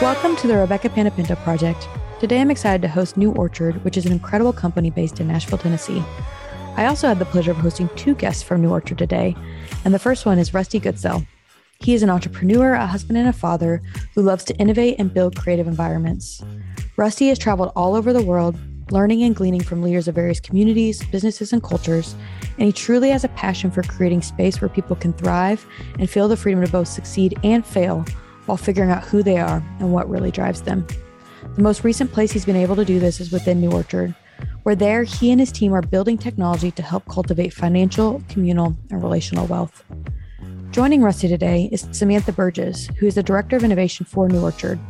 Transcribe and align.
Welcome 0.00 0.36
to 0.36 0.46
the 0.46 0.56
Rebekah 0.56 0.90
Panepinto 0.90 1.36
Project. 1.42 1.88
Today 2.20 2.40
I'm 2.40 2.50
excited 2.50 2.82
to 2.82 2.88
host 2.88 3.16
New 3.16 3.32
Orchard, 3.32 3.84
which 3.84 3.96
is 3.96 4.06
an 4.06 4.12
incredible 4.12 4.52
company 4.52 4.90
based 4.90 5.20
in 5.20 5.28
Nashville, 5.28 5.58
Tennessee. 5.58 6.02
I 6.76 6.86
also 6.86 7.08
had 7.08 7.18
the 7.18 7.24
pleasure 7.24 7.50
of 7.50 7.56
hosting 7.56 7.88
two 7.96 8.14
guests 8.14 8.42
from 8.42 8.62
New 8.62 8.70
Orchard 8.70 8.98
today, 8.98 9.36
and 9.84 9.92
the 9.92 9.98
first 9.98 10.24
one 10.26 10.38
is 10.38 10.54
Rusty 10.54 10.80
Goodsell. 10.80 11.26
He 11.80 11.94
is 11.94 12.02
an 12.02 12.10
entrepreneur, 12.10 12.74
a 12.74 12.86
husband, 12.86 13.18
and 13.18 13.28
a 13.28 13.32
father 13.32 13.82
who 14.14 14.22
loves 14.22 14.44
to 14.44 14.56
innovate 14.56 14.96
and 14.98 15.12
build 15.12 15.36
creative 15.36 15.66
environments. 15.66 16.42
Rusty 16.96 17.28
has 17.28 17.38
traveled 17.38 17.72
all 17.74 17.94
over 17.94 18.12
the 18.12 18.22
world, 18.22 18.56
learning 18.90 19.22
and 19.22 19.36
gleaning 19.36 19.62
from 19.62 19.82
leaders 19.82 20.08
of 20.08 20.14
various 20.14 20.40
communities, 20.40 21.04
businesses, 21.06 21.52
and 21.52 21.62
cultures, 21.62 22.14
and 22.58 22.66
he 22.66 22.72
truly 22.72 23.10
has 23.10 23.24
a 23.24 23.28
passion 23.28 23.70
for 23.70 23.82
creating 23.82 24.22
space 24.22 24.60
where 24.60 24.68
people 24.68 24.96
can 24.96 25.12
thrive 25.12 25.66
and 25.98 26.10
feel 26.10 26.28
the 26.28 26.36
freedom 26.36 26.64
to 26.64 26.70
both 26.70 26.88
succeed 26.88 27.38
and 27.42 27.64
fail 27.64 28.04
while 28.50 28.56
figuring 28.56 28.90
out 28.90 29.04
who 29.04 29.22
they 29.22 29.38
are 29.38 29.62
and 29.78 29.92
what 29.92 30.10
really 30.10 30.32
drives 30.32 30.62
them. 30.62 30.84
The 31.54 31.62
most 31.62 31.84
recent 31.84 32.10
place 32.10 32.32
he's 32.32 32.44
been 32.44 32.56
able 32.56 32.74
to 32.74 32.84
do 32.84 32.98
this 32.98 33.20
is 33.20 33.30
within 33.30 33.60
New 33.60 33.70
Orchard, 33.70 34.12
where 34.64 34.74
there 34.74 35.04
he 35.04 35.30
and 35.30 35.38
his 35.38 35.52
team 35.52 35.72
are 35.72 35.82
building 35.82 36.18
technology 36.18 36.72
to 36.72 36.82
help 36.82 37.06
cultivate 37.06 37.54
financial, 37.54 38.20
communal, 38.28 38.76
and 38.90 39.04
relational 39.04 39.46
wealth. 39.46 39.84
Joining 40.72 41.00
Rusty 41.00 41.28
today 41.28 41.68
is 41.70 41.86
Samantha 41.92 42.32
Burgess, 42.32 42.88
who 42.98 43.06
is 43.06 43.14
the 43.14 43.22
Director 43.22 43.54
of 43.54 43.62
Innovation 43.62 44.04
for 44.04 44.28
New 44.28 44.42
Orchard. 44.42 44.80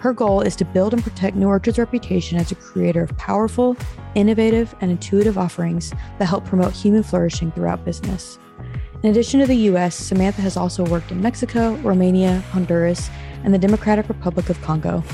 Her 0.00 0.12
goal 0.12 0.40
is 0.40 0.56
to 0.56 0.64
build 0.64 0.92
and 0.92 1.04
protect 1.04 1.36
New 1.36 1.46
Orchard's 1.46 1.78
reputation 1.78 2.38
as 2.38 2.50
a 2.50 2.56
creator 2.56 3.04
of 3.04 3.16
powerful, 3.18 3.76
innovative, 4.16 4.74
and 4.80 4.90
intuitive 4.90 5.38
offerings 5.38 5.92
that 6.18 6.26
help 6.26 6.44
promote 6.44 6.72
human 6.72 7.04
flourishing 7.04 7.52
throughout 7.52 7.84
business. 7.84 8.40
In 9.02 9.10
addition 9.10 9.40
to 9.40 9.46
the 9.46 9.56
US, 9.70 9.94
Samantha 9.94 10.40
has 10.40 10.56
also 10.56 10.84
worked 10.86 11.12
in 11.12 11.20
Mexico, 11.20 11.74
Romania, 11.76 12.40
Honduras, 12.50 13.10
and 13.44 13.52
the 13.52 13.58
Democratic 13.58 14.08
Republic 14.08 14.48
of 14.48 14.60
Congo. 14.62 15.04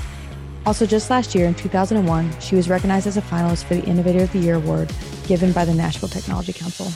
Also, 0.65 0.87
just 0.87 1.11
last 1.11 1.35
year 1.35 1.47
in 1.47 1.55
2001, 1.55 2.41
she 2.41 2.55
was 2.55 2.69
recognized 2.69 3.09
as 3.09 3.17
a 3.17 3.23
finalist 3.23 3.65
for 3.65 3.75
the 3.75 3.85
Innovator 3.85 4.23
of 4.23 4.33
the 4.33 4.39
Year 4.39 4.55
award 4.55 4.93
given 5.27 5.53
by 5.53 5.65
the 5.65 5.75
Nashville 5.75 6.09
Technology 6.09 6.53
Council. 6.53 6.87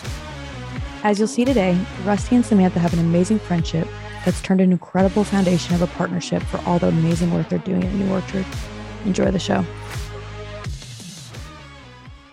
As 1.03 1.19
you'll 1.19 1.28
see 1.28 1.45
today, 1.45 1.78
Rusty 2.05 2.37
and 2.37 2.47
Samantha 2.47 2.78
have 2.78 2.93
an 2.93 3.00
amazing 3.00 3.41
friendship 3.41 3.89
that's 4.25 4.41
turned 4.41 4.61
an 4.61 4.71
incredible 4.71 5.25
foundation 5.25 5.75
of 5.75 5.83
a 5.83 5.87
partnership 5.89 6.43
for 6.45 6.59
all 6.67 6.78
the 6.78 6.89
amazing 6.89 7.33
work 7.34 7.48
they're 7.48 7.59
doing 7.61 7.83
at 7.83 7.93
New 7.95 8.11
Orchard. 8.12 8.47
Enjoy 9.05 9.31
the 9.31 9.39
show. 9.39 9.65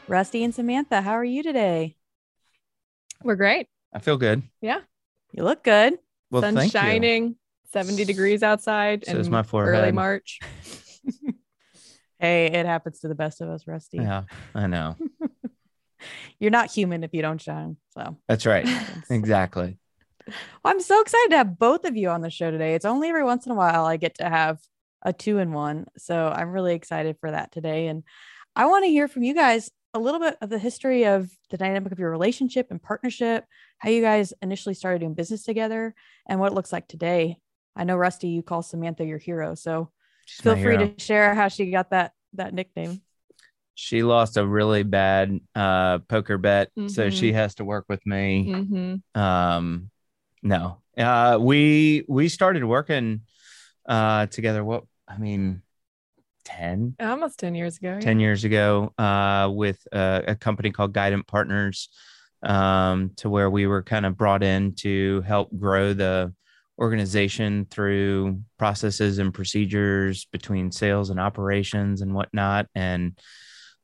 Rusty 0.08 0.44
and 0.44 0.54
Samantha, 0.54 1.02
how 1.02 1.14
are 1.14 1.24
you 1.24 1.42
today? 1.42 1.96
We're 3.24 3.36
great. 3.36 3.68
I 3.94 4.00
feel 4.00 4.18
good. 4.18 4.44
Yeah. 4.62 4.80
You 5.32 5.44
look 5.44 5.64
good. 5.64 5.98
Well, 6.32 6.42
Sun's 6.42 6.58
thank 6.58 6.74
you. 6.74 6.80
shining, 6.80 7.36
70 7.72 8.06
degrees 8.06 8.44
outside. 8.44 9.06
So 9.06 9.18
is 9.18 9.30
my 9.30 9.44
forehead. 9.44 9.82
Early 9.82 9.92
March. 9.92 10.40
Hey, 12.24 12.46
it 12.46 12.66
happens 12.66 13.02
to 13.02 13.10
the 13.10 13.16
best 13.16 13.42
of 13.42 13.50
us, 13.50 13.68
Rusty. 13.68 13.98
Yeah, 13.98 14.24
I 14.56 14.68
know. 14.68 14.96
You're 16.40 16.52
not 16.52 16.72
human 16.72 17.04
if 17.04 17.14
you 17.14 17.22
don't 17.22 17.42
shine. 17.42 17.76
So 17.90 18.16
That's 18.30 18.46
right. 18.46 18.66
exactly. 19.10 19.78
Well, 20.26 20.36
I'm 20.64 20.80
so 20.80 21.02
excited 21.02 21.32
to 21.32 21.38
have 21.38 21.60
both 21.60 21.84
of 21.84 21.98
you 21.98 22.08
on 22.08 22.22
the 22.22 22.30
show 22.30 22.50
today. 22.50 22.76
It's 22.76 22.86
only 22.86 23.10
every 23.10 23.26
once 23.26 23.46
in 23.46 23.52
a 23.52 23.56
while 23.56 23.84
I 23.84 23.98
get 23.98 24.20
to 24.20 24.30
have 24.30 24.60
a 25.02 25.12
two 25.12 25.38
in 25.40 25.52
one. 25.52 25.88
So 25.98 26.30
I'm 26.30 26.52
really 26.52 26.76
excited 26.76 27.18
for 27.20 27.30
that 27.30 27.52
today. 27.52 27.88
And 27.88 28.04
I 28.56 28.68
want 28.68 28.86
to 28.86 28.90
hear 28.90 29.10
from 29.10 29.24
you 29.24 29.34
guys 29.36 29.70
a 29.94 30.00
little 30.00 30.20
bit 30.20 30.38
of 30.42 30.50
the 30.50 30.60
history 30.60 31.06
of 31.06 31.30
the 31.50 31.58
dynamic 31.58 31.92
of 31.92 32.00
your 32.00 32.10
relationship 32.12 32.68
and 32.72 32.82
partnership, 32.82 33.46
how 33.78 33.90
you 33.90 34.02
guys 34.02 34.34
initially 34.42 34.76
started 34.76 35.00
doing 35.00 35.14
business 35.14 35.44
together, 35.44 35.94
and 36.28 36.40
what 36.40 36.52
it 36.52 36.56
looks 36.56 36.74
like 36.74 36.88
today. 36.88 37.38
I 37.76 37.84
know 37.84 37.96
Rusty, 37.96 38.28
you 38.30 38.44
call 38.44 38.62
Samantha 38.62 39.06
your 39.06 39.18
hero. 39.18 39.56
So 39.56 39.90
She's 40.26 40.42
feel 40.42 40.56
free 40.56 40.78
hero. 40.78 40.88
to 40.88 41.00
share 41.00 41.36
how 41.36 41.48
she 41.48 41.72
got 41.72 41.92
that 41.92 42.14
that 42.34 42.54
nickname. 42.54 43.02
She 43.76 44.04
lost 44.04 44.38
a 44.38 44.46
really 44.46 44.84
bad 44.84 45.40
uh, 45.56 46.00
poker 46.00 46.38
bet, 46.38 46.72
so 46.88 47.08
Mhm. 47.08 47.12
she 47.12 47.34
has 47.34 47.56
to 47.56 47.66
work 47.66 47.86
with 47.90 48.06
me. 48.06 48.52
hmm 49.16 49.20
Um, 49.20 49.90
no, 50.44 50.82
uh, 50.98 51.38
we 51.40 52.06
we 52.08 52.30
started 52.30 52.64
working 52.64 53.22
uh, 53.88 54.28
together. 54.28 54.64
What 54.64 54.86
I 55.08 55.18
mean, 55.18 55.62
10, 56.46 56.96
Almost 57.00 57.40
10 57.40 57.56
years 57.56 57.78
ago. 57.78 58.00
10 58.00 58.20
years 58.20 58.44
ago 58.44 58.94
uh, 58.98 59.50
with 59.52 59.80
a, 59.92 60.24
a 60.30 60.36
company 60.36 60.72
called 60.72 60.94
Guidant 60.94 61.28
Partners, 61.28 61.90
um, 62.44 63.12
to 63.18 63.30
where 63.30 63.50
we 63.50 63.68
were 63.68 63.84
kind 63.84 64.06
of 64.06 64.18
brought 64.18 64.44
in 64.44 64.76
to 64.76 65.22
help 65.22 65.50
grow 65.58 65.94
the 65.94 66.34
organization 66.80 67.66
through 67.70 68.42
processes 68.58 69.20
and 69.20 69.34
procedures 69.34 70.26
between 70.32 70.72
sales 70.72 71.10
and 71.10 71.20
operations 71.20 72.02
and 72.02 72.14
whatnot. 72.14 72.68
And, 72.76 73.18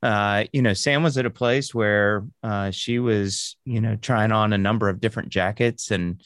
uh, 0.02 0.46
you 0.52 0.62
know, 0.62 0.74
Sam 0.74 1.03
was 1.03 1.18
at 1.18 1.25
a 1.25 1.30
place 1.30 1.74
where 1.74 2.25
uh, 2.44 2.72
she 2.72 3.00
was, 3.00 3.56
you 3.66 3.80
know, 3.80 3.96
trying 3.96 4.31
on 4.31 4.53
a 4.53 4.58
number 4.58 4.90
of 4.90 5.00
different 5.00 5.30
jackets 5.30 5.92
and 5.92 6.22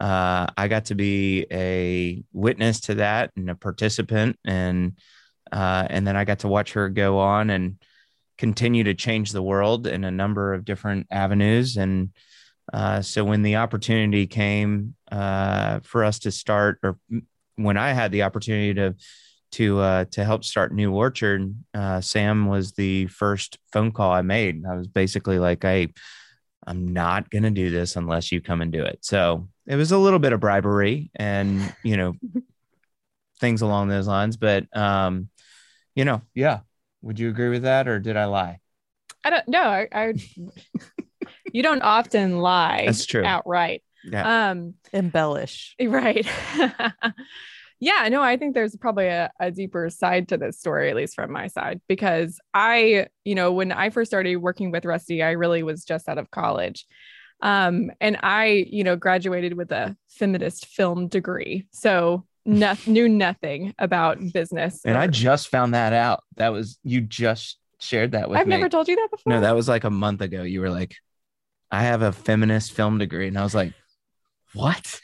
uh, 0.00 0.46
I 0.56 0.68
got 0.68 0.86
to 0.86 0.94
be 0.94 1.46
a 1.50 2.22
witness 2.32 2.80
to 2.80 2.96
that 2.96 3.30
and 3.36 3.48
a 3.50 3.54
participant 3.54 4.38
and 4.44 4.98
uh, 5.52 5.86
and 5.88 6.06
then 6.06 6.16
I 6.16 6.24
got 6.24 6.40
to 6.40 6.48
watch 6.48 6.72
her 6.72 6.88
go 6.88 7.18
on 7.18 7.50
and 7.50 7.78
continue 8.38 8.84
to 8.84 8.94
change 8.94 9.32
the 9.32 9.42
world 9.42 9.86
in 9.86 10.04
a 10.04 10.10
number 10.10 10.52
of 10.54 10.64
different 10.64 11.06
avenues. 11.10 11.76
And 11.76 12.10
uh, 12.72 13.02
so 13.02 13.24
when 13.24 13.42
the 13.42 13.56
opportunity 13.56 14.26
came 14.26 14.94
uh, 15.10 15.80
for 15.80 16.04
us 16.04 16.20
to 16.20 16.32
start, 16.32 16.78
or 16.82 16.98
when 17.56 17.76
I 17.76 17.92
had 17.92 18.12
the 18.12 18.22
opportunity 18.22 18.74
to 18.74 18.94
to 19.52 19.78
uh, 19.78 20.04
to 20.10 20.24
help 20.24 20.44
start 20.44 20.74
New 20.74 20.92
Orchard, 20.92 21.54
uh, 21.72 22.00
Sam 22.00 22.46
was 22.46 22.72
the 22.72 23.06
first 23.06 23.58
phone 23.72 23.92
call 23.92 24.10
I 24.10 24.22
made. 24.22 24.64
I 24.66 24.74
was 24.74 24.88
basically 24.88 25.38
like, 25.38 25.62
"Hey, 25.62 25.92
I'm 26.66 26.88
not 26.88 27.30
going 27.30 27.44
to 27.44 27.50
do 27.50 27.70
this 27.70 27.96
unless 27.96 28.32
you 28.32 28.40
come 28.40 28.60
and 28.60 28.72
do 28.72 28.82
it." 28.82 28.98
So 29.02 29.48
it 29.66 29.76
was 29.76 29.92
a 29.92 29.98
little 29.98 30.18
bit 30.18 30.32
of 30.32 30.40
bribery, 30.40 31.10
and 31.14 31.74
you 31.84 31.96
know, 31.96 32.14
things 33.40 33.62
along 33.62 33.88
those 33.88 34.08
lines. 34.08 34.36
But 34.36 34.66
um, 34.76 35.28
you 35.96 36.04
know, 36.04 36.22
yeah. 36.34 36.60
Would 37.02 37.18
you 37.18 37.28
agree 37.28 37.48
with 37.48 37.62
that, 37.62 37.88
or 37.88 37.98
did 37.98 38.16
I 38.16 38.26
lie? 38.26 38.60
I 39.24 39.30
don't 39.30 39.48
know. 39.48 39.60
I, 39.60 39.88
I 39.92 40.14
you 41.52 41.62
don't 41.62 41.82
often 41.82 42.38
lie 42.38 42.84
That's 42.86 43.06
true. 43.06 43.24
outright. 43.24 43.82
Yeah. 44.04 44.50
Um, 44.50 44.74
Embellish. 44.92 45.74
right. 45.82 46.26
yeah, 47.80 48.08
no, 48.08 48.22
I 48.22 48.36
think 48.36 48.54
there's 48.54 48.76
probably 48.76 49.06
a, 49.06 49.30
a 49.40 49.50
deeper 49.50 49.90
side 49.90 50.28
to 50.28 50.36
this 50.36 50.58
story, 50.58 50.90
at 50.90 50.96
least 50.96 51.14
from 51.14 51.32
my 51.32 51.48
side, 51.48 51.80
because 51.88 52.38
I, 52.54 53.08
you 53.24 53.34
know, 53.34 53.52
when 53.52 53.72
I 53.72 53.90
first 53.90 54.10
started 54.10 54.36
working 54.36 54.70
with 54.70 54.84
Rusty, 54.84 55.22
I 55.22 55.32
really 55.32 55.62
was 55.62 55.84
just 55.84 56.08
out 56.08 56.18
of 56.18 56.30
college. 56.30 56.86
Um, 57.42 57.90
and 58.00 58.18
I, 58.22 58.66
you 58.68 58.84
know, 58.84 58.96
graduated 58.96 59.54
with 59.54 59.72
a 59.72 59.96
feminist 60.08 60.66
film 60.66 61.08
degree. 61.08 61.66
So 61.72 62.26
no, 62.46 62.74
knew 62.86 63.08
nothing 63.08 63.74
about 63.78 64.18
business. 64.32 64.80
And 64.84 64.96
I 64.96 65.06
just 65.06 65.48
found 65.48 65.74
that 65.74 65.92
out. 65.92 66.22
That 66.36 66.50
was 66.50 66.78
you 66.82 67.00
just 67.00 67.58
shared 67.78 68.12
that 68.12 68.28
with 68.28 68.36
me. 68.36 68.40
I've 68.40 68.46
never 68.46 68.68
told 68.68 68.88
you 68.88 68.96
that 68.96 69.10
before. 69.10 69.32
no, 69.32 69.40
that 69.40 69.54
was 69.54 69.68
like 69.68 69.84
a 69.84 69.90
month 69.90 70.20
ago. 70.20 70.42
You 70.42 70.60
were 70.60 70.70
like, 70.70 70.96
I 71.70 71.82
have 71.82 72.02
a 72.02 72.12
feminist 72.12 72.72
film 72.72 72.98
degree. 72.98 73.28
And 73.28 73.38
I 73.38 73.42
was 73.42 73.54
like, 73.54 73.72
what? 74.54 75.00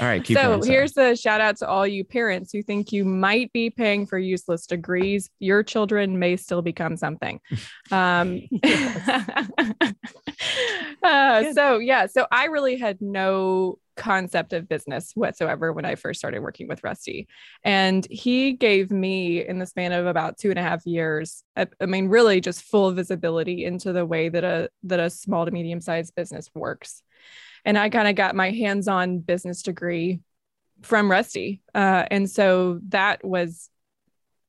All 0.00 0.06
right, 0.06 0.24
keep 0.24 0.38
so 0.38 0.56
going. 0.56 0.66
here's 0.66 0.92
the 0.94 1.14
shout 1.14 1.42
out 1.42 1.58
to 1.58 1.68
all 1.68 1.86
you 1.86 2.04
parents 2.04 2.52
who 2.52 2.62
think 2.62 2.90
you 2.90 3.04
might 3.04 3.52
be 3.52 3.68
paying 3.68 4.06
for 4.06 4.18
useless 4.18 4.66
degrees. 4.66 5.28
Your 5.40 5.62
children 5.62 6.18
may 6.18 6.36
still 6.36 6.62
become 6.62 6.96
something. 6.96 7.40
Um, 7.92 8.42
uh, 11.02 11.52
so 11.54 11.78
yeah, 11.78 12.06
so 12.06 12.26
I 12.30 12.44
really 12.44 12.76
had 12.76 13.00
no 13.00 13.78
concept 13.96 14.52
of 14.52 14.68
business 14.68 15.10
whatsoever 15.14 15.72
when 15.72 15.84
I 15.84 15.96
first 15.96 16.20
started 16.20 16.38
working 16.40 16.68
with 16.68 16.84
Rusty, 16.84 17.26
and 17.64 18.06
he 18.08 18.52
gave 18.52 18.92
me 18.92 19.44
in 19.44 19.58
the 19.58 19.66
span 19.66 19.90
of 19.90 20.06
about 20.06 20.38
two 20.38 20.50
and 20.50 20.58
a 20.58 20.62
half 20.62 20.86
years. 20.86 21.42
I, 21.56 21.66
I 21.80 21.86
mean, 21.86 22.06
really 22.06 22.40
just 22.40 22.62
full 22.62 22.92
visibility 22.92 23.64
into 23.64 23.92
the 23.92 24.06
way 24.06 24.28
that 24.28 24.44
a 24.44 24.70
that 24.84 25.00
a 25.00 25.10
small 25.10 25.46
to 25.46 25.50
medium 25.50 25.80
sized 25.80 26.14
business 26.14 26.48
works 26.54 27.02
and 27.64 27.78
I 27.78 27.88
kind 27.90 28.08
of 28.08 28.14
got 28.14 28.34
my 28.34 28.50
hands-on 28.50 29.20
business 29.20 29.62
degree 29.62 30.20
from 30.82 31.10
Rusty, 31.10 31.62
uh, 31.74 32.06
and 32.10 32.28
so 32.30 32.80
that 32.88 33.24
was 33.24 33.68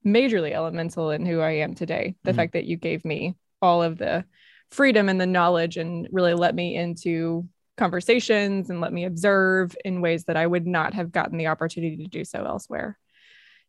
majorly 0.06 0.52
elemental 0.52 1.12
in 1.12 1.26
who 1.26 1.40
I 1.40 1.52
am 1.52 1.76
today. 1.76 2.16
The 2.24 2.32
Mhm. 2.32 2.36
fact 2.36 2.54
that 2.54 2.66
you 2.66 2.78
gave 2.78 3.06
me 3.06 3.36
all 3.62 3.84
of 3.84 3.98
the 3.98 4.26
freedom 4.72 5.10
and 5.10 5.20
the 5.20 5.28
knowledge, 5.28 5.78
and 5.78 6.08
really 6.12 6.34
let 6.34 6.56
me 6.56 6.76
into 6.76 7.48
conversations 7.78 8.70
and 8.70 8.82
let 8.82 8.94
me 8.94 9.06
observe 9.06 9.76
in 9.84 10.02
ways 10.02 10.26
that 10.26 10.38
I 10.38 10.48
would 10.48 10.66
not 10.68 10.94
have 10.94 11.12
gotten 11.12 11.38
the 11.38 11.48
opportunity 11.48 11.98
to 11.98 12.08
do 12.08 12.24
so 12.24 12.44
elsewhere. 12.46 12.98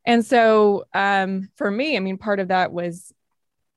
And 0.04 0.24
so, 0.24 0.84
um, 0.94 1.48
for 1.56 1.70
me, 1.70 1.96
I 1.96 2.00
mean, 2.00 2.18
part 2.18 2.40
of 2.40 2.48
that 2.48 2.72
was 2.72 3.12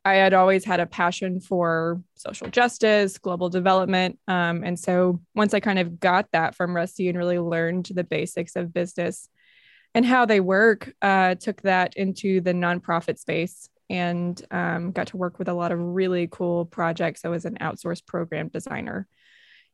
I 0.06 0.14
had 0.14 0.36
always 0.36 0.64
had 0.64 0.80
a 0.80 0.86
passion 0.86 1.40
for 1.40 2.00
social 2.14 2.48
justice, 2.48 3.18
global 3.18 3.50
development. 3.50 4.20
Um, 4.28 4.64
and 4.64 4.80
so 4.80 5.20
once 5.34 5.56
I 5.56 5.60
kind 5.60 5.80
of 5.80 6.00
got 6.00 6.28
that 6.32 6.54
from 6.54 6.76
Rusty 6.76 7.10
and 7.10 7.18
really 7.18 7.40
learned 7.40 7.90
the 7.92 8.04
basics 8.04 8.56
of 8.56 8.72
business, 8.72 9.28
and 9.96 10.06
how 10.06 10.26
they 10.26 10.42
work, 10.42 10.94
uh, 11.02 11.36
took 11.36 11.62
that 11.64 11.96
into 11.96 12.42
the 12.42 12.54
nonprofit 12.54 13.18
space 13.18 13.70
and 13.90 14.40
um, 14.52 14.92
got 14.92 15.08
to 15.08 15.18
work 15.18 15.40
with 15.40 15.48
a 15.48 15.54
lot 15.54 15.72
of 15.72 15.80
really 15.80 16.28
cool 16.30 16.66
projects. 16.66 17.24
I 17.24 17.30
was 17.30 17.46
an 17.46 17.58
outsourced 17.62 18.06
program 18.06 18.50
designer. 18.50 19.08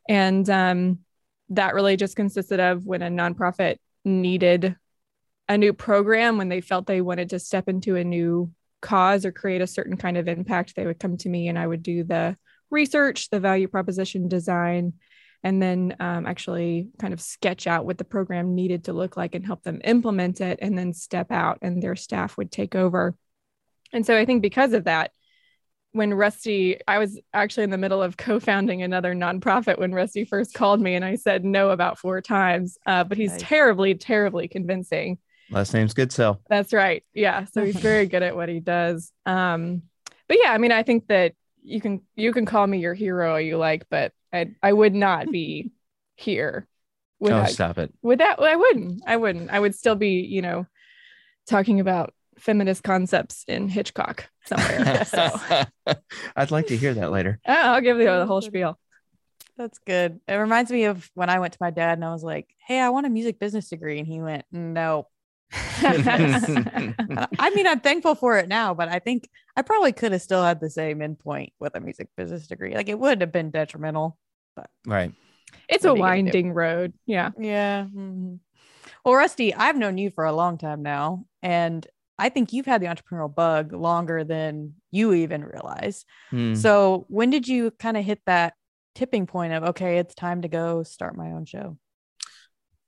And 0.08 0.48
um, 0.50 1.00
that 1.50 1.74
really 1.74 1.98
just 1.98 2.16
consisted 2.16 2.60
of 2.60 2.86
when 2.86 3.02
a 3.02 3.10
nonprofit 3.10 3.78
needed 4.06 4.76
a 5.50 5.58
new 5.58 5.74
program, 5.74 6.38
when 6.38 6.50
they 6.50 6.62
felt 6.62 6.86
they 6.86 7.02
wanted 7.02 7.32
to 7.32 7.40
step 7.40 7.68
into 7.68 7.96
a 7.96 8.04
new 8.04 8.52
cause 8.82 9.26
or 9.26 9.32
create 9.32 9.62
a 9.62 9.68
certain 9.68 9.98
kind 9.98 10.18
of 10.18 10.28
impact, 10.28 10.76
they 10.76 10.86
would 10.86 11.00
come 11.00 11.18
to 11.18 11.30
me 11.30 11.48
and 11.48 11.58
I 11.58 11.68
would 11.68 11.84
do 11.84 12.04
the 12.04 12.36
research, 12.70 13.30
the 13.30 13.40
value 13.40 13.68
proposition 13.68 14.28
design, 14.28 14.94
and 15.44 15.62
then 15.62 15.96
um, 16.00 16.26
actually 16.26 16.90
kind 17.00 17.14
of 17.14 17.22
sketch 17.22 17.68
out 17.68 17.86
what 17.86 17.98
the 17.98 18.04
program 18.04 18.56
needed 18.56 18.86
to 18.86 18.94
look 18.94 19.18
like 19.18 19.36
and 19.36 19.46
help 19.46 19.64
them 19.64 19.82
implement 19.84 20.42
it 20.42 20.60
and 20.62 20.78
then 20.78 20.94
step 20.94 21.32
out 21.32 21.60
and 21.62 21.82
their 21.82 21.96
staff 21.96 22.38
would 22.38 22.52
take 22.52 22.76
over. 22.76 23.16
And 23.94 24.06
so 24.06 24.18
I 24.18 24.26
think 24.26 24.42
because 24.42 24.74
of 24.74 24.86
that, 24.86 25.12
when 25.94 26.14
Rusty, 26.14 26.80
I 26.88 27.00
was 27.00 27.20
actually 27.34 27.66
in 27.66 27.70
the 27.70 27.78
middle 27.78 28.02
of 28.02 28.16
co 28.16 28.40
founding 28.40 28.82
another 28.82 29.14
nonprofit 29.14 29.78
when 29.78 29.94
Rusty 29.94 30.24
first 30.24 30.54
called 30.54 30.80
me, 30.80 30.96
and 30.96 31.04
I 31.04 31.16
said 31.16 31.44
no 31.44 31.72
about 31.72 32.00
four 32.00 32.22
times. 32.22 32.78
Uh, 32.86 33.04
but 33.04 33.18
he's 33.18 33.32
nice. 33.32 33.42
terribly, 33.42 33.96
terribly 33.96 34.48
convincing. 34.48 35.18
Last 35.52 35.74
name's 35.74 35.94
Goodsell. 35.94 36.40
That's 36.50 36.74
right. 36.74 37.04
Yeah. 37.14 37.46
So 37.46 37.64
he's 37.64 37.76
very 37.76 38.06
good 38.06 38.24
at 38.24 38.36
what 38.36 38.50
he 38.50 38.60
does. 38.60 39.12
Um, 39.26 39.84
but 40.28 40.38
yeah, 40.42 40.52
I 40.52 40.58
mean, 40.58 40.72
I 40.72 40.84
think 40.84 41.08
that 41.08 41.34
you 41.62 41.82
can 41.82 42.02
you 42.16 42.34
can 42.34 42.46
call 42.46 42.66
me 42.66 42.80
your 42.80 42.94
hero 42.94 43.38
you 43.38 43.58
like, 43.58 43.86
but 43.90 44.14
I 44.34 44.52
I 44.64 44.72
would 44.74 44.94
not 44.94 45.32
be 45.32 45.72
here. 46.16 46.68
Without, 47.20 47.50
oh, 47.50 47.52
stop 47.52 47.78
it. 47.78 47.94
With 48.02 48.18
that, 48.20 48.40
I 48.40 48.56
wouldn't. 48.56 49.04
I 49.06 49.16
wouldn't. 49.16 49.52
I 49.52 49.60
would 49.60 49.76
still 49.76 49.94
be, 49.94 50.22
you 50.22 50.42
know, 50.42 50.66
talking 51.48 51.80
about 51.80 52.16
feminist 52.40 52.84
concepts 52.84 53.46
in 53.48 53.68
Hitchcock 53.68 54.28
somewhere. 54.46 55.06
So. 55.06 55.30
I'd 56.36 56.50
like 56.50 56.68
to 56.68 56.78
hear 56.78 56.96
that 56.96 57.12
later. 57.12 57.40
Oh, 57.48 57.54
I'll 57.54 57.82
give 57.82 57.98
you 57.98 58.06
the 58.06 58.26
whole 58.26 58.42
spiel. 58.42 58.80
That's 59.58 59.78
good. 59.80 60.20
It 60.28 60.34
reminds 60.34 60.72
me 60.72 60.86
of 60.86 61.12
when 61.14 61.30
I 61.30 61.38
went 61.40 61.54
to 61.54 61.60
my 61.62 61.70
dad 61.70 61.98
and 61.98 62.06
I 62.06 62.12
was 62.12 62.24
like, 62.24 62.48
"Hey, 62.66 62.80
I 62.80 62.90
want 62.90 63.06
a 63.06 63.10
music 63.10 63.38
business 63.38 63.70
degree," 63.70 64.00
and 64.00 64.08
he 64.08 64.20
went, 64.22 64.46
"No." 64.52 65.08
I 65.54 67.52
mean, 67.56 67.68
I'm 67.68 67.82
thankful 67.82 68.16
for 68.16 68.38
it 68.38 68.48
now, 68.48 68.74
but 68.74 68.88
I 68.88 69.00
think 69.00 69.30
I 69.56 69.62
probably 69.62 69.92
could 69.92 70.12
have 70.12 70.22
still 70.22 70.44
had 70.44 70.60
the 70.60 70.70
same 70.70 71.00
endpoint 71.00 71.52
with 71.60 71.76
a 71.76 71.80
music 71.80 72.08
business 72.16 72.48
degree. 72.48 72.74
Like 72.74 72.90
it 72.90 73.00
would 73.00 73.22
have 73.22 73.32
been 73.32 73.52
detrimental, 73.52 74.18
but 74.56 74.70
right. 74.86 75.14
It's 75.68 75.86
a 75.86 75.94
winding 75.94 76.54
road. 76.54 76.94
Yeah. 77.06 77.32
Yeah. 77.38 77.84
Mm-hmm. 77.84 78.36
Well, 79.04 79.16
Rusty, 79.16 79.54
I've 79.54 79.78
known 79.78 79.98
you 79.98 80.12
for 80.12 80.26
a 80.26 80.34
long 80.34 80.58
time 80.58 80.84
now, 80.84 81.26
and 81.42 81.86
I 82.20 82.30
think 82.30 82.54
you've 82.54 82.68
had 82.68 82.82
the 82.82 82.88
entrepreneurial 82.88 83.34
bug 83.34 83.74
longer 83.74 84.24
than 84.24 84.76
you 84.92 85.14
even 85.14 85.44
realize. 85.44 86.06
Hmm. 86.30 86.54
So, 86.54 87.06
when 87.10 87.32
did 87.32 87.48
you 87.48 87.72
kind 87.72 87.98
of 87.98 88.06
hit 88.06 88.22
that 88.28 88.54
tipping 88.94 89.26
point 89.26 89.54
of, 89.54 89.64
okay, 89.64 89.98
it's 89.98 90.14
time 90.14 90.44
to 90.44 90.48
go 90.48 90.84
start 90.84 91.16
my 91.16 91.32
own 91.32 91.46
show? 91.46 91.78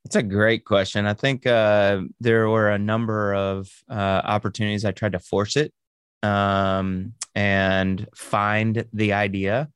It's 0.06 0.16
a 0.16 0.24
great 0.24 0.66
question. 0.66 1.06
I 1.06 1.14
think 1.14 1.48
uh, 1.48 2.02
there 2.20 2.50
were 2.50 2.70
a 2.70 2.80
number 2.80 3.34
of 3.34 3.70
uh, 3.90 4.22
opportunities 4.24 4.84
I 4.84 4.92
tried 4.92 5.14
to 5.14 5.20
force 5.20 5.56
it 5.56 5.74
um, 6.22 7.14
and 7.36 8.06
find 8.14 8.86
the 8.92 9.14
idea. 9.14 9.70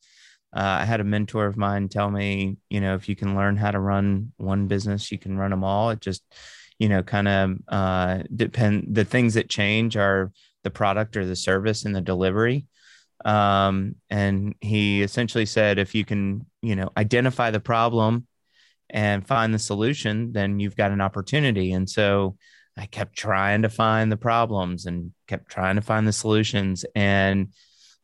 Uh, 0.56 0.80
I 0.82 0.86
had 0.86 1.00
a 1.00 1.06
mentor 1.06 1.46
of 1.46 1.56
mine 1.56 1.88
tell 1.88 2.12
me, 2.12 2.58
you 2.70 2.82
know, 2.82 2.96
if 2.96 3.08
you 3.08 3.16
can 3.16 3.36
learn 3.36 3.56
how 3.56 3.72
to 3.72 3.80
run 3.80 4.34
one 4.38 4.68
business, 4.68 5.12
you 5.12 5.18
can 5.18 5.38
run 5.38 5.52
them 5.52 5.64
all. 5.64 5.92
It 5.92 6.02
just, 6.02 6.24
you 6.78 6.90
know, 6.90 7.04
kind 7.04 7.28
of 7.28 7.58
uh, 7.70 8.24
depend. 8.36 8.88
The 8.96 9.06
things 9.06 9.36
that 9.36 9.50
change 9.50 9.96
are 9.96 10.32
the 10.64 10.72
product 10.72 11.16
or 11.16 11.26
the 11.26 11.36
service 11.36 11.86
and 11.86 11.96
the 11.96 12.02
delivery. 12.02 12.66
Um, 13.24 13.96
and 14.10 14.56
he 14.62 15.02
essentially 15.02 15.46
said, 15.46 15.80
if 15.80 15.96
you 15.96 16.04
can, 16.06 16.46
you 16.62 16.76
know, 16.76 16.90
identify 16.98 17.52
the 17.52 17.60
problem 17.60 18.28
and 18.90 19.28
find 19.28 19.54
the 19.54 19.60
solution, 19.60 20.32
then 20.32 20.60
you've 20.60 20.78
got 20.78 20.92
an 20.92 21.02
opportunity. 21.02 21.74
And 21.74 21.90
so 21.90 22.38
I 22.78 22.86
kept 22.86 23.16
trying 23.16 23.64
to 23.64 23.70
find 23.70 24.12
the 24.12 24.18
problems 24.18 24.86
and 24.86 25.12
kept 25.28 25.50
trying 25.50 25.76
to 25.76 25.82
find 25.82 26.08
the 26.08 26.14
solutions. 26.14 26.86
And 26.96 27.54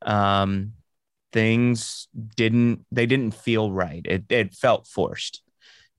um, 0.01 0.73
things 1.31 2.07
didn't, 2.35 2.85
they 2.91 3.05
didn't 3.05 3.35
feel 3.35 3.71
right. 3.71 4.05
It, 4.05 4.25
it 4.29 4.53
felt 4.53 4.87
forced. 4.87 5.41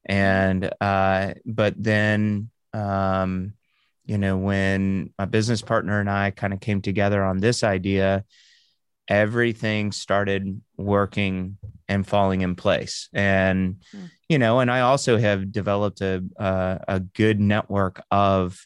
And, 0.04 0.70
uh, 0.80 1.34
but 1.46 1.74
then, 1.82 2.50
um, 2.72 3.54
you 4.04 4.18
know, 4.18 4.36
when 4.36 5.14
my 5.18 5.24
business 5.24 5.62
partner 5.62 5.98
and 6.00 6.10
I 6.10 6.30
kind 6.30 6.52
of 6.52 6.60
came 6.60 6.82
together 6.82 7.24
on 7.24 7.38
this 7.38 7.64
idea, 7.64 8.24
everything 9.08 9.92
started 9.92 10.60
working 10.76 11.56
and 11.88 12.06
falling 12.06 12.42
in 12.42 12.54
place. 12.54 13.08
And, 13.14 13.76
mm. 13.96 14.10
You 14.28 14.38
know, 14.38 14.60
and 14.60 14.70
I 14.70 14.80
also 14.80 15.18
have 15.18 15.52
developed 15.52 16.00
a, 16.00 16.24
a, 16.36 16.80
a 16.88 17.00
good 17.00 17.40
network 17.40 18.02
of 18.10 18.58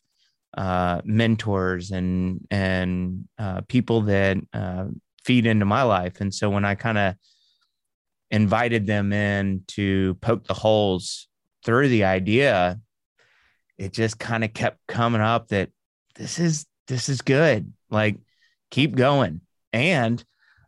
uh, 0.56 1.00
mentors 1.04 1.90
and, 1.90 2.46
and 2.50 3.28
uh, 3.38 3.62
people 3.68 4.02
that 4.02 4.38
uh, 4.52 4.86
feed 5.24 5.46
into 5.46 5.64
my 5.64 5.82
life. 5.82 6.20
And 6.20 6.32
so 6.32 6.50
when 6.50 6.64
I 6.64 6.74
kind 6.74 6.98
of 6.98 7.14
invited 8.30 8.86
them 8.86 9.12
in 9.12 9.64
to 9.68 10.14
poke 10.20 10.44
the 10.44 10.54
holes 10.54 11.28
through 11.64 11.88
the 11.88 12.04
idea, 12.04 12.80
it 13.78 13.92
just 13.92 14.18
kind 14.18 14.44
of 14.44 14.52
kept 14.52 14.78
coming 14.86 15.20
up 15.20 15.48
that 15.48 15.70
this 16.14 16.38
is, 16.38 16.66
this 16.86 17.08
is 17.08 17.22
good. 17.22 17.72
Like, 17.90 18.18
keep 18.70 18.94
going 18.96 19.40
and 19.72 20.24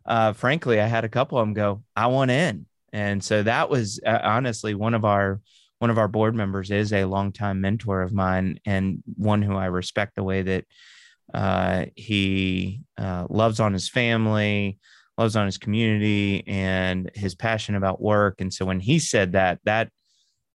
uh, 0.06 0.32
frankly, 0.32 0.80
I 0.80 0.86
had 0.86 1.04
a 1.04 1.08
couple 1.08 1.38
of 1.38 1.46
them 1.46 1.54
go, 1.54 1.82
I 1.94 2.08
want 2.08 2.30
in. 2.30 2.66
And 2.92 3.22
so 3.22 3.42
that 3.42 3.70
was 3.70 4.00
uh, 4.04 4.18
honestly 4.22 4.74
one 4.74 4.94
of 4.94 5.04
our 5.04 5.40
one 5.78 5.90
of 5.90 5.98
our 5.98 6.08
board 6.08 6.34
members 6.34 6.70
is 6.70 6.92
a 6.92 7.06
longtime 7.06 7.60
mentor 7.60 8.02
of 8.02 8.12
mine 8.12 8.60
and 8.66 9.02
one 9.16 9.40
who 9.40 9.56
I 9.56 9.66
respect 9.66 10.14
the 10.14 10.22
way 10.22 10.42
that 10.42 10.64
uh, 11.32 11.86
he 11.96 12.82
uh, 12.98 13.26
loves 13.30 13.60
on 13.60 13.72
his 13.72 13.88
family, 13.88 14.78
loves 15.16 15.36
on 15.36 15.46
his 15.46 15.56
community, 15.56 16.44
and 16.46 17.10
his 17.14 17.34
passion 17.34 17.76
about 17.76 18.02
work. 18.02 18.42
And 18.42 18.52
so 18.52 18.66
when 18.66 18.78
he 18.78 18.98
said 18.98 19.32
that, 19.32 19.60
that 19.64 19.90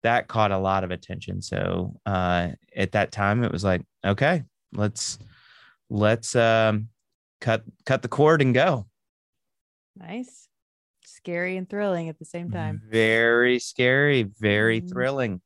that 0.03 0.27
caught 0.27 0.51
a 0.51 0.59
lot 0.59 0.83
of 0.83 0.91
attention. 0.91 1.41
So 1.41 1.99
uh, 2.05 2.49
at 2.75 2.91
that 2.91 3.11
time, 3.11 3.43
it 3.43 3.51
was 3.51 3.63
like, 3.63 3.81
okay, 4.05 4.43
let's 4.71 5.17
let's 5.89 6.35
um, 6.35 6.89
cut 7.42 7.63
cut 7.87 8.04
the 8.04 8.07
cord 8.07 8.44
and 8.44 8.54
go. 8.54 8.85
Nice. 9.95 10.44
Scary 11.25 11.57
and 11.57 11.67
thrilling 11.67 12.07
at 12.07 12.19
the 12.19 12.25
same 12.25 12.51
time. 12.51 12.83
Very 12.87 13.57
scary, 13.57 14.29
very 14.39 14.81
mm. 14.81 14.87
thrilling. 14.87 15.41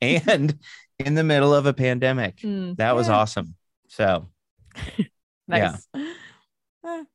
And 0.00 0.56
in 1.00 1.14
the 1.14 1.24
middle 1.24 1.52
of 1.52 1.66
a 1.66 1.74
pandemic. 1.74 2.36
Mm, 2.36 2.76
that 2.76 2.86
yeah. 2.86 2.92
was 2.92 3.08
awesome. 3.08 3.56
So, 3.88 4.28
nice. 5.48 5.86
Yeah. 5.94 7.02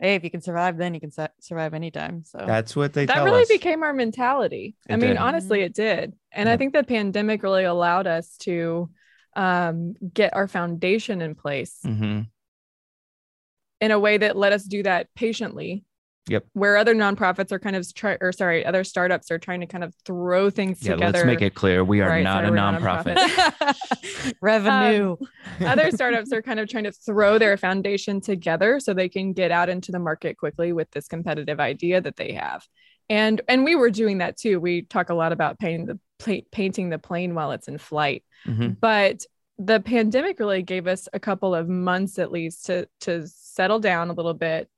Hey, 0.00 0.16
if 0.16 0.24
you 0.24 0.30
can 0.30 0.42
survive, 0.42 0.76
then 0.76 0.92
you 0.92 1.00
can 1.00 1.12
su- 1.12 1.28
survive 1.40 1.72
anytime. 1.72 2.24
So 2.24 2.42
that's 2.44 2.74
what 2.74 2.92
they 2.92 3.06
that 3.06 3.24
really 3.24 3.42
us. 3.42 3.48
became 3.48 3.82
our 3.84 3.94
mentality. 3.94 4.74
It 4.88 4.92
I 4.92 4.96
mean, 4.96 5.16
honestly, 5.16 5.60
mm-hmm. 5.60 5.66
it 5.66 5.74
did. 5.74 6.12
And 6.32 6.48
I 6.48 6.56
think 6.56 6.74
the 6.74 6.82
pandemic 6.82 7.42
really 7.42 7.64
allowed 7.64 8.08
us 8.08 8.36
to 8.38 8.90
um, 9.36 9.94
get 10.12 10.34
our 10.34 10.48
foundation 10.48 11.22
in 11.22 11.36
place. 11.36 11.78
Mm-hmm 11.86 12.22
in 13.80 13.90
a 13.90 13.98
way 13.98 14.16
that 14.16 14.34
let 14.34 14.52
us 14.52 14.64
do 14.64 14.82
that 14.82 15.08
patiently. 15.14 15.84
Yep. 16.28 16.46
Where 16.54 16.76
other 16.78 16.94
nonprofits 16.94 17.52
are 17.52 17.58
kind 17.58 17.76
of 17.76 17.92
try 17.94 18.16
or 18.20 18.32
sorry, 18.32 18.64
other 18.64 18.82
startups 18.82 19.30
are 19.30 19.38
trying 19.38 19.60
to 19.60 19.66
kind 19.66 19.84
of 19.84 19.94
throw 20.06 20.48
things 20.48 20.82
yeah, 20.82 20.92
together. 20.92 21.18
Let's 21.18 21.26
make 21.26 21.42
it 21.42 21.54
clear 21.54 21.84
we 21.84 22.00
are 22.00 22.08
right, 22.08 22.24
not, 22.24 22.44
sorry, 22.44 22.48
a 22.48 22.60
nonprofit. 22.60 23.16
nonprofit. 23.16 24.34
Revenue. 24.40 25.16
Um, 25.60 25.66
other 25.66 25.90
startups 25.90 26.32
are 26.32 26.40
kind 26.40 26.60
of 26.60 26.68
trying 26.68 26.84
to 26.84 26.92
throw 26.92 27.38
their 27.38 27.56
foundation 27.58 28.22
together 28.22 28.80
so 28.80 28.94
they 28.94 29.08
can 29.08 29.34
get 29.34 29.50
out 29.50 29.68
into 29.68 29.92
the 29.92 29.98
market 29.98 30.38
quickly 30.38 30.72
with 30.72 30.90
this 30.92 31.08
competitive 31.08 31.60
idea 31.60 32.00
that 32.00 32.16
they 32.16 32.32
have. 32.32 32.66
And 33.10 33.42
and 33.48 33.64
we 33.64 33.74
were 33.74 33.90
doing 33.90 34.18
that 34.18 34.38
too. 34.38 34.58
We 34.60 34.82
talk 34.82 35.10
a 35.10 35.14
lot 35.14 35.32
about 35.32 35.58
painting 35.58 35.86
the 35.86 35.98
painting 36.50 36.88
the 36.88 36.98
plane 36.98 37.34
while 37.34 37.52
it's 37.52 37.68
in 37.68 37.76
flight. 37.76 38.24
Mm-hmm. 38.46 38.70
But 38.80 39.26
the 39.58 39.80
pandemic 39.80 40.40
really 40.40 40.62
gave 40.62 40.86
us 40.86 41.08
a 41.12 41.20
couple 41.20 41.54
of 41.54 41.68
months 41.68 42.18
at 42.18 42.32
least 42.32 42.66
to 42.66 42.88
to 43.02 43.26
settle 43.26 43.78
down 43.78 44.10
a 44.10 44.12
little 44.14 44.34
bit, 44.34 44.68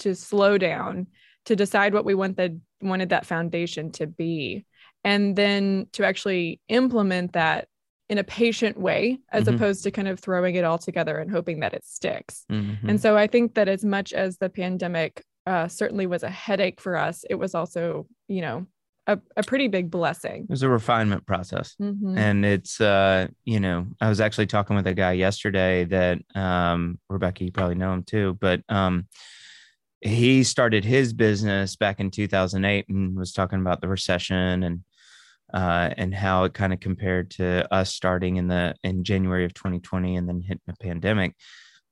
to 0.00 0.14
slow 0.14 0.58
down, 0.58 1.06
to 1.46 1.56
decide 1.56 1.94
what 1.94 2.04
we 2.04 2.14
wanted 2.14 2.60
wanted 2.82 3.10
that 3.10 3.26
foundation 3.26 3.92
to 3.92 4.06
be, 4.06 4.64
and 5.04 5.36
then 5.36 5.86
to 5.92 6.04
actually 6.04 6.60
implement 6.68 7.32
that 7.32 7.68
in 8.08 8.18
a 8.18 8.24
patient 8.24 8.78
way 8.78 9.20
as 9.30 9.44
mm-hmm. 9.44 9.54
opposed 9.54 9.84
to 9.84 9.90
kind 9.90 10.08
of 10.08 10.18
throwing 10.18 10.56
it 10.56 10.64
all 10.64 10.78
together 10.78 11.18
and 11.18 11.30
hoping 11.30 11.60
that 11.60 11.72
it 11.72 11.84
sticks. 11.84 12.44
Mm-hmm. 12.50 12.88
And 12.88 13.00
so 13.00 13.16
I 13.16 13.28
think 13.28 13.54
that 13.54 13.68
as 13.68 13.84
much 13.84 14.12
as 14.12 14.36
the 14.38 14.50
pandemic 14.50 15.22
uh, 15.46 15.68
certainly 15.68 16.06
was 16.06 16.24
a 16.24 16.28
headache 16.28 16.80
for 16.80 16.96
us, 16.96 17.24
it 17.30 17.36
was 17.36 17.54
also, 17.54 18.08
you 18.26 18.40
know, 18.40 18.66
a, 19.06 19.18
a 19.36 19.42
pretty 19.42 19.68
big 19.68 19.90
blessing. 19.90 20.42
It 20.44 20.50
was 20.50 20.62
a 20.62 20.68
refinement 20.68 21.24
process. 21.26 21.76
Mhm. 21.80 22.18
and 22.18 22.44
it's 22.44 22.80
uh 22.80 23.28
you 23.44 23.60
know 23.60 23.86
i 24.00 24.08
was 24.08 24.20
actually 24.20 24.46
talking 24.46 24.76
with 24.76 24.86
a 24.86 24.94
guy 24.94 25.12
yesterday 25.12 25.84
that 25.84 26.18
um 26.34 26.98
Rebekah 27.08 27.44
you 27.44 27.52
probably 27.52 27.76
know 27.76 27.92
him 27.92 28.02
too 28.02 28.36
but 28.40 28.62
um 28.68 29.06
he 30.00 30.42
started 30.42 30.84
his 30.84 31.12
business 31.12 31.76
back 31.76 32.00
in 32.00 32.10
2008 32.10 32.88
and 32.88 33.16
was 33.16 33.32
talking 33.32 33.60
about 33.60 33.80
the 33.80 33.88
recession 33.88 34.62
and 34.62 34.80
uh 35.52 35.90
and 35.96 36.14
how 36.14 36.44
it 36.44 36.54
kind 36.54 36.72
of 36.72 36.80
compared 36.80 37.30
to 37.30 37.66
us 37.74 37.92
starting 37.92 38.36
in 38.36 38.48
the 38.48 38.74
in 38.82 39.04
january 39.04 39.44
of 39.44 39.52
2020 39.52 40.16
and 40.16 40.28
then 40.28 40.40
hitting 40.40 40.62
the 40.66 40.74
pandemic. 40.80 41.34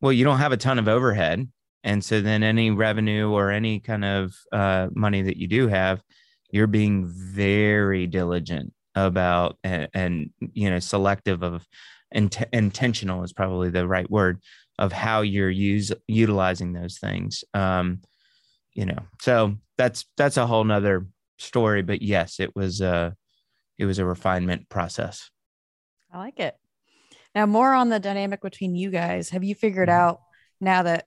Well 0.00 0.12
you 0.12 0.24
don't 0.24 0.38
have 0.38 0.52
a 0.52 0.56
ton 0.56 0.78
of 0.78 0.88
overhead. 0.88 1.48
And 1.84 2.04
so 2.04 2.20
then 2.20 2.42
any 2.42 2.70
revenue 2.70 3.30
or 3.30 3.50
any 3.50 3.80
kind 3.80 4.04
of 4.04 4.32
uh 4.52 4.88
money 4.92 5.22
that 5.22 5.36
you 5.36 5.48
do 5.48 5.68
have 5.68 6.02
you're 6.50 6.66
being 6.66 7.06
very 7.06 8.06
diligent 8.06 8.72
about 8.94 9.58
and, 9.62 9.88
and 9.94 10.30
you 10.52 10.70
know 10.70 10.78
selective 10.78 11.42
of 11.42 11.66
int- 12.12 12.48
intentional 12.52 13.22
is 13.22 13.32
probably 13.32 13.70
the 13.70 13.86
right 13.86 14.10
word 14.10 14.40
of 14.78 14.92
how 14.92 15.22
you're 15.22 15.50
use 15.50 15.92
utilizing 16.06 16.72
those 16.72 16.98
things 16.98 17.44
um 17.54 18.00
you 18.74 18.86
know 18.86 18.98
so 19.20 19.54
that's 19.76 20.04
that's 20.16 20.36
a 20.36 20.46
whole 20.46 20.64
nother 20.64 21.06
story 21.38 21.82
but 21.82 22.00
yes 22.02 22.38
it 22.40 22.54
was 22.56 22.80
a 22.80 23.14
it 23.78 23.84
was 23.86 23.98
a 23.98 24.04
refinement 24.04 24.68
process 24.68 25.30
I 26.12 26.18
like 26.18 26.40
it. 26.40 26.56
Now, 27.34 27.44
more 27.44 27.74
on 27.74 27.90
the 27.90 28.00
dynamic 28.00 28.40
between 28.40 28.74
you 28.74 28.90
guys. 28.90 29.28
Have 29.28 29.44
you 29.44 29.54
figured 29.54 29.90
Mhm. 29.90 29.92
out 29.92 30.20
now 30.58 30.82
that 30.84 31.04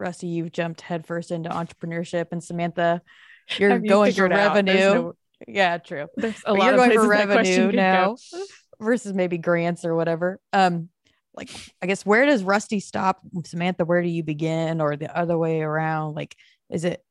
Rusty, 0.00 0.26
you've 0.26 0.50
jumped 0.50 0.80
headfirst 0.80 1.30
into 1.30 1.48
entrepreneurship, 1.48 2.26
and 2.32 2.42
Samantha, 2.42 3.02
you're 3.58 3.70
Have 3.70 3.84
you 3.84 3.88
going 3.88 4.10
for 4.10 4.14
figured 4.24 4.32
out? 4.32 4.54
There's 4.66 4.66
revenue. 4.66 4.94
no- 5.04 5.12
yeah, 5.46 5.78
true. 5.78 6.08
There's 6.16 6.34
a 6.44 6.52
But 6.52 6.58
lot 6.58 6.64
you're 6.64 6.74
of 6.74 6.78
going 6.78 6.90
for 6.90 6.94
places 7.06 7.08
that 7.10 7.26
question 7.32 7.62
revenue 7.66 7.76
now 7.76 8.16
go. 8.32 8.44
versus 8.80 9.14
maybe 9.14 9.38
grants 9.38 9.84
or 9.84 9.94
whatever. 9.94 10.40
Um, 10.52 10.88
like 11.36 11.50
I 11.82 11.86
guess 11.86 12.06
where 12.06 12.26
does 12.26 12.42
Rusty 12.42 12.80
stop? 12.80 13.20
Samantha, 13.44 13.84
where 13.84 14.02
do 14.02 14.08
you 14.08 14.22
begin, 14.22 14.80
or 14.80 14.96
the 14.96 15.14
other 15.16 15.36
way 15.36 15.60
around? 15.60 16.14
Like, 16.14 16.36
is 16.70 16.84
it, 16.84 17.04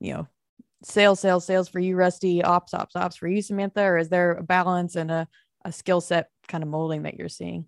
you 0.00 0.12
know, 0.12 0.28
sales, 0.82 1.20
sales, 1.20 1.44
sales 1.44 1.68
for 1.68 1.78
you, 1.80 1.96
Rusty, 1.96 2.42
ops, 2.42 2.74
ops, 2.74 2.96
ops 2.96 3.16
for 3.16 3.28
you, 3.28 3.42
Samantha, 3.42 3.82
or 3.82 3.98
is 3.98 4.08
there 4.08 4.32
a 4.32 4.42
balance 4.42 4.96
and 4.96 5.10
a, 5.10 5.28
a 5.64 5.72
skill 5.72 6.00
set 6.00 6.28
kind 6.48 6.62
of 6.62 6.68
molding 6.70 7.02
that 7.02 7.16
you're 7.16 7.28
seeing? 7.28 7.66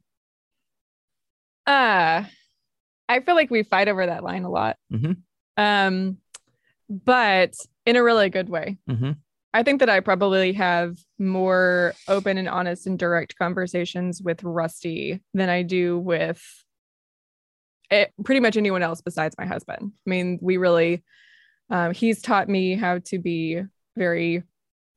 Uh, 1.67 2.25
I 3.09 3.21
feel 3.21 3.35
like 3.35 3.51
we 3.51 3.63
fight 3.63 3.89
over 3.89 4.07
that 4.07 4.25
line 4.25 4.45
a 4.45 4.51
lot. 4.51 4.77
Mhm. 4.93 5.19
Um, 5.57 6.19
but 6.89 7.55
in 7.87 7.97
a 7.97 8.03
really 8.03 8.31
good 8.31 8.49
way. 8.49 8.79
Mhm. 8.89 9.17
I 9.55 9.63
think 9.63 9.81
that 9.81 9.91
I 9.91 10.01
probably 10.01 10.55
have 10.55 10.97
more 11.19 11.93
open 12.09 12.39
and 12.39 12.49
honest 12.49 12.87
and 12.87 12.99
direct 12.99 13.37
conversations 13.37 14.23
with 14.23 14.43
Rusty 14.43 15.21
than 15.35 15.51
I 15.51 15.63
do 15.63 15.99
with 15.99 16.43
it, 17.91 18.13
pretty 18.25 18.41
much 18.41 18.57
anyone 18.57 18.83
else 18.83 19.03
besides 19.03 19.35
my 19.39 19.45
husband. 19.45 19.93
I 20.07 20.11
mean, 20.11 20.39
we 20.41 20.57
really, 20.57 21.05
um, 21.69 21.93
he's 21.93 22.23
taught 22.23 22.49
me 22.49 22.75
how 22.75 23.01
to 23.07 23.19
be 23.19 23.63
very 23.97 24.43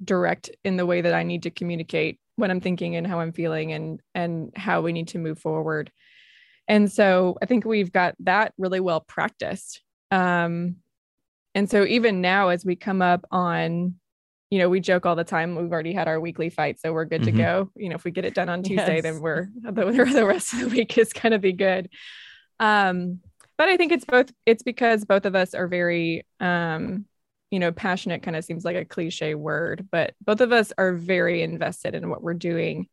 direct 0.03 0.50
in 0.63 0.77
the 0.77 0.85
way 0.85 1.01
that 1.01 1.13
I 1.13 1.24
need 1.24 1.43
to 1.43 1.50
communicate 1.50 2.19
what 2.38 2.50
I'm 2.50 2.62
thinking 2.62 2.95
and 2.95 3.05
how 3.05 3.19
I'm 3.19 3.31
feeling 3.31 3.71
and 3.71 4.01
and 4.13 4.51
how 4.55 4.81
we 4.81 4.93
need 4.93 5.09
to 5.09 5.19
move 5.19 5.39
forward. 5.39 5.91
And 6.67 6.91
so 6.91 7.38
I 7.41 7.45
think 7.45 7.65
we've 7.65 7.91
got 7.91 8.15
that 8.21 8.53
really 8.57 8.79
well 8.79 9.01
practiced. 9.01 9.81
Um, 10.12 10.77
and 11.53 11.69
so 11.69 11.85
even 11.85 12.21
now, 12.21 12.50
as 12.50 12.65
we 12.65 12.75
come 12.75 13.01
up 13.01 13.25
on, 13.31 13.95
you 14.55 14.62
know, 14.62 14.69
we 14.69 14.79
joke 14.79 15.05
all 15.05 15.17
the 15.17 15.25
time. 15.25 15.53
We've 15.57 15.69
already 15.69 15.91
had 15.91 16.07
our 16.07 16.17
weekly 16.17 16.50
fight, 16.50 16.79
so 16.79 16.93
we're 16.93 17.03
good 17.03 17.24
Mhm. 17.24 17.25
to 17.25 17.31
go. 17.33 17.71
You 17.75 17.89
know, 17.89 17.95
if 17.95 18.05
we 18.05 18.12
get 18.12 18.24
it 18.24 18.33
done 18.33 18.47
on 18.47 18.63
Tuesday, 18.63 18.95
Yes. 18.95 19.03
then 19.03 19.19
we're 19.19 19.50
the, 19.59 19.74
the 19.74 20.25
rest 20.25 20.53
of 20.53 20.62
the 20.62 20.67
week 20.69 20.97
is 20.97 21.12
gonna 21.12 21.39
be 21.39 21.51
good. 21.51 21.89
Um, 22.57 23.19
but 23.57 23.67
I 23.67 23.75
think 23.75 23.91
it's 23.91 24.05
both. 24.05 24.31
It's 24.45 24.63
because 24.63 25.03
both 25.03 25.25
of 25.25 25.35
us 25.35 25.53
are 25.53 25.67
very, 25.67 26.25
um, 26.39 27.03
you 27.51 27.59
know, 27.59 27.74
passionate. 27.74 28.24
Kind 28.24 28.38
of 28.38 28.45
seems 28.45 28.63
like 28.63 28.77
a 28.77 28.85
cliche 28.85 29.35
word, 29.35 29.89
but 29.91 30.13
both 30.24 30.39
of 30.39 30.53
us 30.53 30.71
are 30.77 30.93
very 30.93 31.41
invested 31.43 31.93
in 31.93 32.09
what 32.09 32.24
we're 32.24 32.33
doing, 32.33 32.88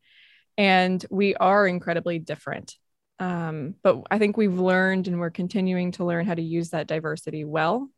and 0.59 1.07
we 1.11 1.37
are 1.37 1.65
incredibly 1.69 2.19
different. 2.19 2.75
Um, 3.21 3.77
but 3.85 4.03
I 4.11 4.19
think 4.19 4.37
we've 4.37 4.59
learned 4.59 5.07
and 5.07 5.21
we're 5.21 5.31
continuing 5.31 5.93
to 5.93 6.05
learn 6.05 6.27
how 6.27 6.35
to 6.35 6.43
use 6.43 6.71
that 6.71 6.89
diversity 6.89 7.45
well, 7.45 7.89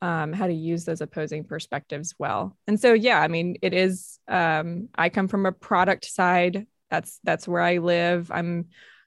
um, 0.00 0.32
how 0.32 0.46
to 0.46 0.52
use 0.52 0.84
those 0.84 1.00
opposing 1.00 1.44
perspectives 1.44 2.14
well. 2.18 2.56
And 2.66 2.80
so, 2.80 2.92
yeah, 2.92 3.20
I 3.20 3.28
mean, 3.28 3.56
it 3.62 3.74
is. 3.74 4.18
Um, 4.28 4.88
I 4.96 5.08
come 5.08 5.28
from 5.28 5.46
a 5.46 5.52
product 5.52 6.04
side. 6.04 6.66
That's 6.90 7.18
that's 7.24 7.48
where 7.48 7.62
I 7.62 7.78
live. 7.78 8.30
I'm, 8.30 8.66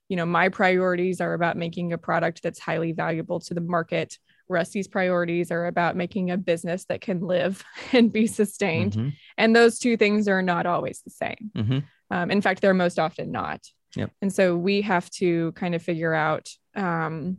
you 0.10 0.17
know, 0.17 0.25
my 0.25 0.50
priorities 0.50 1.21
are 1.21 1.33
about 1.33 1.57
making 1.57 1.93
a 1.93 1.98
product 1.98 2.43
that's 2.43 2.60
highly 2.60 2.91
valuable 2.91 3.39
to 3.41 3.53
the 3.53 3.62
market. 3.62 4.17
Rusty's 4.50 4.89
priorities 4.89 5.50
are 5.50 5.65
about 5.67 5.95
making 5.95 6.29
a 6.29 6.38
business 6.38 6.83
that 6.86 7.00
can 7.00 7.21
live 7.21 7.63
and 7.93 8.12
be 8.12 8.27
sustained. 8.27 8.93
Mhm. 8.93 9.13
And 9.38 9.55
those 9.55 9.79
two 9.79 9.95
things 9.95 10.27
are 10.27 10.41
not 10.41 10.65
always 10.65 11.01
the 11.03 11.12
same. 11.12 11.51
Mhm. 11.55 11.83
Um, 12.10 12.29
in 12.31 12.41
fact, 12.41 12.62
they're 12.62 12.74
most 12.74 13.00
often 13.00 13.31
not. 13.31 13.62
Yep. 13.95 14.12
And 14.21 14.33
so 14.33 14.57
we 14.57 14.81
have 14.81 15.10
to 15.12 15.53
kind 15.53 15.75
of 15.75 15.81
figure 15.81 16.13
out, 16.13 16.50
um, 16.75 17.38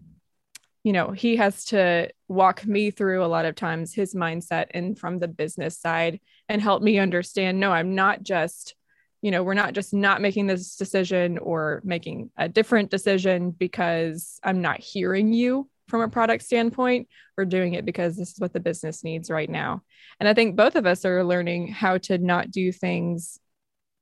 you 0.84 0.92
know, 0.92 1.10
he 1.12 1.36
has 1.36 1.64
to 1.66 2.10
walk 2.28 2.66
me 2.66 2.90
through 2.90 3.24
a 3.24 3.26
lot 3.26 3.44
of 3.44 3.54
times 3.54 3.94
his 3.94 4.14
mindset 4.14 4.66
and 4.72 4.98
from 4.98 5.18
the 5.18 5.28
business 5.28 5.78
side 5.78 6.20
and 6.48 6.60
help 6.60 6.82
me 6.82 6.98
understand 6.98 7.60
no, 7.60 7.70
I'm 7.72 7.94
not 7.94 8.22
just, 8.22 8.74
you 9.20 9.30
know, 9.30 9.44
we're 9.44 9.54
not 9.54 9.74
just 9.74 9.94
not 9.94 10.20
making 10.20 10.48
this 10.48 10.76
decision 10.76 11.38
or 11.38 11.80
making 11.84 12.30
a 12.36 12.48
different 12.48 12.90
decision 12.90 13.52
because 13.52 14.40
I'm 14.42 14.60
not 14.60 14.80
hearing 14.80 15.32
you 15.32 15.68
from 15.88 16.00
a 16.00 16.08
product 16.08 16.42
standpoint. 16.42 17.06
We're 17.36 17.44
doing 17.44 17.74
it 17.74 17.84
because 17.84 18.16
this 18.16 18.32
is 18.32 18.40
what 18.40 18.52
the 18.52 18.60
business 18.60 19.04
needs 19.04 19.30
right 19.30 19.48
now. 19.48 19.82
And 20.18 20.28
I 20.28 20.34
think 20.34 20.56
both 20.56 20.74
of 20.74 20.86
us 20.86 21.04
are 21.04 21.22
learning 21.22 21.68
how 21.68 21.98
to 21.98 22.18
not 22.18 22.50
do 22.50 22.72
things 22.72 23.38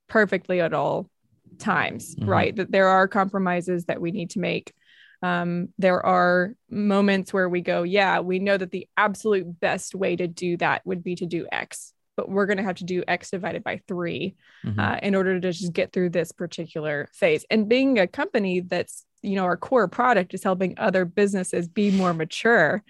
perfectly 0.07 0.61
at 0.61 0.73
all 0.73 1.09
times, 1.59 2.15
Mhm. 2.15 2.27
right? 2.27 2.55
That 2.55 2.71
there 2.71 2.87
are 2.87 3.07
compromises 3.07 3.85
that 3.85 4.01
we 4.01 4.11
need 4.11 4.31
to 4.31 4.39
make. 4.39 4.73
Um, 5.21 5.69
there 5.77 6.03
are 6.05 6.53
moments 6.69 7.31
where 7.31 7.47
we 7.47 7.61
go, 7.61 7.83
yeah, 7.83 8.19
we 8.21 8.39
know 8.39 8.57
that 8.57 8.71
the 8.71 8.87
absolute 8.97 9.59
best 9.59 9.93
way 9.93 10.15
to 10.15 10.27
do 10.27 10.57
that 10.57 10.81
would 10.85 11.03
be 11.03 11.15
to 11.15 11.25
do 11.25 11.47
X, 11.51 11.93
but 12.17 12.29
we're 12.29 12.47
going 12.47 12.57
to 12.57 12.63
have 12.63 12.77
to 12.77 12.83
do 12.85 13.03
X 13.07 13.29
divided 13.29 13.63
by 13.63 13.81
3 13.87 14.35
Mhm. 14.65 14.79
uh, 14.79 14.99
in 15.03 15.13
order 15.15 15.39
to 15.39 15.51
just 15.51 15.73
get 15.73 15.91
through 15.91 16.09
this 16.09 16.31
particular 16.31 17.07
phase. 17.13 17.45
And 17.49 17.69
being 17.69 17.99
a 17.99 18.07
company 18.07 18.61
that's, 18.61 19.05
you 19.21 19.35
know, 19.35 19.43
our 19.45 19.57
core 19.57 19.87
product 19.87 20.33
is 20.33 20.43
helping 20.43 20.73
other 20.77 21.05
businesses 21.05 21.67
be 21.67 21.91
more 21.91 22.13
mature, 22.13 22.83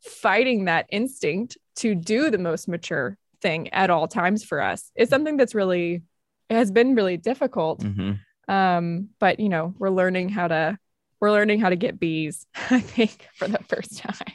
fighting 0.00 0.66
that 0.66 0.86
instinct 0.90 1.56
to 1.76 1.94
do 1.94 2.30
the 2.30 2.38
most 2.38 2.68
mature 2.68 3.16
thing 3.40 3.68
at 3.72 3.88
all 3.88 4.08
times 4.08 4.44
for 4.44 4.60
us 4.60 4.90
is 4.96 5.08
something 5.08 5.36
that's 5.36 5.54
really 5.54 6.02
has 6.50 6.70
been 6.72 6.94
really 6.94 7.16
difficult 7.16 7.84
Mhm. 7.84 8.18
um 8.48 9.08
but 9.20 9.38
you 9.38 9.48
know 9.48 9.74
we're 9.78 9.90
learning 9.90 10.28
how 10.28 10.48
to 10.48 10.76
we're 11.20 11.32
learning 11.32 11.60
how 11.60 11.68
to 11.68 11.76
get 11.76 11.98
bees 11.98 12.46
i 12.70 12.80
think 12.80 13.28
for 13.34 13.48
the 13.48 13.58
first 13.68 13.98
time 13.98 14.32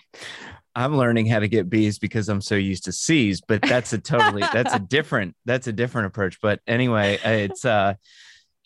I'm 0.75 0.97
learning 0.97 1.27
how 1.27 1.39
to 1.39 1.47
get 1.47 1.69
B's 1.69 1.99
because 1.99 2.29
I'm 2.29 2.41
so 2.41 2.55
used 2.55 2.85
to 2.85 2.91
C's, 2.91 3.41
but 3.41 3.61
that's 3.61 3.93
a 3.93 3.99
totally 3.99 4.43
that's 4.53 4.73
a 4.73 4.79
different 4.89 5.35
that's 5.45 5.67
a 5.67 5.73
different 5.73 6.07
approach. 6.07 6.39
But 6.41 6.61
anyway, 6.65 7.19
uh, 7.23 7.29
it's 7.29 7.65
uh 7.65 7.93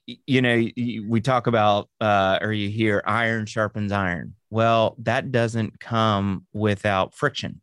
you 0.06 0.42
know 0.42 0.68
we 1.10 1.20
talk 1.20 1.48
about 1.48 1.90
uh 2.00 2.40
or 2.42 2.54
you 2.54 2.70
hear 2.70 3.04
iron 3.06 3.46
sharpens 3.46 3.92
iron. 3.92 4.36
Well, 4.50 4.96
that 5.00 5.32
doesn't 5.32 5.80
come 5.80 6.46
without 6.54 7.14
friction. 7.14 7.62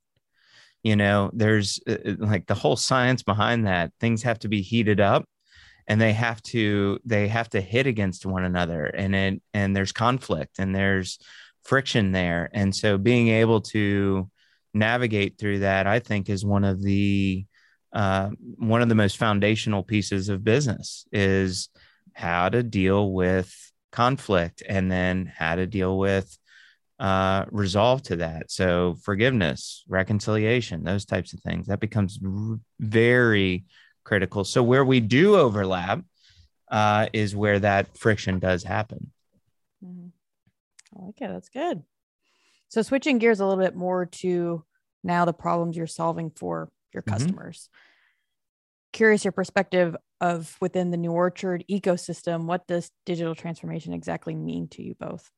You 0.83 0.97
know, 0.97 1.31
there's 1.33 1.81
uh, 1.89 1.97
uh, 2.05 2.15
like 2.19 2.47
the 2.47 2.55
whole 2.55 2.77
science 2.77 3.23
behind 3.23 3.67
that. 3.67 3.93
Things 3.99 4.23
have 4.25 4.39
to 4.41 4.49
be 4.49 4.61
heated 4.61 5.01
up 5.01 5.25
and 5.87 6.01
they 6.01 6.13
have 6.13 6.43
to 6.43 6.99
they 7.05 7.29
have 7.29 7.49
to 7.51 7.61
hit 7.61 7.87
against 7.87 8.27
one 8.27 8.45
another 8.45 8.85
and 8.85 9.15
it 9.15 9.43
and 9.53 9.77
there's 9.77 9.93
conflict 9.93 10.59
and 10.59 10.75
there's 10.75 11.19
friction 11.63 12.13
there. 12.13 12.51
And 12.53 12.75
so 12.75 12.99
being 12.99 13.29
able 13.29 13.61
to 13.63 14.31
navigate 14.75 15.39
through 15.39 15.61
that 15.61 15.87
i 15.87 16.01
think 16.01 16.29
is 16.29 16.45
one 16.45 16.65
of 16.65 16.83
the 16.83 17.47
uh, 17.95 18.31
one 18.57 18.83
of 18.83 18.89
the 18.89 18.95
most 18.97 19.17
foundational 19.17 19.85
pieces 19.85 20.29
of 20.29 20.43
business 20.43 21.07
is 21.13 21.69
how 22.13 22.49
to 22.49 22.61
deal 22.63 23.13
with 23.13 23.55
conflict 23.93 24.65
and 24.69 24.91
then 24.91 25.33
how 25.33 25.55
to 25.55 25.65
deal 25.65 25.97
with 25.97 26.37
uh, 26.99 27.45
resolve 27.53 28.03
to 28.03 28.17
that. 28.17 28.51
So 28.51 28.97
forgiveness 29.03 29.85
reconciliation 29.89 30.83
those 30.83 31.05
types 31.05 31.33
of 31.35 31.41
things 31.41 31.69
that 31.69 31.81
becomes 31.81 32.19
r- 32.25 32.59
very 32.81 33.65
critical 34.05 34.45
so 34.45 34.63
where 34.63 34.85
we 34.85 35.01
do 35.01 35.37
overlap 35.37 36.01
uh, 36.71 37.07
is 37.13 37.35
where 37.35 37.59
that 37.59 37.97
friction 37.97 38.39
does 38.39 38.63
happen 38.63 39.11
Mhm. 39.85 40.13
I 40.97 41.05
like 41.07 41.21
it. 41.21 41.29
That's 41.29 41.49
good. 41.49 41.83
So 42.69 42.83
switching 42.83 43.19
gears 43.19 43.41
a 43.41 43.47
little 43.47 43.63
bit 43.63 43.75
more 43.75 44.07
to 44.07 44.65
now 45.03 45.25
the 45.25 45.33
problems 45.33 45.77
you're 45.77 45.87
solving 45.87 46.31
for 46.31 46.71
your 46.93 47.03
Mhm. 47.03 47.13
customers. 47.13 47.69
curious 48.93 49.25
your 49.25 49.33
perspective 49.33 49.97
of 50.21 50.57
within 50.61 50.93
the 50.93 50.97
New 50.97 51.11
Orchard 51.11 51.65
ecosystem. 51.69 52.45
What 52.45 52.65
does 52.69 52.93
digital 53.05 53.35
transformation 53.35 53.93
exactly 53.93 54.37
mean 54.37 54.69
to 54.69 54.85
you 54.85 54.95
both? 54.95 55.33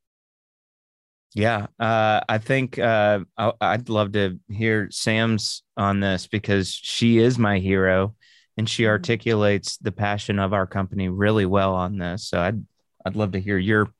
Yeah, 1.33 1.69
uh, 1.79 2.21
I 2.29 2.37
think 2.37 2.79
uh, 2.79 3.21
I, 3.39 3.77
would 3.77 3.89
love 3.89 4.13
to 4.13 4.39
hear 4.51 4.91
Sam's 4.91 5.63
on 5.75 6.01
this 6.01 6.27
because 6.27 6.71
she 6.71 7.17
is 7.17 7.39
my 7.39 7.59
hero, 7.59 8.15
and 8.57 8.69
she 8.69 8.83
mm-hmm. 8.83 8.91
articulates 8.91 9.77
the 9.79 9.93
passion 9.93 10.39
of 10.39 10.53
our 10.53 10.67
company 10.67 11.09
really 11.09 11.47
well 11.47 11.75
on 11.75 11.99
this. 11.99 12.29
So 12.29 12.41
I'd 12.41 12.65
I'd 13.05 13.17
love 13.17 13.33
to 13.33 13.41
hear 13.41 13.59
your 13.59 13.93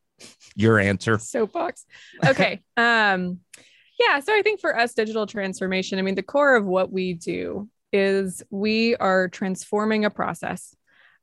your 0.55 0.79
answer. 0.79 1.19
Soapbox. 1.21 1.85
Okay. 2.25 2.63
um, 2.77 3.41
yeah. 3.99 4.21
So 4.21 4.35
I 4.35 4.43
think 4.43 4.61
for 4.61 4.79
us, 4.79 4.95
digital 4.95 5.27
transformation. 5.27 5.99
I 5.99 6.03
mean, 6.03 6.15
the 6.15 6.23
core 6.23 6.57
of 6.57 6.65
what 6.65 6.93
we 6.93 7.15
do 7.15 7.69
is 7.93 8.43
we 8.51 8.97
are 8.97 9.29
transforming 9.29 10.05
a 10.05 10.11
process 10.11 10.75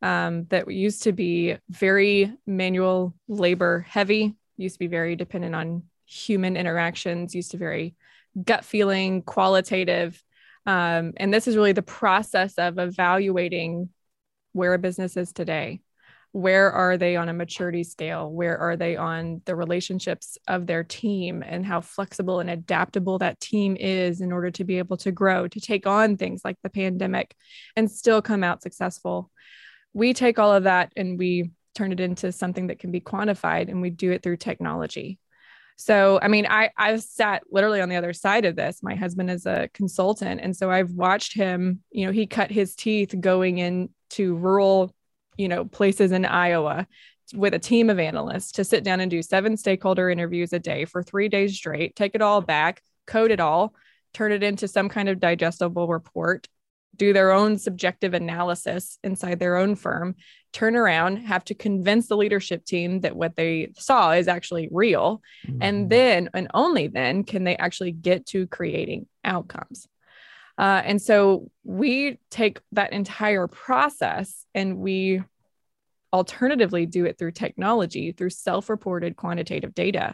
um, 0.01 0.45
that 0.45 0.69
used 0.71 1.03
to 1.03 1.11
be 1.11 1.57
very 1.69 2.33
manual 2.45 3.13
labor 3.27 3.85
heavy 3.87 4.35
used 4.57 4.75
to 4.75 4.79
be 4.79 4.87
very 4.87 5.15
dependent 5.15 5.55
on 5.55 5.83
human 6.05 6.57
interactions 6.57 7.33
used 7.33 7.51
to 7.51 7.57
very 7.57 7.95
gut 8.41 8.65
feeling, 8.65 9.21
qualitative. 9.21 10.21
Um, 10.65 11.13
and 11.17 11.33
this 11.33 11.47
is 11.47 11.55
really 11.55 11.73
the 11.73 11.81
process 11.81 12.55
of 12.57 12.79
evaluating 12.79 13.89
where 14.53 14.73
a 14.73 14.79
business 14.79 15.17
is 15.17 15.33
today. 15.33 15.81
Where 16.31 16.71
are 16.71 16.97
they 16.97 17.15
on 17.15 17.29
a 17.29 17.33
maturity 17.33 17.83
scale? 17.83 18.31
Where 18.31 18.57
are 18.57 18.75
they 18.75 18.95
on 18.95 19.41
the 19.45 19.55
relationships 19.55 20.37
of 20.47 20.65
their 20.65 20.83
team 20.83 21.43
and 21.45 21.63
how 21.63 21.81
flexible 21.81 22.39
and 22.39 22.49
adaptable 22.49 23.19
that 23.19 23.39
team 23.39 23.75
is 23.75 24.19
in 24.19 24.31
order 24.31 24.49
to 24.51 24.63
be 24.63 24.79
able 24.79 24.97
to 24.97 25.11
grow, 25.11 25.47
to 25.47 25.59
take 25.59 25.85
on 25.85 26.17
things 26.17 26.41
like 26.43 26.57
the 26.63 26.71
pandemic 26.71 27.35
and 27.75 27.91
still 27.91 28.21
come 28.21 28.43
out 28.43 28.63
successful? 28.63 29.29
We 29.93 30.13
take 30.13 30.39
all 30.39 30.53
of 30.53 30.63
that 30.63 30.91
and 30.95 31.19
we 31.19 31.51
turn 31.75 31.91
it 31.91 31.99
into 31.99 32.31
something 32.31 32.67
that 32.67 32.79
can 32.79 32.91
be 32.91 33.01
quantified 33.01 33.69
and 33.69 33.81
we 33.81 33.91
do 33.91 34.11
it 34.11 34.23
through 34.23 34.37
technology. 34.37 35.19
So, 35.75 36.19
I 36.21 36.27
mean, 36.27 36.45
I 36.47 36.69
I've 36.77 37.01
sat 37.01 37.43
literally 37.51 37.81
on 37.81 37.89
the 37.89 37.95
other 37.95 38.13
side 38.13 38.45
of 38.45 38.55
this. 38.55 38.83
My 38.83 38.95
husband 38.95 39.29
is 39.29 39.45
a 39.45 39.69
consultant, 39.73 40.41
and 40.41 40.55
so 40.55 40.69
I've 40.69 40.91
watched 40.91 41.33
him. 41.33 41.81
You 41.91 42.05
know, 42.05 42.11
he 42.11 42.27
cut 42.27 42.51
his 42.51 42.75
teeth 42.75 43.15
going 43.19 43.57
into 43.57 44.35
rural, 44.35 44.93
you 45.37 45.47
know, 45.47 45.65
places 45.65 46.11
in 46.11 46.25
Iowa 46.25 46.87
with 47.33 47.53
a 47.53 47.59
team 47.59 47.89
of 47.89 47.99
analysts 47.99 48.51
to 48.53 48.63
sit 48.63 48.83
down 48.83 48.99
and 48.99 49.09
do 49.09 49.21
seven 49.21 49.57
stakeholder 49.57 50.09
interviews 50.09 50.53
a 50.53 50.59
day 50.59 50.85
for 50.85 51.01
three 51.01 51.29
days 51.29 51.55
straight. 51.55 51.95
Take 51.95 52.15
it 52.15 52.21
all 52.21 52.41
back, 52.41 52.81
code 53.07 53.31
it 53.31 53.39
all, 53.39 53.73
turn 54.13 54.31
it 54.31 54.43
into 54.43 54.67
some 54.67 54.89
kind 54.89 55.09
of 55.09 55.19
digestible 55.19 55.87
report, 55.87 56.47
do 56.95 57.13
their 57.13 57.31
own 57.31 57.57
subjective 57.57 58.13
analysis 58.13 58.99
inside 59.03 59.39
their 59.39 59.57
own 59.57 59.75
firm, 59.75 60.15
turn 60.51 60.75
around, 60.75 61.17
have 61.17 61.43
to 61.45 61.55
convince 61.55 62.07
the 62.07 62.17
leadership 62.17 62.63
team 62.65 63.01
that 63.01 63.15
what 63.15 63.35
they 63.35 63.71
saw 63.77 64.11
is 64.11 64.27
actually 64.27 64.69
real. 64.71 65.21
Mm-hmm. 65.47 65.61
And 65.61 65.89
then, 65.89 66.29
and 66.33 66.47
only 66.53 66.87
then, 66.87 67.23
can 67.23 67.43
they 67.43 67.57
actually 67.57 67.91
get 67.91 68.27
to 68.27 68.47
creating 68.47 69.07
outcomes. 69.23 69.87
Uh, 70.57 70.81
and 70.85 71.01
so 71.01 71.49
we 71.63 72.19
take 72.29 72.59
that 72.73 72.93
entire 72.93 73.47
process 73.47 74.45
and 74.53 74.77
we 74.77 75.23
alternatively 76.11 76.85
do 76.85 77.05
it 77.05 77.17
through 77.17 77.31
technology, 77.31 78.11
through 78.11 78.29
self 78.29 78.69
reported 78.69 79.15
quantitative 79.15 79.73
data 79.73 80.13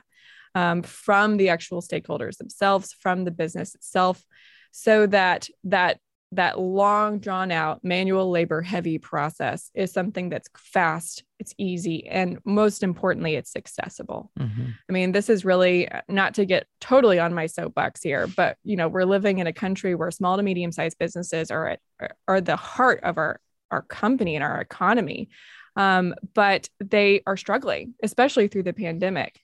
um, 0.56 0.82
from 0.82 1.36
the 1.36 1.50
actual 1.50 1.82
stakeholders 1.82 2.38
themselves, 2.38 2.94
from 2.94 3.26
the 3.26 3.32
business 3.32 3.76
itself, 3.76 4.24
so 4.72 5.06
that 5.08 5.50
that 5.66 6.00
that 6.32 6.60
long 6.60 7.20
drawn 7.20 7.52
out 7.52 7.84
manual 7.84 8.30
labor 8.30 8.62
heavy 8.62 9.00
process 9.00 9.72
is 9.74 9.92
something 9.92 10.30
that's 10.30 10.50
fast 10.56 11.24
it's 11.40 11.56
easy 11.58 12.08
and 12.08 12.38
most 12.46 12.84
importantly 12.84 13.36
it's 13.36 13.56
accessible. 13.56 14.32
Mm-hmm. 14.40 14.66
i 14.90 14.94
mean 14.94 15.12
this 15.12 15.30
is 15.30 15.44
really 15.44 15.88
not 16.08 16.36
to 16.36 16.46
get 16.46 16.68
totally 16.80 17.18
on 17.18 17.34
my 17.34 17.48
soapbox 17.48 18.04
here 18.04 18.28
but 18.28 18.58
you 18.64 18.76
know 18.76 18.88
we're 18.88 19.06
living 19.06 19.40
in 19.40 19.48
a 19.48 19.54
country 19.54 19.96
where 19.96 20.12
small 20.12 20.38
to 20.38 20.44
medium 20.44 20.72
sized 20.72 21.00
businesses 21.00 21.50
are 21.50 21.68
at 21.68 21.80
are 22.28 22.42
the 22.42 22.56
heart 22.56 23.00
of 23.04 23.18
our 23.18 23.40
our 23.72 23.82
company 23.82 24.36
and 24.36 24.44
our 24.44 24.60
economy. 24.60 25.30
Um, 25.76 26.16
but 26.34 26.70
they 26.80 27.22
are 27.26 27.38
struggling 27.38 27.94
especially 28.04 28.48
through 28.48 28.64
the 28.64 28.74
pandemic. 28.74 29.40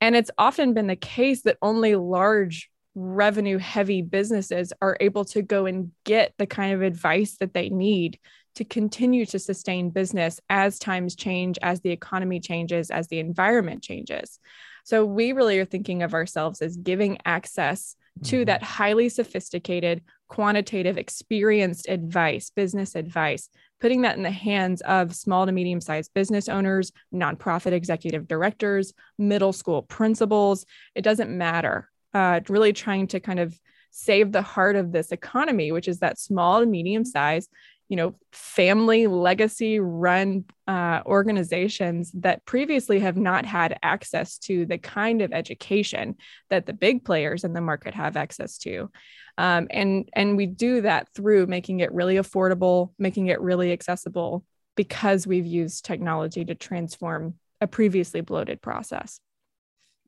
And 0.00 0.14
it's 0.14 0.30
often 0.36 0.74
been 0.74 0.86
the 0.86 0.96
case 0.96 1.42
that 1.42 1.56
only 1.62 1.96
large 1.96 2.70
revenue 2.96 3.58
heavy 3.58 4.00
businesses 4.00 4.72
are 4.80 4.96
able 5.00 5.24
to 5.26 5.42
go 5.42 5.66
and 5.66 5.92
get 6.04 6.32
the 6.38 6.46
kind 6.46 6.72
of 6.72 6.80
advice 6.82 7.36
that 7.38 7.52
they 7.52 7.68
need 7.68 8.18
to 8.54 8.64
continue 8.64 9.26
to 9.26 9.38
sustain 9.38 9.90
business 9.90 10.40
as 10.48 10.78
times 10.78 11.14
change, 11.14 11.58
as 11.60 11.80
the 11.82 11.90
economy 11.90 12.40
changes, 12.40 12.90
as 12.90 13.06
the 13.08 13.18
environment 13.18 13.82
changes. 13.82 14.40
So 14.84 15.04
we 15.04 15.32
really 15.32 15.58
are 15.58 15.66
thinking 15.66 16.02
of 16.02 16.14
ourselves 16.14 16.62
as 16.62 16.76
giving 16.76 17.18
access 17.26 17.96
to 18.24 18.36
mm-hmm. 18.36 18.44
that 18.46 18.62
highly 18.62 19.10
sophisticated, 19.10 20.02
quantitative, 20.28 20.96
experienced 20.96 21.86
advice, 21.90 22.48
business 22.48 22.94
advice, 22.94 23.50
putting 23.78 24.02
that 24.02 24.16
in 24.16 24.22
the 24.22 24.30
hands 24.30 24.80
of 24.82 25.14
small 25.14 25.44
to 25.44 25.52
medium 25.52 25.82
sized 25.82 26.14
business 26.14 26.48
owners, 26.48 26.92
nonprofit 27.12 27.72
executive 27.72 28.26
directors, 28.26 28.94
middle 29.18 29.52
school 29.52 29.82
principals. 29.82 30.64
It 30.94 31.02
doesn't 31.02 31.36
matter 31.36 31.90
uh, 32.16 32.40
really 32.48 32.72
trying 32.72 33.06
to 33.08 33.20
kind 33.20 33.38
of 33.38 33.60
save 33.90 34.32
the 34.32 34.40
heart 34.40 34.74
of 34.74 34.90
this 34.90 35.12
economy, 35.12 35.70
which 35.70 35.86
is 35.86 35.98
that 35.98 36.18
small 36.18 36.60
to 36.60 36.66
medium 36.66 37.04
size, 37.04 37.46
you 37.90 37.96
know, 37.96 38.14
family 38.32 39.06
legacy 39.06 39.80
run 39.80 40.46
uh, 40.66 41.00
organizations 41.04 42.10
that 42.12 42.42
previously 42.46 43.00
have 43.00 43.18
not 43.18 43.44
had 43.44 43.78
access 43.82 44.38
to 44.38 44.64
the 44.64 44.78
kind 44.78 45.20
of 45.20 45.34
education 45.34 46.16
that 46.48 46.64
the 46.64 46.72
big 46.72 47.04
players 47.04 47.44
in 47.44 47.52
the 47.52 47.60
market 47.60 47.92
have 47.92 48.16
access 48.16 48.56
to. 48.56 48.90
Um, 49.36 49.68
and, 49.70 50.08
and 50.14 50.38
we 50.38 50.46
do 50.46 50.80
that 50.80 51.08
through 51.14 51.46
making 51.46 51.80
it 51.80 51.92
really 51.92 52.14
affordable, 52.14 52.92
making 52.98 53.26
it 53.26 53.42
really 53.42 53.72
accessible 53.72 54.42
because 54.74 55.26
we've 55.26 55.44
used 55.44 55.84
technology 55.84 56.46
to 56.46 56.54
transform 56.54 57.34
a 57.60 57.66
previously 57.66 58.22
bloated 58.22 58.62
process. 58.62 59.20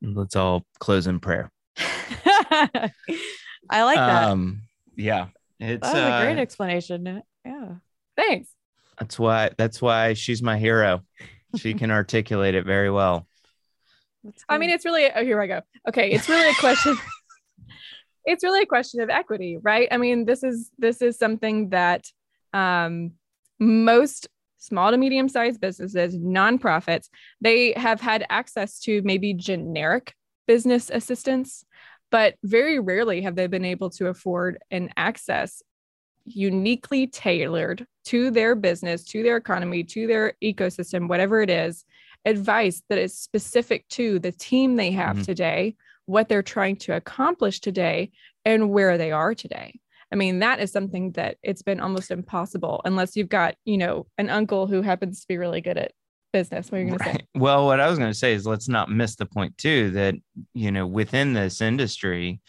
Let's 0.01 0.35
all 0.35 0.65
close 0.79 1.05
in 1.05 1.19
prayer. 1.19 1.51
I 3.69 3.83
like 3.83 3.97
that. 3.97 4.29
Um, 4.29 4.61
yeah, 4.95 5.27
it's 5.59 5.87
that 5.87 5.93
was 5.93 6.03
uh, 6.03 6.17
a 6.17 6.23
great 6.23 6.41
explanation. 6.41 7.23
Yeah, 7.45 7.75
thanks. 8.15 8.49
That's 8.99 9.17
why. 9.17 9.51
That's 9.57 9.81
why 9.81 10.13
she's 10.13 10.41
my 10.41 10.57
hero. 10.57 11.03
She 11.57 11.73
can 11.73 11.91
articulate 11.99 12.55
it 12.55 12.65
very 12.65 12.91
well. 12.91 13.27
I 14.47 14.57
mean, 14.57 14.69
it's 14.69 14.85
really. 14.85 15.09
Oh, 15.11 15.23
here 15.23 15.41
I 15.41 15.47
go. 15.47 15.61
Okay, 15.87 16.11
it's 16.11 16.27
really 16.27 16.49
a 16.49 16.55
question. 16.55 16.97
it's 18.25 18.43
really 18.43 18.61
a 18.61 18.67
question 18.67 19.01
of 19.01 19.09
equity, 19.09 19.57
right? 19.61 19.87
I 19.91 19.97
mean, 19.97 20.25
this 20.25 20.43
is 20.43 20.71
this 20.77 21.01
is 21.01 21.17
something 21.17 21.69
that 21.69 22.05
um, 22.53 23.11
most 23.59 24.27
small 24.59 24.91
to 24.91 24.97
medium 24.97 25.29
sized 25.29 25.59
businesses, 25.61 26.15
nonprofits, 26.17 27.09
they 27.41 27.73
have 27.75 28.01
had 28.01 28.25
access 28.29 28.79
to 28.81 29.01
maybe 29.03 29.33
generic 29.33 30.13
business 30.47 30.89
assistance, 30.89 31.65
but 32.11 32.35
very 32.43 32.79
rarely 32.79 33.21
have 33.21 33.35
they 33.35 33.47
been 33.47 33.65
able 33.65 33.89
to 33.91 34.07
afford 34.07 34.57
and 34.71 34.91
access 34.97 35.61
uniquely 36.25 37.07
tailored 37.07 37.85
to 38.05 38.31
their 38.31 38.55
business, 38.55 39.03
to 39.05 39.23
their 39.23 39.37
economy, 39.37 39.83
to 39.83 40.07
their 40.07 40.33
ecosystem, 40.43 41.07
whatever 41.07 41.41
it 41.41 41.49
is, 41.49 41.85
advice 42.25 42.81
that 42.89 42.97
is 42.97 43.17
specific 43.17 43.87
to 43.89 44.19
the 44.19 44.31
team 44.31 44.75
they 44.75 44.91
have 44.91 45.15
mm-hmm. 45.15 45.23
today, 45.23 45.75
what 46.05 46.27
they're 46.27 46.43
trying 46.43 46.75
to 46.75 46.95
accomplish 46.95 47.59
today, 47.59 48.11
and 48.45 48.69
where 48.69 48.97
they 48.97 49.11
are 49.11 49.35
today. 49.35 49.79
I 50.11 50.15
mean, 50.15 50.39
that 50.39 50.59
is 50.59 50.71
something 50.71 51.11
that 51.11 51.37
it's 51.43 51.61
been 51.61 51.79
almost 51.79 52.09
impossible 52.09 52.81
unless 52.83 53.15
you've 53.15 53.29
got, 53.29 53.55
you 53.63 53.77
know, 53.77 54.07
an 54.17 54.29
uncle 54.29 54.65
who 54.65 54.81
happens 54.81 55.21
to 55.21 55.27
be 55.27 55.37
really 55.37 55.61
good 55.61 55.77
at 55.77 55.91
business. 56.31 56.71
What 56.71 56.77
are 56.77 56.81
you 56.81 56.87
going 56.87 56.99
right. 56.99 57.13
to 57.13 57.19
say? 57.19 57.27
Well, 57.35 57.65
what 57.65 57.79
I 57.79 57.89
was 57.89 57.99
going 57.99 58.11
to 58.11 58.17
say 58.17 58.33
is 58.33 58.45
let's 58.45 58.67
not 58.67 58.89
miss 58.89 59.15
the 59.15 59.25
point 59.25 59.57
too 59.57 59.91
that 59.91 60.15
you 60.53 60.71
know 60.71 60.85
within 60.85 61.33
this 61.33 61.61
industry, 61.61 62.41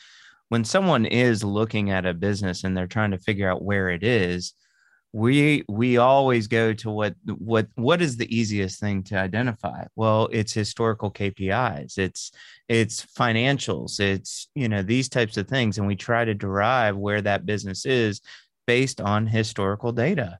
when 0.49 0.65
someone 0.65 1.07
is 1.07 1.45
looking 1.45 1.91
at 1.91 2.07
a 2.07 2.15
business 2.15 2.65
and 2.65 2.77
they're 2.77 2.87
trying 2.87 3.13
to 3.13 3.19
figure 3.19 3.51
out 3.51 3.63
where 3.63 3.91
it 3.91 4.03
is, 4.03 4.55
we 5.13 5.65
we 5.69 5.97
always 5.97 6.47
go 6.47 6.73
to 6.73 6.91
what 6.91 7.15
what 7.39 7.67
what 7.75 8.01
is 8.01 8.17
the 8.17 8.33
easiest 8.35 8.79
thing 8.79 9.03
to 9.03 9.17
identify 9.17 9.85
well 9.97 10.29
it's 10.31 10.53
historical 10.53 11.11
kpis 11.11 11.99
it's 11.99 12.31
it's 12.69 13.05
financials 13.19 13.99
it's 13.99 14.49
you 14.55 14.69
know 14.69 14.83
these 14.83 15.09
types 15.09 15.37
of 15.37 15.49
things 15.49 15.79
and 15.79 15.87
we 15.87 15.97
try 15.97 16.25
to 16.25 16.35
derive 16.35 16.97
where 16.97 17.21
that 17.21 17.45
business 17.45 17.85
is 17.85 18.21
based 18.69 19.01
on 19.01 19.27
historical 19.27 19.91
data 19.91 20.39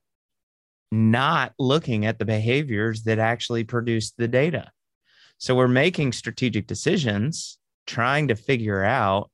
not 0.91 1.53
looking 1.57 2.05
at 2.05 2.19
the 2.19 2.25
behaviors 2.25 3.03
that 3.03 3.19
actually 3.19 3.63
produce 3.63 4.11
the 4.11 4.27
data. 4.27 4.71
So 5.37 5.55
we're 5.55 5.67
making 5.67 6.11
strategic 6.11 6.67
decisions, 6.67 7.57
trying 7.87 8.27
to 8.27 8.35
figure 8.35 8.83
out 8.83 9.31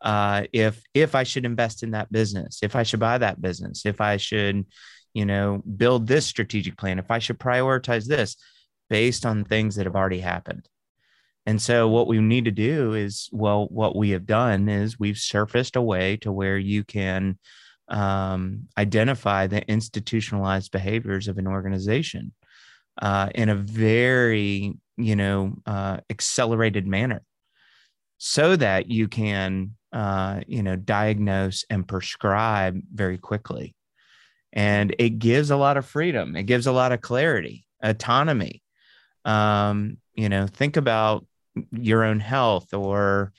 uh, 0.00 0.44
if 0.52 0.82
if 0.94 1.14
I 1.14 1.24
should 1.24 1.44
invest 1.44 1.82
in 1.82 1.90
that 1.90 2.10
business, 2.10 2.60
if 2.62 2.74
I 2.74 2.84
should 2.84 3.00
buy 3.00 3.18
that 3.18 3.42
business, 3.42 3.84
if 3.84 4.00
I 4.00 4.16
should, 4.16 4.64
you 5.12 5.26
know, 5.26 5.62
build 5.76 6.06
this 6.06 6.26
strategic 6.26 6.78
plan, 6.78 6.98
if 6.98 7.10
I 7.10 7.18
should 7.18 7.38
prioritize 7.38 8.06
this 8.06 8.36
based 8.88 9.26
on 9.26 9.44
things 9.44 9.76
that 9.76 9.86
have 9.86 9.96
already 9.96 10.20
happened. 10.20 10.66
And 11.46 11.60
so, 11.60 11.88
what 11.88 12.06
we 12.06 12.18
need 12.18 12.46
to 12.46 12.50
do 12.50 12.94
is, 12.94 13.28
well, 13.32 13.66
what 13.66 13.96
we 13.96 14.10
have 14.10 14.26
done 14.26 14.68
is 14.68 14.98
we've 14.98 15.18
surfaced 15.18 15.76
a 15.76 15.82
way 15.82 16.16
to 16.18 16.32
where 16.32 16.58
you 16.58 16.84
can 16.84 17.38
um, 17.90 18.68
identify 18.78 19.46
the 19.46 19.68
institutionalized 19.68 20.70
behaviors 20.70 21.28
of 21.28 21.38
an 21.38 21.46
organization 21.46 22.32
uh, 23.02 23.28
in 23.34 23.48
a 23.48 23.54
very, 23.54 24.74
you 24.96 25.16
know, 25.16 25.56
uh, 25.66 25.98
accelerated 26.08 26.86
manner, 26.86 27.22
so 28.18 28.56
that 28.56 28.90
you 28.90 29.08
can, 29.08 29.74
uh, 29.92 30.40
you 30.46 30.62
know, 30.62 30.76
diagnose 30.76 31.64
and 31.68 31.88
prescribe 31.88 32.80
very 32.92 33.18
quickly. 33.18 33.74
And 34.52 34.94
it 34.98 35.18
gives 35.18 35.50
a 35.50 35.56
lot 35.56 35.76
of 35.76 35.86
freedom. 35.86 36.36
It 36.36 36.44
gives 36.44 36.66
a 36.66 36.72
lot 36.72 36.92
of 36.92 37.00
clarity, 37.00 37.66
autonomy. 37.82 38.62
Um, 39.24 39.98
you 40.14 40.28
know, 40.28 40.46
think 40.46 40.76
about 40.76 41.26
your 41.72 42.04
own 42.04 42.20
health 42.20 42.72
or 42.74 43.32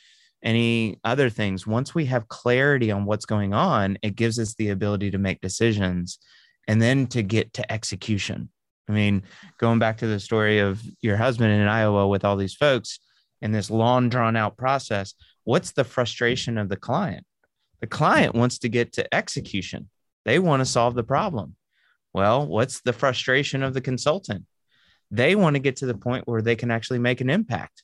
any 0.43 0.99
other 1.04 1.30
things. 1.30 1.67
Once 1.67 1.93
we 1.93 2.06
have 2.06 2.27
clarity 2.27 2.91
on 2.91 3.06
what's 3.06 3.25
going 3.25 3.54
on 3.54 3.97
it 4.01 4.15
gives 4.15 4.39
us 4.39 4.54
the 4.56 4.69
ability 4.69 5.12
to 5.12 5.17
make 5.17 5.41
decisions 5.41 6.19
and 6.67 6.82
then 6.82 7.08
to 7.08 7.21
get 7.21 7.54
to 7.54 7.71
execution. 7.71 8.49
I 8.88 8.93
mean 8.93 9.23
going 9.58 9.80
back 9.80 9.97
to 9.97 10.08
the 10.08 10.19
story 10.19 10.60
of 10.60 10.82
your 11.01 11.17
husband 11.17 11.51
in 11.54 11.67
iowa 11.67 12.08
with 12.08 12.25
all 12.25 12.38
these 12.38 12.56
folks 12.56 12.99
and 13.41 13.54
this 13.54 13.69
long 13.69 14.10
drawn 14.10 14.36
out 14.36 14.58
process 14.58 15.13
what's 15.43 15.71
the 15.71 15.84
frustration 15.84 16.58
of 16.58 16.69
the 16.69 16.77
client? 16.77 17.25
The 17.80 17.88
client 17.88 18.36
wants 18.36 18.60
to 18.60 18.69
get 18.69 18.93
to 18.93 19.13
execution. 19.13 19.89
They 20.23 20.38
want 20.38 20.62
to 20.62 20.65
solve 20.65 20.95
the 20.95 21.04
problem. 21.04 21.56
Well 22.13 22.45
what's 22.45 22.82
the 22.82 22.93
frustration 22.93 23.63
of 23.63 23.73
the 23.73 23.82
consultant? 23.82 24.45
They 25.12 25.36
want 25.36 25.56
to 25.56 25.60
get 25.60 25.77
to 25.77 25.86
the 25.86 25.97
point 25.97 26.27
where 26.27 26.41
they 26.41 26.56
can 26.56 26.71
actually 26.71 26.99
make 26.99 27.21
an 27.21 27.30
impact 27.30 27.84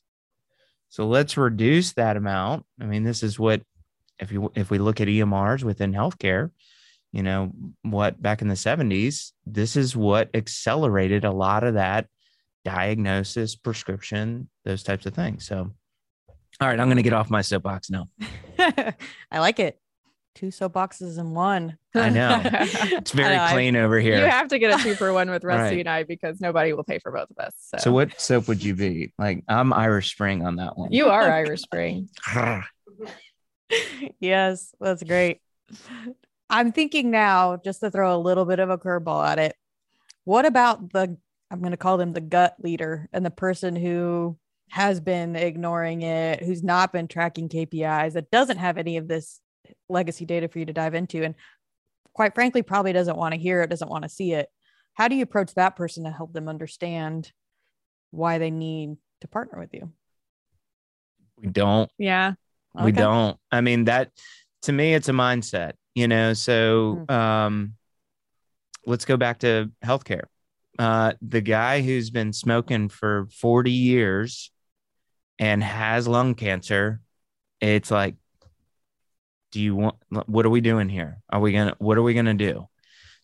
so 0.89 1.08
let's 1.08 1.38
reduce 1.38 1.93
that 1.93 2.17
amount. 2.17 2.65
I 2.80 2.86
mean, 2.86 3.04
this 3.04 3.23
is 3.23 3.39
what 3.39 3.62
if 4.19 4.32
you 4.32 4.52
if 4.56 4.69
we 4.69 4.78
look 4.78 5.02
at 5.02 5.08
EMRs 5.08 5.63
within 5.63 5.93
healthcare, 5.93 6.52
you 7.12 7.23
know, 7.23 7.52
what 7.84 8.21
back 8.21 8.41
in 8.41 8.47
the 8.47 8.56
70s, 8.56 9.32
this 9.45 9.76
is 9.76 9.95
what 9.95 10.30
accelerated 10.34 11.23
a 11.26 11.32
lot 11.32 11.63
of 11.63 11.76
that 11.76 12.08
diagnosis, 12.65 13.56
prescription, 13.56 14.50
those 14.65 14.84
types 14.84 15.06
of 15.06 15.13
things. 15.13 15.45
So 15.45 15.71
all 16.60 16.67
right, 16.67 16.80
I'm 16.80 16.88
going 16.88 16.97
to 16.97 17.04
get 17.04 17.13
off 17.13 17.30
my 17.30 17.41
soapbox 17.41 17.89
now. 17.89 18.08
I 18.60 19.39
like 19.39 19.60
it 19.60 19.80
two 20.38 20.47
soapboxes 20.47 21.17
in 21.17 21.32
one. 21.32 21.78
I 21.95 22.10
know. 22.10 22.41
It's 22.97 23.12
very 23.12 23.36
know, 23.36 23.47
clean 23.52 23.76
I, 23.76 23.82
over 23.82 24.00
here. 24.00 24.19
You 24.19 24.26
have 24.26 24.50
to 24.50 24.60
get 24.60 24.80
a 24.80 24.84
two 24.84 24.95
for 24.95 25.12
one 25.12 25.30
with 25.30 25.43
Rusty 25.43 25.78
right. 25.78 25.80
and 25.80 25.89
I 25.89 26.04
because 26.04 26.39
nobody 26.39 26.73
will 26.73 26.84
pay 26.84 27.00
for 27.00 27.12
both 27.12 27.30
of 27.32 27.38
us. 27.39 27.54
So. 27.58 27.78
so 27.78 27.91
what 27.91 28.19
soap 28.19 28.47
would 28.47 28.63
you 28.63 28.76
be? 28.76 29.13
Like 29.17 29.43
I'm 29.47 29.73
Irish 29.73 30.12
Spring 30.12 30.45
on 30.45 30.58
that 30.58 30.78
one. 30.78 30.91
You 30.91 31.08
are 31.08 31.23
Irish 31.23 31.62
Spring. 31.62 32.10
Ah. 32.28 32.67
yes, 34.19 34.73
that's 34.80 35.04
great. 35.04 35.41
I'm 36.50 36.71
thinking 36.71 37.12
now, 37.12 37.58
just 37.58 37.82
to 37.82 37.91
throw 37.91 38.15
a 38.15 38.19
little 38.19 38.45
bit 38.45 38.60
of 38.60 38.69
a 38.69 38.78
curveball 38.78 39.28
at 39.28 39.39
it. 39.39 39.56
What 40.23 40.45
about 40.45 40.93
the 40.93 41.17
I'm 41.50 41.60
going 41.60 41.71
to 41.71 41.78
call 41.78 41.97
them 41.97 42.13
the 42.13 42.21
gut 42.21 42.56
leader 42.60 43.10
and 43.12 43.26
the 43.26 43.32
person 43.32 43.76
who 43.76 44.38
has 44.69 45.00
been 45.00 45.36
ignoring 45.36 46.02
it, 46.02 46.43
who's 46.43 46.63
not 46.63 46.91
been 46.91 47.08
tracking 47.08 47.50
KPIs, 47.50 48.13
that 48.13 48.32
doesn't 48.32 48.58
have 48.58 48.78
any 48.78 48.97
of 48.97 49.08
this 49.08 49.39
legacy 49.89 50.25
data 50.25 50.47
for 50.47 50.60
you 50.60 50.65
to 50.65 50.73
dive 50.73 50.93
into 50.93 51.23
and 51.23 51.36
quite 52.13 52.34
frankly 52.34 52.63
probably 52.63 52.93
doesn't 52.93 53.15
want 53.15 53.34
to 53.34 53.39
hear 53.39 53.62
it 53.62 53.69
doesn't 53.69 53.89
want 53.89 54.03
to 54.03 54.10
see 54.10 54.34
it. 54.34 54.49
How 54.95 55.08
do 55.08 55.15
you 55.15 55.21
approach 55.21 55.53
that 55.53 55.75
person 55.75 56.03
to 56.06 56.12
help 56.12 56.34
them 56.34 56.49
understand 56.49 57.32
why 58.10 58.39
they 58.39 58.49
need 58.49 58.97
to 59.21 59.27
partner 59.27 59.60
with 59.60 59.73
you? 59.73 59.91
We 61.38 61.49
don't. 61.49 61.91
Yeah. 61.99 62.34
Okay. 62.75 62.86
we 62.86 62.91
don't. 62.91 63.38
I 63.51 63.62
mean 63.62 63.86
that 63.86 64.12
to 64.63 64.71
me 64.71 64.95
it's 64.95 65.08
a 65.08 65.13
mindset 65.13 65.73
you 65.93 66.08
know 66.08 66.34
so 66.34 67.06
mm-hmm. 67.08 67.12
um 67.12 67.73
let's 68.86 69.06
go 69.06 69.17
back 69.17 69.39
to 69.39 69.71
healthcare. 69.86 70.23
Uh 70.80 71.13
the 71.21 71.41
guy 71.41 71.82
who's 71.82 72.10
been 72.10 72.34
smoking 72.34 72.89
for 72.89 73.27
40 73.32 73.71
years 73.71 74.51
and 75.38 75.63
has 75.63 76.08
lung 76.08 76.34
cancer 76.34 77.01
it's 77.62 77.91
like 77.91 78.15
do 79.58 79.63
you 79.63 79.76
want 79.76 79.96
what 80.28 80.46
are 80.46 80.52
we 80.52 80.62
doing 80.62 80.88
here? 80.88 81.17
Are 81.32 81.39
we 81.39 81.52
gonna 81.52 81.76
what 81.80 81.98
are 81.98 82.04
we 82.04 82.13
gonna 82.13 82.36
do? 82.36 82.67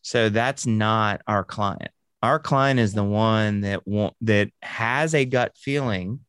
So 0.02 0.30
that's 0.30 0.65
not 0.65 1.22
our 1.28 1.43
client. 1.43 1.91
Our 2.24 2.39
client 2.39 2.80
is 2.80 2.93
the 2.93 3.04
one 3.04 3.62
that 3.62 3.88
want 3.88 4.15
that 4.22 4.50
has 4.63 5.13
a 5.13 5.26
gut 5.26 5.56
feeling 5.56 6.22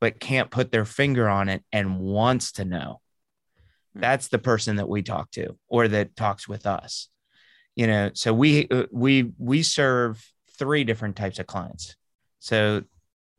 but 0.00 0.20
can't 0.20 0.48
put 0.48 0.70
their 0.70 0.84
finger 0.84 1.28
on 1.28 1.48
it 1.48 1.64
and 1.72 1.98
wants 1.98 2.52
to 2.52 2.64
know. 2.64 3.00
Hmm. 3.94 4.00
that's 4.00 4.28
the 4.28 4.38
person 4.38 4.76
that 4.76 4.88
we 4.88 5.02
talk 5.02 5.32
to 5.32 5.58
or 5.68 5.88
that 5.88 6.14
talks 6.14 6.46
with 6.46 6.64
us. 6.64 7.08
You 7.74 7.88
know 7.88 8.10
so 8.14 8.32
we 8.32 8.68
uh, 8.68 8.86
we 8.92 9.32
we 9.38 9.64
serve 9.64 10.24
three 10.56 10.84
different 10.84 11.16
types 11.16 11.40
of 11.40 11.48
clients. 11.48 11.96
So 12.38 12.84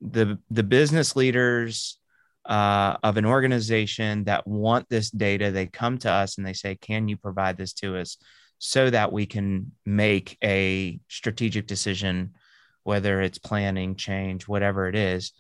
the 0.01 0.37
the 0.51 0.63
business 0.63 1.15
leaders 1.15 1.97
uh, 2.45 2.97
of 3.03 3.17
an 3.17 3.25
organization 3.25 4.25
that 4.25 4.45
want 4.47 4.89
this 4.89 5.09
data, 5.09 5.51
they 5.51 5.67
come 5.67 5.97
to 5.99 6.11
us 6.11 6.37
and 6.37 6.45
they 6.45 6.53
say, 6.53 6.75
Can 6.75 7.07
you 7.07 7.17
provide 7.17 7.57
this 7.57 7.73
to 7.73 7.97
us 7.97 8.17
so 8.59 8.89
that 8.89 9.11
we 9.11 9.25
can 9.25 9.71
make 9.85 10.37
a 10.43 10.99
strategic 11.07 11.67
decision, 11.67 12.33
whether 12.83 13.21
it's 13.21 13.37
planning, 13.37 13.95
change, 13.95 14.47
whatever 14.47 14.87
it 14.87 14.95
is? 14.95 15.31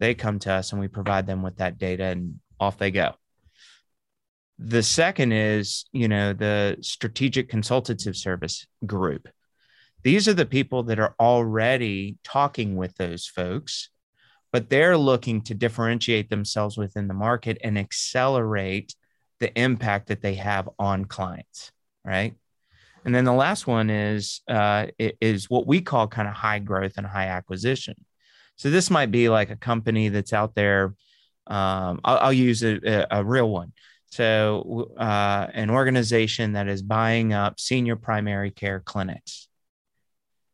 They 0.00 0.14
come 0.14 0.38
to 0.40 0.52
us 0.52 0.72
and 0.72 0.80
we 0.80 0.88
provide 0.88 1.26
them 1.26 1.42
with 1.42 1.58
that 1.58 1.78
data 1.78 2.04
and 2.04 2.40
off 2.58 2.78
they 2.78 2.90
go. 2.90 3.14
The 4.58 4.82
second 4.82 5.32
is, 5.32 5.86
you 5.92 6.08
know, 6.08 6.32
the 6.32 6.76
strategic 6.80 7.48
consultative 7.48 8.16
service 8.16 8.66
group. 8.84 9.28
These 10.02 10.28
are 10.28 10.34
the 10.34 10.46
people 10.46 10.84
that 10.84 10.98
are 10.98 11.14
already 11.20 12.18
talking 12.24 12.76
with 12.76 12.96
those 12.96 13.26
folks 13.26 13.90
but 14.52 14.68
they're 14.68 14.96
looking 14.96 15.42
to 15.42 15.54
differentiate 15.54 16.30
themselves 16.30 16.76
within 16.76 17.08
the 17.08 17.14
market 17.14 17.58
and 17.62 17.78
accelerate 17.78 18.94
the 19.38 19.58
impact 19.58 20.08
that 20.08 20.22
they 20.22 20.34
have 20.34 20.68
on 20.78 21.04
clients 21.04 21.72
right? 22.04 22.34
And 23.04 23.14
then 23.14 23.24
the 23.24 23.32
last 23.32 23.66
one 23.66 23.88
is 23.88 24.42
uh, 24.48 24.86
is 24.98 25.48
what 25.48 25.66
we 25.66 25.80
call 25.80 26.06
kind 26.06 26.28
of 26.28 26.34
high 26.34 26.58
growth 26.58 26.94
and 26.96 27.06
high 27.06 27.26
acquisition. 27.26 27.94
So 28.56 28.70
this 28.70 28.90
might 28.90 29.10
be 29.10 29.28
like 29.28 29.50
a 29.50 29.56
company 29.56 30.08
that's 30.10 30.32
out 30.32 30.54
there 30.54 30.94
um, 31.46 32.00
I'll, 32.04 32.18
I'll, 32.18 32.32
use 32.32 32.62
a, 32.62 33.06
a, 33.10 33.24
real 33.24 33.50
one. 33.50 33.72
So 34.12 34.92
uh, 34.96 35.48
an 35.52 35.68
organization 35.68 36.52
that 36.52 36.68
is 36.68 36.80
buying 36.80 37.32
up 37.32 37.58
senior 37.58 37.96
primary 37.96 38.52
care 38.52 38.78
clinics 38.78 39.48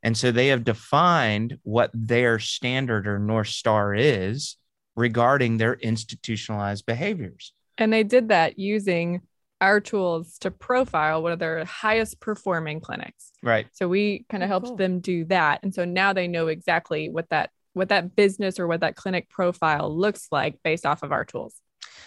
and 0.07 0.17
so 0.17 0.31
they 0.31 0.47
have 0.49 0.63
defined 0.63 1.59
what 1.65 1.91
their 1.93 2.39
standard 2.39 3.09
or 3.09 3.19
North 3.19 3.49
Star 3.49 3.93
is 3.93 4.57
regarding 4.95 5.57
their 5.57 5.75
institutionalized 5.75 6.87
behaviors. 6.87 7.53
And 7.77 7.93
they 7.93 8.05
did 8.05 8.29
that 8.29 8.57
using 8.57 9.23
our 9.61 9.81
tools 9.81 10.39
to 10.43 10.53
profile 10.53 11.25
one 11.25 11.33
of 11.33 11.41
their 11.41 11.65
highest 11.65 12.21
performing 12.21 12.79
clinics. 12.79 13.33
Right. 13.43 13.67
So 13.73 13.89
we 13.89 14.25
kind 14.29 14.45
of 14.45 14.47
oh, 14.47 14.51
helped 14.51 14.67
cool. 14.69 14.77
them 14.77 15.01
do 15.01 15.25
that. 15.25 15.65
And 15.65 15.75
so 15.75 15.85
now 15.85 16.13
they 16.13 16.29
know 16.29 16.47
exactly 16.47 17.11
what 17.11 17.29
that 17.31 17.51
what 17.73 17.89
that 17.89 18.15
business 18.15 18.61
or 18.61 18.69
what 18.69 18.83
that 18.83 18.95
clinic 18.95 19.29
profile 19.29 19.93
looks 19.93 20.29
like 20.31 20.63
based 20.63 20.87
off 20.87 21.03
of 21.03 21.11
our 21.11 21.25
tools. 21.25 21.57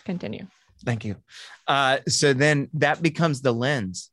Continue. 0.05 0.47
Thank 0.85 1.03
you. 1.03 1.17
Uh, 1.67 1.97
so 2.07 2.31
then 2.31 2.69
that 2.75 3.01
becomes 3.01 3.41
the 3.41 3.53
lens 3.53 4.09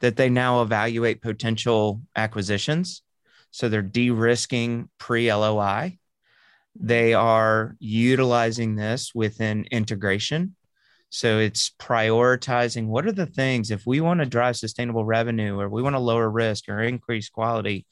that 0.00 0.16
they 0.16 0.28
now 0.28 0.62
evaluate 0.62 1.22
potential 1.22 2.02
acquisitions 2.16 3.02
so 3.50 3.68
they're 3.68 3.82
de 3.82 4.10
risking 4.10 4.88
pre 4.98 5.32
LOI. 5.32 5.98
They 6.80 7.14
are 7.14 7.76
utilizing 7.80 8.76
this 8.76 9.12
within 9.14 9.66
integration. 9.70 10.54
So 11.10 11.38
it's 11.38 11.70
prioritizing 11.80 12.86
what 12.86 13.06
are 13.06 13.12
the 13.12 13.26
things, 13.26 13.70
if 13.70 13.86
we 13.86 14.00
want 14.00 14.20
to 14.20 14.26
drive 14.26 14.56
sustainable 14.56 15.04
revenue 15.04 15.58
or 15.58 15.68
we 15.68 15.82
want 15.82 15.96
to 15.96 16.00
lower 16.00 16.28
risk 16.28 16.68
or 16.68 16.80
increase 16.80 17.30
quality, 17.30 17.86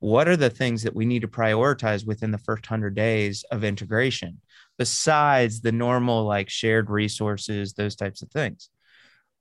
what 0.00 0.28
are 0.28 0.36
the 0.36 0.50
things 0.50 0.82
that 0.82 0.94
we 0.94 1.06
need 1.06 1.22
to 1.22 1.28
prioritize 1.28 2.06
within 2.06 2.30
the 2.30 2.38
first 2.38 2.68
100 2.68 2.94
days 2.94 3.44
of 3.50 3.64
integration 3.64 4.40
besides 4.78 5.60
the 5.60 5.72
normal 5.72 6.24
like 6.24 6.50
shared 6.50 6.90
resources 6.90 7.72
those 7.72 7.96
types 7.96 8.22
of 8.22 8.30
things 8.30 8.68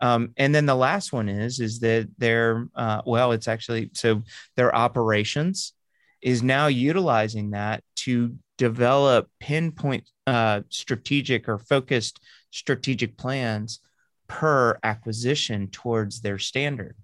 um, 0.01 0.33
and 0.37 0.53
then 0.53 0.65
the 0.65 0.75
last 0.75 1.13
one 1.13 1.29
is 1.29 1.59
is 1.59 1.79
that 1.79 2.09
their 2.17 2.67
uh, 2.75 3.01
well, 3.05 3.31
it's 3.31 3.47
actually 3.47 3.91
so 3.93 4.23
their 4.55 4.75
operations 4.75 5.73
is 6.21 6.43
now 6.43 6.67
utilizing 6.67 7.51
that 7.51 7.83
to 7.95 8.35
develop 8.57 9.29
pinpoint 9.39 10.09
uh, 10.27 10.61
strategic 10.69 11.47
or 11.47 11.57
focused 11.57 12.19
strategic 12.51 13.17
plans 13.17 13.79
per 14.27 14.79
acquisition 14.83 15.67
towards 15.69 16.21
their 16.21 16.39
standard. 16.39 16.95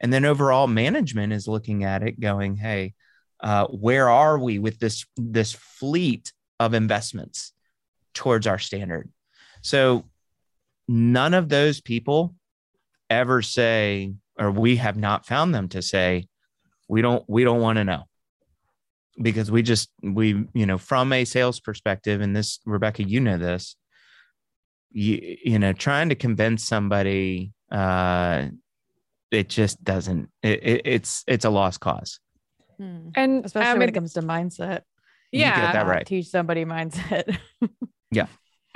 And 0.00 0.12
then 0.12 0.24
overall 0.24 0.66
management 0.66 1.32
is 1.32 1.48
looking 1.48 1.84
at 1.84 2.02
it 2.02 2.20
going, 2.20 2.56
hey, 2.56 2.94
uh, 3.40 3.66
where 3.66 4.08
are 4.08 4.38
we 4.38 4.58
with 4.58 4.78
this 4.78 5.06
this 5.16 5.52
fleet 5.52 6.32
of 6.58 6.74
investments 6.74 7.52
towards 8.14 8.46
our 8.46 8.58
standard? 8.58 9.10
So 9.62 10.04
none 10.88 11.34
of 11.34 11.48
those 11.48 11.80
people 11.80 12.34
ever 13.10 13.42
say, 13.42 14.14
or 14.38 14.50
we 14.50 14.76
have 14.76 14.96
not 14.96 15.26
found 15.26 15.54
them 15.54 15.68
to 15.70 15.82
say, 15.82 16.28
we 16.88 17.02
don't 17.02 17.24
we 17.28 17.44
don't 17.44 17.60
want 17.60 17.76
to 17.76 17.84
know 17.84 18.04
because 19.20 19.50
we 19.50 19.62
just 19.62 19.90
we 20.02 20.46
you 20.54 20.66
know 20.66 20.78
from 20.78 21.12
a 21.12 21.24
sales 21.24 21.58
perspective 21.58 22.20
and 22.20 22.36
this 22.36 22.60
Rebekah 22.64 23.02
you 23.02 23.18
know 23.18 23.38
this 23.38 23.76
you, 24.92 25.36
you 25.44 25.58
know 25.58 25.72
trying 25.72 26.10
to 26.10 26.14
convince 26.14 26.64
somebody 26.64 27.52
uh 27.72 28.46
it 29.32 29.48
just 29.48 29.82
doesn't 29.82 30.30
it, 30.42 30.62
it, 30.62 30.82
it's 30.84 31.24
it's 31.26 31.44
a 31.44 31.50
lost 31.50 31.80
cause 31.80 32.20
Hmm. 32.78 33.08
And 33.14 33.44
Especially 33.44 33.68
I 33.68 33.74
when 33.74 33.88
it 33.88 33.92
comes 33.92 34.12
to 34.14 34.22
mindset. 34.22 34.82
You 35.32 35.40
get 35.40 35.56
yeah. 35.56 35.72
that 35.72 35.86
right. 35.86 36.06
Teach 36.06 36.26
somebody 36.26 36.64
mindset. 36.64 37.36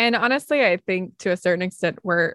And 0.01 0.17
honestly, 0.17 0.65
I 0.65 0.79
think 0.79 1.19
to 1.19 1.31
a 1.31 1.37
certain 1.37 1.61
extent 1.61 1.99
we're 2.03 2.33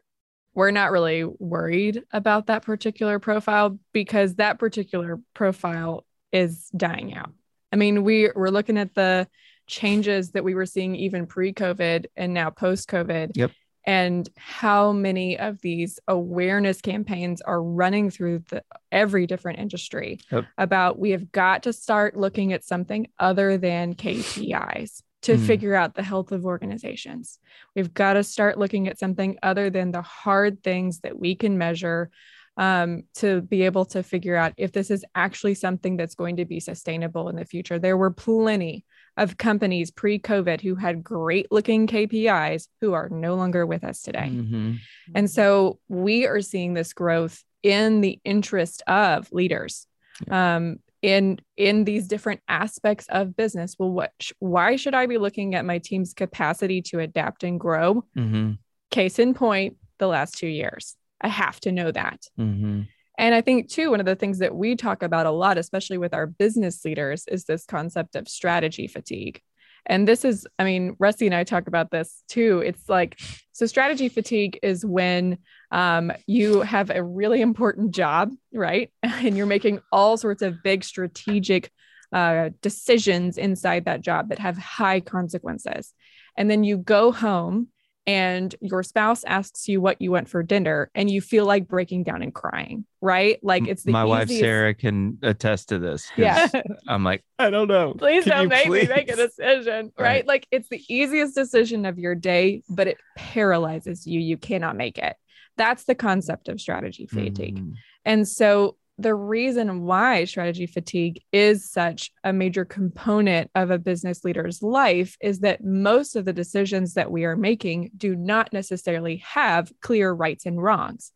we're 0.53 0.69
not 0.69 0.91
really 0.91 1.23
worried 1.23 2.03
about 2.11 2.45
that 2.47 2.61
particular 2.61 3.17
profile 3.17 3.79
because 3.91 4.35
that 4.35 4.59
particular 4.59 5.19
profile 5.33 6.05
is 6.31 6.69
dying 6.77 7.15
out. 7.15 7.31
I 7.73 7.75
mean, 7.77 8.03
we 8.03 8.29
we're 8.35 8.49
looking 8.49 8.77
at 8.77 8.93
the 8.93 9.27
changes 9.65 10.31
that 10.31 10.43
we 10.43 10.53
were 10.53 10.67
seeing 10.67 10.95
even 10.95 11.25
pre-COVID 11.25 12.05
and 12.15 12.35
now 12.35 12.51
post-COVID. 12.51 13.31
Yep. 13.35 13.51
And 13.87 14.29
how 14.37 14.91
many 14.91 15.39
of 15.39 15.59
these 15.61 15.99
awareness 16.07 16.81
campaigns 16.81 17.41
are 17.41 17.61
running 17.61 18.11
through 18.11 18.43
the 18.49 18.63
every 18.91 19.25
different 19.25 19.57
industry 19.57 20.19
Yep. 20.31 20.45
about 20.59 20.99
we 20.99 21.11
have 21.11 21.31
got 21.31 21.63
to 21.63 21.73
start 21.73 22.15
looking 22.15 22.53
at 22.53 22.63
something 22.63 23.07
other 23.17 23.57
than 23.57 23.95
KPIs 23.95 25.01
to 25.25 25.35
Mhm. 25.35 25.45
figure 25.47 25.75
out 25.75 25.95
the 25.95 26.03
health 26.03 26.31
of 26.31 26.45
organizations. 26.45 27.39
We've 27.75 27.93
got 27.93 28.13
to 28.13 28.23
start 28.23 28.57
looking 28.57 28.87
at 28.87 28.99
something 28.99 29.37
other 29.41 29.69
than 29.69 29.91
the 29.91 30.01
hard 30.01 30.63
things 30.63 30.99
that 31.01 31.17
we 31.19 31.35
can 31.35 31.57
measure 31.57 32.09
um, 32.57 33.03
to 33.15 33.41
be 33.41 33.63
able 33.63 33.83
to 33.83 34.01
figure 34.01 34.37
out 34.37 34.53
if 34.55 34.71
this 34.71 34.89
is 34.89 35.03
actually 35.13 35.55
something 35.55 35.97
that's 35.97 36.15
going 36.15 36.37
to 36.37 36.45
be 36.45 36.61
sustainable 36.61 37.27
in 37.27 37.35
the 37.35 37.43
future. 37.43 37.77
There 37.77 37.97
were 37.97 38.11
plenty 38.11 38.85
of 39.17 39.37
companies 39.37 39.91
pre 39.91 40.19
COVID 40.19 40.61
who 40.61 40.75
had 40.75 41.03
great 41.03 41.51
looking 41.51 41.85
KPIs 41.85 42.69
who 42.79 42.93
are 42.93 43.09
no 43.09 43.35
longer 43.35 43.65
with 43.65 43.83
us 43.83 44.01
today. 44.01 44.29
Mhm. 44.31 44.77
And 45.13 45.29
so 45.29 45.79
we 45.89 46.25
are 46.27 46.39
seeing 46.39 46.75
this 46.75 46.93
growth 46.93 47.43
in 47.61 47.99
the 47.99 48.21
interest 48.23 48.83
of 48.87 49.29
leaders 49.33 49.85
um, 50.29 50.79
in 51.05 51.39
in 51.55 51.83
these 51.83 52.07
different 52.07 52.41
aspects 52.47 53.05
of 53.09 53.35
business. 53.35 53.75
Well, 53.77 53.91
what 53.91 54.11
sh- 54.19 54.31
why 54.39 54.75
should 54.75 54.95
I 54.95 55.05
be 55.05 55.19
looking 55.19 55.53
at 55.53 55.63
my 55.63 55.77
team's 55.77 56.13
capacity 56.13 56.81
to 56.83 56.99
adapt 56.99 57.43
and 57.43 57.59
grow? 57.59 58.03
Mhm. 58.17 58.57
Case 58.89 59.19
in 59.19 59.33
point, 59.35 59.77
the 59.99 60.07
last 60.07 60.37
two 60.37 60.47
years. 60.47 60.95
I 61.21 61.27
have 61.27 61.59
to 61.61 61.71
know 61.71 61.91
that. 61.91 62.25
Mhm. 62.39 62.87
And 63.17 63.35
I 63.35 63.41
think, 63.41 63.69
too, 63.69 63.91
one 63.91 63.99
of 63.99 64.05
the 64.05 64.15
things 64.15 64.39
that 64.39 64.55
we 64.55 64.75
talk 64.75 65.03
about 65.03 65.25
a 65.25 65.31
lot, 65.31 65.57
especially 65.57 65.97
with 65.97 66.13
our 66.13 66.27
business 66.27 66.83
leaders, 66.83 67.25
is 67.27 67.45
this 67.45 67.65
concept 67.65 68.15
of 68.15 68.27
strategy 68.27 68.87
fatigue. 68.87 69.39
And 69.85 70.07
this 70.07 70.25
is, 70.25 70.47
I 70.57 70.63
mean, 70.63 70.95
Rusty 70.99 71.25
and 71.25 71.35
I 71.35 71.43
talk 71.43 71.67
about 71.67 71.91
this 71.91 72.23
too. 72.27 72.61
It's 72.65 72.89
like, 72.89 73.19
so 73.51 73.65
strategy 73.65 74.09
fatigue 74.09 74.59
is 74.63 74.85
when 74.85 75.37
um, 75.71 76.11
you 76.27 76.61
have 76.61 76.89
a 76.89 77.03
really 77.03 77.41
important 77.41 77.91
job, 77.91 78.31
right? 78.53 78.91
And 79.03 79.37
you're 79.37 79.45
making 79.45 79.81
all 79.91 80.17
sorts 80.17 80.41
of 80.41 80.63
big 80.63 80.83
strategic 80.83 81.71
uh, 82.11 82.49
decisions 82.61 83.37
inside 83.37 83.85
that 83.85 84.01
job 84.01 84.29
that 84.29 84.39
have 84.39 84.57
high 84.57 84.99
consequences. 84.99 85.93
And 86.37 86.49
then 86.49 86.63
you 86.63 86.77
go 86.77 87.11
home 87.11 87.69
and 88.07 88.53
your 88.61 88.83
spouse 88.83 89.23
asks 89.23 89.67
you 89.67 89.81
what 89.81 89.99
you 89.99 90.11
want 90.11 90.29
for 90.29 90.43
dinner 90.43 90.91
and 90.93 91.09
you 91.09 91.21
feel 91.21 91.45
like 91.45 91.67
breaking 91.67 92.03
down 92.03 92.21
and 92.21 92.33
crying, 92.33 92.85
right? 93.01 93.39
Like 93.41 93.67
it's 93.67 93.83
the 93.83 93.91
my 93.91 94.03
wife 94.03 94.29
Sarah 94.29 94.75
can 94.75 95.17
attest 95.23 95.69
to 95.69 95.79
this. 95.79 96.11
Yeah. 96.15 96.47
I'm 96.87 97.03
like, 97.03 97.23
I 97.39 97.49
don't 97.49 97.67
know. 97.67 97.93
please 97.97 98.25
Can 98.25 98.33
don't 98.33 98.49
make 98.49 98.69
me 98.69 98.87
make 98.87 99.09
a 99.09 99.15
decision, 99.15 99.91
right? 99.97 100.05
Right. 100.05 100.27
Like 100.27 100.47
it's 100.51 100.69
the 100.69 100.81
easiest 100.87 101.33
decision 101.33 101.85
of 101.85 101.97
your 101.97 102.13
day, 102.13 102.61
but 102.69 102.87
it 102.87 102.97
paralyzes 103.15 104.05
you. 104.05 104.19
You 104.19 104.37
cannot 104.37 104.75
make 104.75 104.99
it. 104.99 105.15
That's 105.57 105.85
the 105.85 105.95
concept 105.95 106.47
of 106.47 106.61
strategy 106.61 107.07
fatigue. 107.07 107.59
Mhm. 107.59 107.73
And 108.03 108.27
so 108.27 108.77
the 108.97 109.13
reason 109.13 109.83
why 109.83 110.23
strategy 110.23 110.67
fatigue 110.67 111.21
is 111.33 111.69
such 111.69 112.11
a 112.23 112.31
major 112.31 112.63
component 112.63 113.51
of 113.53 113.69
a 113.69 113.77
business 113.77 114.23
leader's 114.23 114.63
life 114.63 115.17
is 115.19 115.39
that 115.39 115.63
most 115.63 116.15
of 116.15 116.23
the 116.23 116.33
decisions 116.33 116.93
that 116.93 117.11
we 117.11 117.25
are 117.25 117.35
making 117.35 117.91
do 117.97 118.15
not 118.15 118.53
necessarily 118.53 119.17
have 119.17 119.71
clear 119.81 120.11
rights 120.11 120.45
and 120.45 120.61
wrongs, 120.61 121.11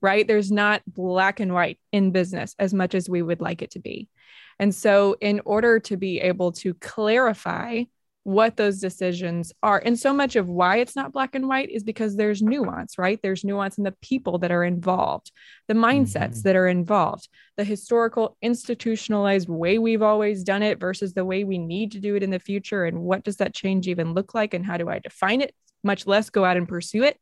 right? 0.00 0.26
There's 0.26 0.52
not 0.52 0.82
black 0.86 1.40
and 1.40 1.52
white 1.52 1.80
in 1.90 2.12
business 2.12 2.54
as 2.60 2.72
much 2.72 2.94
as 2.94 3.08
we 3.08 3.22
would 3.22 3.40
like 3.40 3.60
it 3.60 3.72
to 3.72 3.80
be. 3.80 4.08
And 4.58 4.74
so, 4.74 5.16
in 5.20 5.40
order 5.44 5.80
to 5.80 5.96
be 5.96 6.20
able 6.20 6.52
to 6.52 6.74
clarify 6.74 7.84
what 8.26 8.56
those 8.56 8.80
decisions 8.80 9.52
are, 9.62 9.80
and 9.84 9.96
so 9.96 10.12
much 10.12 10.34
of 10.34 10.48
why 10.48 10.78
it's 10.78 10.96
not 10.96 11.12
black 11.12 11.36
and 11.36 11.46
white 11.46 11.70
is 11.70 11.84
because 11.84 12.16
there's 12.16 12.42
nuance, 12.42 12.98
right? 12.98 13.20
There's 13.22 13.44
nuance 13.44 13.78
in 13.78 13.84
the 13.84 13.94
people 14.02 14.38
that 14.38 14.50
are 14.50 14.64
involved, 14.64 15.30
the 15.68 15.74
mindsets 15.74 16.38
Mhm. 16.38 16.42
that 16.42 16.56
are 16.56 16.66
involved, 16.66 17.28
the 17.56 17.62
historical 17.62 18.36
institutionalized 18.42 19.48
way 19.48 19.78
we've 19.78 20.02
always 20.02 20.42
done 20.42 20.64
it 20.64 20.80
versus 20.80 21.14
the 21.14 21.24
way 21.24 21.44
we 21.44 21.56
need 21.56 21.92
to 21.92 22.00
do 22.00 22.16
it 22.16 22.24
in 22.24 22.30
the 22.30 22.40
future. 22.40 22.84
And 22.84 23.02
what 23.02 23.22
does 23.22 23.36
that 23.36 23.54
change 23.54 23.86
even 23.86 24.12
look 24.12 24.34
like? 24.34 24.54
And 24.54 24.66
how 24.66 24.76
do 24.76 24.88
I 24.88 24.98
define 24.98 25.40
it, 25.40 25.54
much 25.84 26.04
less 26.08 26.28
go 26.28 26.44
out 26.44 26.56
and 26.56 26.66
pursue 26.66 27.04
it? 27.04 27.20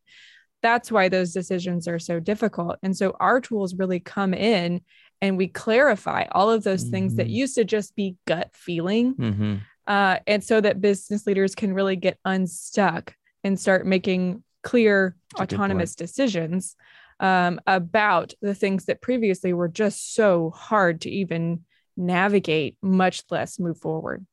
That's 0.63 0.91
why 0.91 1.11
those 1.11 1.35
decisions 1.35 1.87
are 1.87 1.99
so 1.99 2.19
difficult. 2.19 2.79
And 2.83 2.97
so 2.97 3.15
our 3.21 3.43
tools 3.43 3.75
really 3.75 4.01
come 4.01 4.33
in 4.33 4.81
and 5.21 5.37
we 5.37 5.49
clarify 5.49 6.25
all 6.33 6.51
of 6.51 6.65
those 6.65 6.85
things 6.85 7.17
that 7.17 7.27
Mhm. 7.27 7.33
used 7.35 7.57
to 7.57 7.65
just 7.67 7.95
be 7.95 8.17
gut 8.27 8.49
feeling 8.55 9.15
Mhm. 9.17 9.61
Uh, 9.87 10.19
and 10.27 10.43
so 10.43 10.61
that 10.61 10.81
business 10.81 11.27
leaders 11.27 11.55
can 11.55 11.73
really 11.75 11.97
get 11.97 12.19
unstuck 12.25 13.15
and 13.43 13.59
start 13.59 13.87
making 13.87 14.43
clear 14.63 15.17
That's 15.37 15.53
autonomous 15.53 15.95
decisions 15.95 16.77
um, 17.21 17.61
about 17.67 18.35
the 18.41 18.55
things 18.55 18.87
that 18.87 19.03
previously 19.03 19.53
were 19.53 19.69
just 19.69 20.15
so 20.15 20.51
hard 20.51 21.03
to 21.03 21.11
even 21.11 21.65
navigate 21.97 22.77
much 22.83 23.23
less 23.31 23.61
move 23.61 23.79
forward 23.79 24.27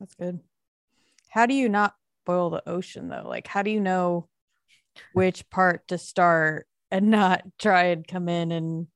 That's 0.00 0.14
good. 0.14 0.40
How 1.28 1.46
do 1.46 1.54
you 1.54 1.68
not 1.68 1.94
boil 2.24 2.50
the 2.50 2.66
ocean 2.68 3.08
though? 3.08 3.26
Like, 3.26 3.46
how 3.46 3.62
do 3.62 3.70
you 3.70 3.80
know 3.80 4.28
which 5.12 5.48
part 5.50 5.86
to 5.88 5.98
start 5.98 6.66
and 6.90 7.10
not 7.10 7.42
try 7.58 7.84
and 7.86 8.06
come 8.06 8.28
in 8.28 8.52
and 8.52 8.86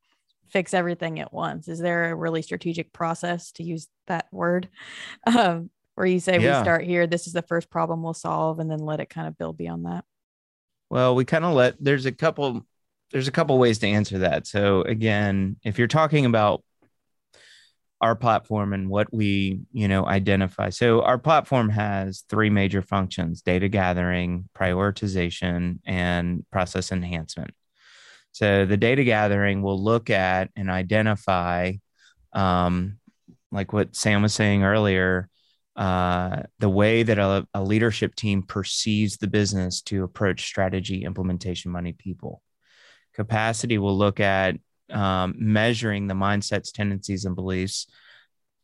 fix 0.52 0.74
everything 0.74 1.18
at 1.18 1.32
once? 1.32 1.66
Is 1.68 1.78
there 1.78 2.10
a 2.10 2.14
really 2.14 2.42
strategic 2.42 2.92
process 2.92 3.52
to 3.52 3.62
use 3.62 3.88
that 4.06 4.26
word? 4.30 4.68
Um, 5.26 5.70
where 5.94 6.06
you 6.06 6.20
say 6.20 6.40
Yeah. 6.40 6.58
we 6.58 6.64
start 6.64 6.84
here, 6.84 7.06
this 7.06 7.26
is 7.26 7.32
the 7.34 7.42
first 7.42 7.68
problem 7.68 8.02
we'll 8.02 8.14
solve, 8.14 8.58
and 8.58 8.70
then 8.70 8.78
let 8.78 9.00
it 9.00 9.10
kind 9.10 9.28
of 9.28 9.36
build 9.36 9.58
beyond 9.58 9.84
that. 9.84 10.04
Well, 10.88 11.14
we 11.14 11.24
kind 11.24 11.44
of 11.44 11.54
let 11.54 11.76
there's 11.82 12.06
a 12.06 12.12
couple 12.12 12.66
there's 13.10 13.28
a 13.28 13.32
couple 13.32 13.58
ways 13.58 13.78
to 13.80 13.86
answer 13.86 14.18
that. 14.20 14.46
So 14.46 14.82
again, 14.82 15.56
if 15.62 15.78
you're 15.78 15.88
talking 15.88 16.24
about 16.24 16.64
our 18.00 18.16
platform 18.16 18.72
and 18.72 18.88
what 18.88 19.12
we, 19.12 19.60
you 19.72 19.86
know, 19.86 20.04
identify. 20.06 20.70
So 20.70 21.02
our 21.02 21.18
platform 21.18 21.68
has 21.68 22.24
three 22.28 22.50
major 22.50 22.82
functions: 22.82 23.42
data 23.42 23.68
gathering, 23.68 24.48
prioritization, 24.56 25.78
and 25.86 26.44
process 26.50 26.90
enhancement. 26.90 27.52
So 28.32 28.64
the 28.64 28.76
data 28.76 29.04
gathering 29.04 29.62
will 29.62 29.82
look 29.82 30.10
at 30.10 30.50
and 30.56 30.70
identify 30.70 31.72
um, 32.32 32.98
like 33.50 33.72
what 33.72 33.94
Sam 33.94 34.22
was 34.22 34.32
saying 34.32 34.64
earlier, 34.64 35.28
uh, 35.76 36.42
the 36.58 36.68
way 36.68 37.02
that 37.02 37.18
a, 37.18 37.46
a 37.54 37.62
leadership 37.62 38.14
team 38.14 38.42
perceives 38.42 39.18
the 39.18 39.26
business 39.26 39.82
to 39.82 40.04
approach 40.04 40.46
strategy, 40.46 41.04
implementation, 41.04 41.70
money, 41.70 41.92
people. 41.92 42.42
Capacity 43.14 43.78
will 43.78 43.96
look 43.96 44.20
at 44.20 44.56
um, 44.90 45.34
measuring 45.38 46.06
the 46.06 46.14
mindsets, 46.14 46.72
tendencies, 46.72 47.26
and 47.26 47.34
beliefs 47.34 47.86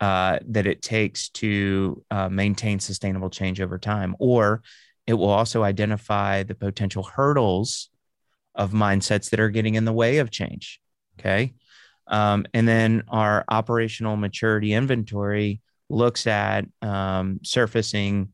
uh, 0.00 0.38
that 0.48 0.66
it 0.66 0.80
takes 0.80 1.28
to 1.30 2.02
uh, 2.10 2.28
maintain 2.28 2.80
sustainable 2.80 3.30
change 3.30 3.60
over 3.60 3.78
time. 3.78 4.16
Or 4.18 4.62
it 5.06 5.14
will 5.14 5.28
also 5.28 5.62
identify 5.62 6.42
the 6.42 6.54
potential 6.54 7.02
hurdles 7.02 7.90
of 8.54 8.72
mindsets 8.72 9.30
that 9.30 9.40
are 9.40 9.50
getting 9.50 9.74
in 9.74 9.84
the 9.84 9.92
way 9.92 10.18
of 10.18 10.30
change. 10.30 10.80
Okay. 11.18 11.54
Um, 12.06 12.46
and 12.54 12.66
then 12.66 13.02
our 13.08 13.44
operational 13.48 14.16
maturity 14.16 14.72
inventory 14.72 15.60
looks 15.90 16.26
at 16.26 16.66
um, 16.82 17.40
surfacing, 17.42 18.32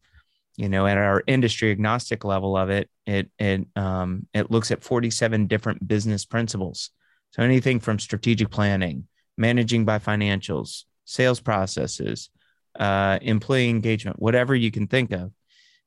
you 0.56 0.68
know, 0.68 0.86
at 0.86 0.96
our 0.96 1.22
industry 1.26 1.70
agnostic 1.70 2.24
level 2.24 2.56
of 2.56 2.70
it, 2.70 2.88
it 3.06 3.30
it 3.38 3.66
um, 3.76 4.26
it 4.32 4.50
looks 4.50 4.70
at 4.70 4.84
47 4.84 5.46
different 5.46 5.86
business 5.86 6.24
principles. 6.24 6.90
So 7.32 7.42
anything 7.42 7.80
from 7.80 7.98
strategic 7.98 8.50
planning, 8.50 9.08
managing 9.36 9.84
by 9.84 9.98
financials, 9.98 10.84
sales 11.04 11.40
processes, 11.40 12.30
uh, 12.78 13.18
employee 13.22 13.68
engagement, 13.68 14.20
whatever 14.20 14.54
you 14.54 14.70
can 14.70 14.86
think 14.86 15.10
of, 15.12 15.32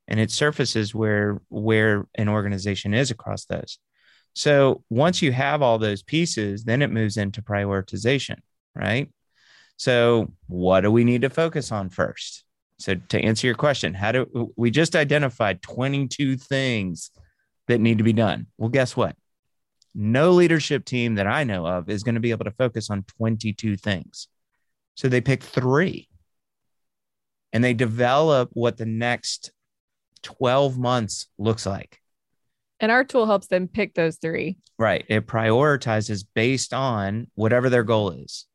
and 0.08 0.20
it 0.20 0.32
surfaces 0.32 0.94
where 0.94 1.42
where 1.50 2.06
an 2.16 2.28
organization 2.28 2.94
is 2.94 3.12
across 3.12 3.46
those. 3.46 3.80
So 4.38 4.84
once 4.92 5.24
you 5.24 5.32
have 5.32 5.64
all 5.64 5.80
those 5.80 6.04
pieces, 6.04 6.64
then 6.64 6.84
it 6.84 6.92
moves 6.92 7.18
into 7.18 7.42
prioritization, 7.42 8.38
right? 8.76 9.10
So 9.78 10.32
what 10.46 10.82
do 10.82 10.92
we 10.92 11.04
need 11.04 11.24
to 11.24 11.32
focus 11.32 11.72
on 11.72 11.90
first? 11.90 12.44
So 12.78 12.94
to 12.94 13.20
answer 13.20 13.48
your 13.48 13.56
question, 13.56 13.96
how 13.96 14.12
do 14.12 14.54
we 14.56 14.70
just 14.70 14.96
identified 14.96 15.64
22 15.64 16.38
things 16.38 17.10
that 17.68 17.82
need 17.82 17.98
to 17.98 18.04
be 18.04 18.14
done? 18.14 18.46
Well, 18.60 18.70
guess 18.70 18.96
what? 18.96 19.16
No 19.96 20.30
leadership 20.30 20.86
team 20.86 21.16
that 21.16 21.26
I 21.26 21.44
know 21.44 21.66
of 21.66 21.90
is 21.90 22.04
going 22.04 22.14
to 22.14 22.22
be 22.22 22.30
able 22.30 22.46
to 22.46 22.52
focus 22.52 22.92
on 22.92 23.06
22 23.18 23.76
things. 23.76 24.28
So 24.94 25.08
they 25.08 25.20
pick 25.20 25.42
three 25.42 26.10
and 27.52 27.64
they 27.64 27.74
develop 27.74 28.52
what 28.54 28.78
the 28.78 28.86
next 28.86 29.52
12 30.22 30.78
months 30.78 31.26
looks 31.40 31.66
like. 31.66 32.02
And 32.80 32.92
our 32.92 33.04
tool 33.04 33.26
helps 33.26 33.48
them 33.48 33.68
pick 33.68 33.94
those 33.96 34.18
three. 34.18 34.58
Right. 34.78 35.06
It 35.08 35.26
prioritizes 35.26 36.26
based 36.36 36.74
on 36.74 37.28
whatever 37.36 37.70
their 37.70 37.84
goal 37.84 38.12
is. 38.12 38.46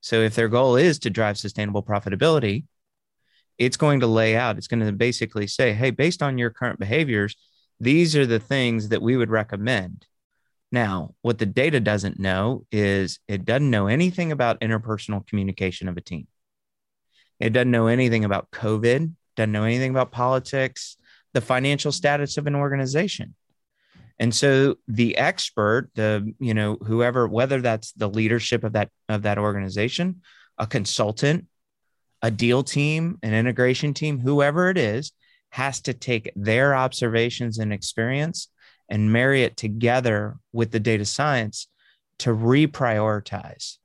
So 0.00 0.20
if 0.20 0.34
their 0.34 0.48
goal 0.48 0.76
is 0.76 0.98
to 1.00 1.10
drive 1.10 1.38
sustainable 1.38 1.82
profitability, 1.82 2.64
it's 3.58 3.76
going 3.76 4.00
to 4.00 4.06
lay 4.06 4.36
out, 4.36 4.56
it's 4.56 4.68
going 4.68 4.86
to 4.86 4.92
basically 4.92 5.46
say, 5.46 5.72
hey, 5.72 5.90
based 5.90 6.22
on 6.22 6.38
your 6.38 6.50
current 6.50 6.78
behaviors, 6.78 7.36
these 7.80 8.16
are 8.16 8.26
the 8.26 8.38
things 8.38 8.88
that 8.88 9.02
we 9.02 9.16
would 9.16 9.30
recommend. 9.30 10.06
Now, 10.70 11.14
what 11.22 11.38
the 11.38 11.46
data 11.46 11.80
doesn't 11.80 12.18
know 12.18 12.64
is 12.70 13.18
it 13.26 13.44
doesn't 13.44 13.70
know 13.70 13.86
anything 13.86 14.32
about 14.32 14.60
interpersonal 14.60 15.26
communication 15.26 15.88
of 15.88 15.96
a 15.96 16.00
team. 16.00 16.26
It 17.40 17.52
doesn't 17.52 17.70
know 17.70 17.86
anything 17.86 18.24
about 18.24 18.50
COVID, 18.50 19.12
doesn't 19.36 19.52
know 19.52 19.64
anything 19.64 19.90
about 19.90 20.12
politics, 20.12 20.96
the 21.32 21.40
financial 21.40 21.92
status 21.92 22.36
of 22.36 22.46
an 22.46 22.54
organization. 22.54 23.34
And 24.18 24.34
so 24.34 24.76
the 24.88 25.16
expert, 25.16 25.90
the 25.94 26.32
you 26.38 26.54
know 26.54 26.76
whoever 26.84 27.28
whether 27.28 27.60
that's 27.60 27.92
the 27.92 28.08
leadership 28.08 28.64
of 28.64 28.72
that 28.72 28.90
of 29.08 29.22
that 29.22 29.38
organization, 29.38 30.22
a 30.58 30.66
consultant, 30.66 31.46
a 32.22 32.30
deal 32.30 32.62
team, 32.62 33.18
an 33.22 33.34
integration 33.34 33.94
team, 33.94 34.18
whoever 34.18 34.70
it 34.70 34.78
is, 34.78 35.12
has 35.50 35.80
to 35.82 35.94
take 35.94 36.32
their 36.34 36.74
observations 36.74 37.58
and 37.58 37.72
experience 37.72 38.48
and 38.88 39.12
marry 39.12 39.42
it 39.42 39.56
together 39.56 40.36
with 40.52 40.70
the 40.72 40.80
data 40.80 41.04
science 41.04 41.68
to 42.18 42.30
reprioritize. 42.30 43.76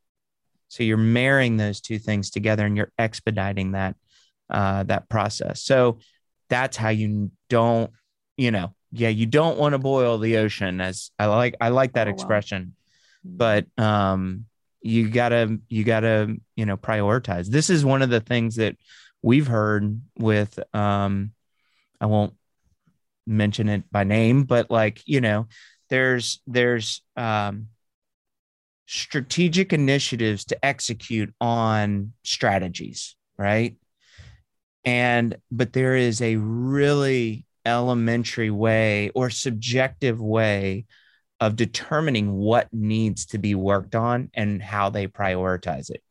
So 0.70 0.84
you're 0.84 0.98
marrying 0.98 1.58
those 1.58 1.82
two 1.82 2.00
things 2.00 2.32
together 2.32 2.66
and 2.66 2.76
you're 2.76 2.92
expediting 2.98 3.74
that 3.74 3.96
uh, 4.50 4.84
that 4.84 5.10
process. 5.10 5.62
So 5.62 6.00
that's 6.50 6.78
how 6.78 6.90
you 6.90 7.32
don't, 7.50 7.92
you 8.38 8.52
know, 8.52 8.74
yeah, 8.94 9.10
you 9.10 9.26
don't 9.26 9.58
want 9.58 9.74
to 9.74 9.80
boil 9.80 10.18
the 10.20 10.38
ocean. 10.38 10.80
As 10.80 11.12
I 11.20 11.26
like, 11.26 11.56
I 11.60 11.70
like 11.70 11.94
that 11.94 12.08
oh, 12.08 12.12
expression, 12.12 12.76
wow. 13.24 13.66
but 13.76 13.84
um, 13.84 14.46
you 14.84 15.10
gotta 15.10 15.58
you 15.70 15.84
gotta 15.84 16.36
you 16.56 16.66
know 16.66 16.78
prioritize 16.78 17.48
this 17.48 17.70
is 17.70 17.86
one 17.86 18.02
of 18.02 18.10
the 18.10 18.20
things 18.20 18.58
that 18.58 18.76
we've 19.22 19.48
heard 19.48 20.02
with 20.20 20.60
um 20.76 21.32
i 22.02 22.06
won't 22.06 22.34
mention 23.26 23.70
it 23.70 23.90
by 23.90 24.04
name 24.04 24.44
but 24.44 24.70
like 24.70 25.02
you 25.06 25.22
know 25.22 25.48
there's 25.90 26.42
there's 26.46 27.02
um 27.16 27.68
strategic 28.86 29.72
initiatives 29.72 30.44
to 30.44 30.66
execute 30.66 31.34
on 31.40 32.12
strategies 32.24 33.16
right 33.38 33.78
and 34.84 35.38
but 35.50 35.72
there 35.72 35.96
is 35.96 36.22
a 36.22 36.36
really 36.36 37.46
elementary 37.66 38.50
way 38.50 39.10
or 39.16 39.30
subjective 39.30 40.20
way 40.20 40.86
of 41.40 41.56
determining 41.56 42.32
what 42.32 42.74
needs 42.74 43.26
to 43.28 43.38
be 43.38 43.56
worked 43.56 43.96
on 43.96 44.30
and 44.34 44.62
how 44.62 44.90
they 44.90 45.08
prioritize 45.08 45.90
it. 45.90 46.02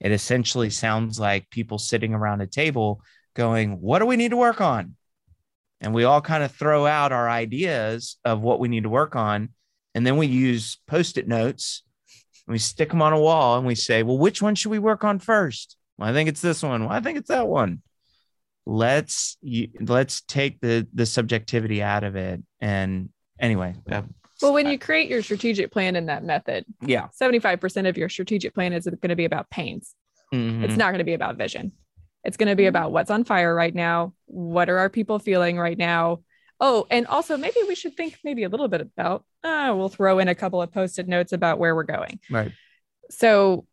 It 0.00 0.12
essentially 0.12 0.70
sounds 0.70 1.18
like 1.18 1.48
people 1.48 1.78
sitting 1.78 2.12
around 2.12 2.42
a 2.42 2.46
table 2.46 3.00
going, 3.34 3.80
What 3.80 4.00
do 4.00 4.06
we 4.06 4.16
need 4.16 4.30
to 4.30 4.36
work 4.36 4.60
on? 4.60 4.96
And 5.80 5.94
we 5.94 6.04
all 6.04 6.20
kind 6.20 6.42
of 6.42 6.52
throw 6.52 6.86
out 6.86 7.12
our 7.12 7.28
ideas 7.28 8.16
of 8.24 8.40
what 8.40 8.60
we 8.60 8.68
need 8.68 8.82
to 8.82 8.88
work 8.88 9.16
on. 9.16 9.50
And 9.94 10.06
then 10.06 10.16
we 10.16 10.26
use 10.26 10.78
post 10.86 11.18
it 11.18 11.28
notes, 11.28 11.82
and 12.46 12.52
we 12.52 12.58
stick 12.58 12.90
them 12.90 13.02
on 13.02 13.12
a 13.12 13.20
wall, 13.20 13.56
and 13.56 13.66
we 13.66 13.74
say, 13.74 14.02
Well, 14.02 14.18
which 14.18 14.42
one 14.42 14.54
should 14.54 14.70
we 14.70 14.78
work 14.78 15.04
on 15.04 15.18
first? 15.18 15.76
Well, 15.96 16.08
I 16.08 16.12
think 16.12 16.28
it's 16.28 16.42
this 16.42 16.62
one. 16.62 16.82
Well, 16.82 16.92
I 16.92 17.00
think 17.00 17.18
it's 17.18 17.28
that 17.28 17.48
one. 17.48 17.80
Let's 18.66 19.36
let's 19.80 20.22
take 20.22 20.60
the 20.60 20.86
the 20.94 21.06
subjectivity 21.06 21.82
out 21.82 22.04
of 22.04 22.16
it. 22.16 22.42
And 22.60 23.10
anyway, 23.38 23.74
uh, 23.90 24.02
well, 24.42 24.52
when 24.52 24.66
you 24.68 24.78
create 24.78 25.08
your 25.08 25.22
strategic 25.22 25.70
plan 25.70 25.96
in 25.96 26.06
that 26.06 26.24
method, 26.24 26.64
yeah, 26.80 27.08
75% 27.20 27.88
of 27.88 27.96
your 27.96 28.08
strategic 28.08 28.54
plan 28.54 28.72
is 28.72 28.86
going 28.86 29.08
to 29.08 29.16
be 29.16 29.26
about 29.26 29.50
pains. 29.50 29.94
Mm-hmm. 30.32 30.64
It's 30.64 30.76
not 30.76 30.88
going 30.88 30.98
to 30.98 31.04
be 31.04 31.14
about 31.14 31.36
vision. 31.36 31.72
It's 32.24 32.36
going 32.36 32.48
to 32.48 32.56
be 32.56 32.66
about 32.66 32.90
what's 32.90 33.10
on 33.10 33.24
fire 33.24 33.54
right 33.54 33.74
now. 33.74 34.14
What 34.26 34.68
are 34.70 34.78
our 34.78 34.88
people 34.88 35.18
feeling 35.18 35.58
right 35.58 35.76
now? 35.76 36.20
Oh, 36.58 36.86
and 36.90 37.06
also 37.06 37.36
maybe 37.36 37.56
we 37.68 37.74
should 37.74 37.96
think 37.96 38.18
maybe 38.24 38.44
a 38.44 38.48
little 38.48 38.68
bit 38.68 38.80
about, 38.80 39.24
uh, 39.42 39.74
we'll 39.76 39.88
throw 39.90 40.18
in 40.18 40.28
a 40.28 40.34
couple 40.34 40.62
of 40.62 40.72
post-it 40.72 41.06
notes 41.06 41.32
about 41.32 41.58
where 41.58 41.74
we're 41.74 41.82
going. 41.82 42.20
Right. 42.30 42.52
So 43.10 43.66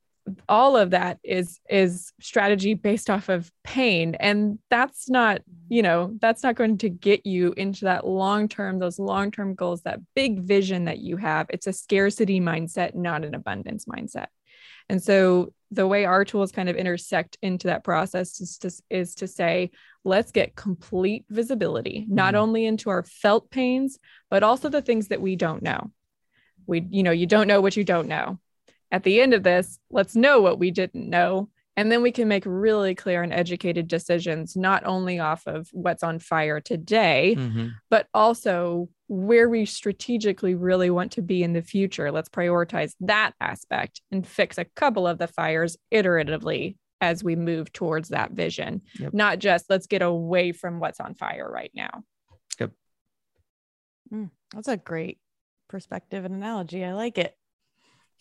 all 0.48 0.78
of 0.78 0.92
that 0.92 1.20
is 1.24 1.60
is 1.70 2.14
strategy 2.20 2.74
based 2.74 3.10
off 3.10 3.30
of 3.30 3.52
pain. 3.64 4.16
And 4.20 4.60
that's 4.70 5.10
not 5.10 5.42
you 5.70 5.82
know 5.82 6.16
that's 6.20 6.44
not 6.44 6.56
going 6.56 6.78
to 6.80 6.90
get 6.90 7.26
you 7.26 7.54
into 7.58 7.86
that 7.86 8.06
long 8.06 8.48
term 8.48 8.80
those 8.80 9.00
long 9.00 9.32
term 9.32 9.56
goals 9.56 9.82
that 9.84 10.00
big 10.16 10.40
vision 10.42 10.86
that 10.86 11.00
you 11.00 11.18
have. 11.18 11.48
It's 11.50 11.68
a 11.68 11.74
scarcity 11.74 12.40
mindset 12.40 12.96
not 12.96 13.26
an 13.26 13.36
abundance 13.36 13.86
mindset. 13.86 14.28
And 14.90 15.02
so 15.02 15.54
the 15.72 15.88
way 15.88 16.06
our 16.06 16.26
tools 16.26 16.52
kind 16.52 16.68
of 16.68 16.76
intersect 16.76 17.38
into 17.42 17.68
that 17.68 17.84
process 17.84 18.42
is 18.42 18.58
to, 18.58 18.72
is 18.90 19.16
to 19.16 19.28
say 19.28 19.72
let's 20.04 20.32
get 20.32 20.56
complete 20.56 21.26
visibility 21.30 22.06
not 22.10 22.34
mm-hmm. 22.34 22.44
only 22.44 22.66
into 22.66 22.90
our 22.90 23.04
felt 23.04 23.50
pains 23.50 23.98
but 24.30 24.44
also 24.44 24.70
the 24.70 24.82
things 24.82 25.08
that 25.08 25.22
we 25.22 25.36
don't 25.36 25.64
know. 25.64 25.92
We 26.68 26.86
you 26.90 27.04
know 27.04 27.12
you 27.12 27.26
don't 27.26 27.48
know 27.48 27.62
what 27.62 27.76
you 27.76 27.84
don't 27.84 28.08
know 28.08 28.40
at 28.92 29.04
the 29.04 29.22
end 29.22 29.34
of 29.34 29.44
this, 29.44 29.80
let's 29.90 30.16
know 30.16 30.42
what 30.42 30.60
we 30.60 30.72
didn't 30.72 31.10
know. 31.10 31.50
And 31.78 31.90
then 31.90 32.02
we 32.02 32.12
can 32.12 32.28
make 32.28 32.44
really 32.46 32.94
clear 32.94 33.24
and 33.24 33.32
educated 33.32 33.88
decisions, 33.88 34.58
not 34.58 34.86
only 34.86 35.20
off 35.20 35.48
of 35.48 35.70
what's 35.72 36.04
on 36.04 36.20
fire 36.20 36.60
today, 36.60 37.36
mm-hmm. 37.38 37.70
but 37.90 38.08
also 38.14 38.90
where 39.08 39.48
we 39.50 39.66
strategically 39.66 40.54
really 40.54 40.90
want 40.90 41.14
to 41.14 41.22
be 41.22 41.44
in 41.44 41.54
the 41.54 41.62
future. 41.62 42.12
Let's 42.12 42.30
prioritize 42.30 42.94
that 43.00 43.32
aspect 43.40 44.02
and 44.12 44.28
fix 44.28 44.58
a 44.58 44.66
couple 44.66 45.08
of 45.08 45.18
the 45.18 45.28
fires 45.28 45.78
iteratively 45.94 46.76
as 47.02 47.24
we 47.24 47.36
move 47.36 47.74
towards 47.74 48.10
that 48.10 48.32
vision, 48.32 48.82
yep. 49.00 49.14
not 49.14 49.40
just 49.40 49.70
let's 49.70 49.88
get 49.88 50.04
away 50.04 50.52
from 50.52 50.80
what's 50.80 51.00
on 51.00 51.16
fire 51.16 51.50
right 51.52 51.72
now. 51.74 52.04
Yep. 52.60 52.72
Mm, 54.14 54.30
that's 54.54 54.68
a 54.68 54.78
great 54.78 55.18
perspective 55.68 56.26
and 56.26 56.36
analogy. 56.36 56.86
I 56.86 56.94
like 56.94 57.18
it. 57.18 57.36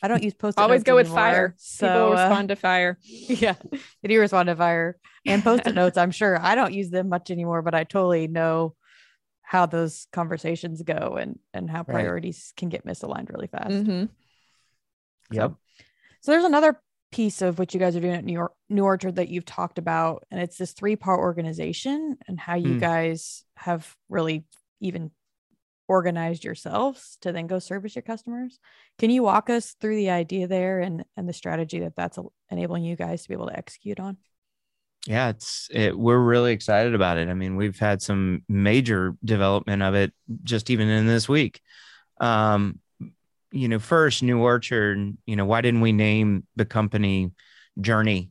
I 0.03 0.09
don't 0.09 0.23
use 0.23 0.35
post. 0.35 0.57
Notes. 0.57 0.63
Always 0.63 0.83
go 0.83 0.95
with 0.95 1.07
anymore, 1.07 1.19
fire. 1.19 1.55
So 1.59 1.87
People 1.87 2.11
respond 2.11 2.51
uh, 2.51 2.55
to 2.55 2.61
fire. 2.61 2.99
Yeah, 3.05 3.55
they 4.03 4.09
do 4.09 4.21
respond 4.21 4.49
to 4.49 4.57
fire 4.57 4.97
and 5.27 5.43
post-it 5.43 5.75
notes. 5.75 5.99
I'm 5.99 6.11
sure 6.11 6.41
I 6.41 6.55
don't 6.55 6.73
use 6.73 6.91
them 6.91 7.09
much 7.09 7.31
anymore, 7.31 7.63
but 7.63 7.75
I 7.75 7.85
totally 7.85 8.27
know 8.27 8.75
how 9.43 9.67
those 9.67 10.07
conversations 10.13 10.83
go 10.83 11.17
and 11.21 11.39
and 11.53 11.71
how 11.71 11.83
priorities 11.83 12.53
right. 12.53 12.61
can 12.61 12.69
get 12.69 12.87
misaligned 12.87 13.31
really 13.31 13.49
fast. 13.49 13.71
Mm-hmm. 13.71 14.05
Yep. 15.33 15.51
So, 15.51 15.57
so 16.23 16.33
there's 16.33 16.45
another 16.45 16.81
piece 17.12 17.43
of 17.43 17.59
what 17.59 17.74
you 17.74 17.81
guys 17.81 17.97
are 17.97 18.01
doing 18.01 18.14
at 18.14 18.24
New 18.24 18.33
York 18.33 18.53
New 18.68 18.85
Orchard 18.85 19.16
that 19.16 19.29
you've 19.29 19.45
talked 19.45 19.79
about, 19.79 20.24
and 20.31 20.41
it's 20.41 20.57
this 20.57 20.72
three 20.72 20.97
part 20.97 21.18
organization 21.18 22.16
and 22.27 22.39
how 22.39 22.55
you 22.55 22.77
mm. 22.77 22.81
guys 22.81 23.45
have 23.57 23.95
really 24.09 24.45
even 24.81 25.11
organized 25.91 26.45
yourselves 26.45 27.18
to 27.20 27.32
then 27.32 27.49
go 27.49 27.59
service 27.59 27.97
your 27.97 28.03
customers. 28.03 28.61
Can 28.97 29.11
you 29.11 29.24
walk 29.24 29.51
us 29.51 29.74
through 29.80 29.97
the 29.97 30.11
idea 30.11 30.47
there 30.47 30.78
and 30.78 31.05
and 31.16 31.28
the 31.28 31.32
strategy 31.32 31.80
that 31.80 31.97
that's 31.97 32.16
enabling 32.49 32.84
you 32.84 32.95
guys 32.95 33.22
to 33.22 33.28
be 33.28 33.34
able 33.34 33.49
to 33.49 33.59
execute 33.59 33.99
on? 33.99 34.16
Yeah, 35.09 35.30
it's 35.30 35.68
it, 35.72 35.99
we're 35.99 36.20
really 36.20 36.53
excited 36.53 36.95
about 36.95 37.18
it. 37.18 37.28
I 37.28 37.34
mean, 37.34 37.57
we've 37.57 37.78
had 37.78 38.01
some 38.03 38.45
major 38.49 39.16
development 39.24 39.82
of 39.82 39.95
it 39.97 40.12
just 40.45 40.70
even 40.70 40.88
in 40.88 41.09
this 41.09 41.28
week. 41.28 41.61
Um, 42.20 42.78
you 43.51 43.66
know, 43.66 43.80
first 43.80 44.22
New 44.22 44.38
Orchard, 44.38 45.16
you 45.26 45.34
know, 45.34 45.45
why 45.45 45.61
didn't 45.61 45.80
we 45.80 45.91
name 45.91 46.47
the 46.55 46.64
company 46.64 47.32
Journey? 47.80 48.30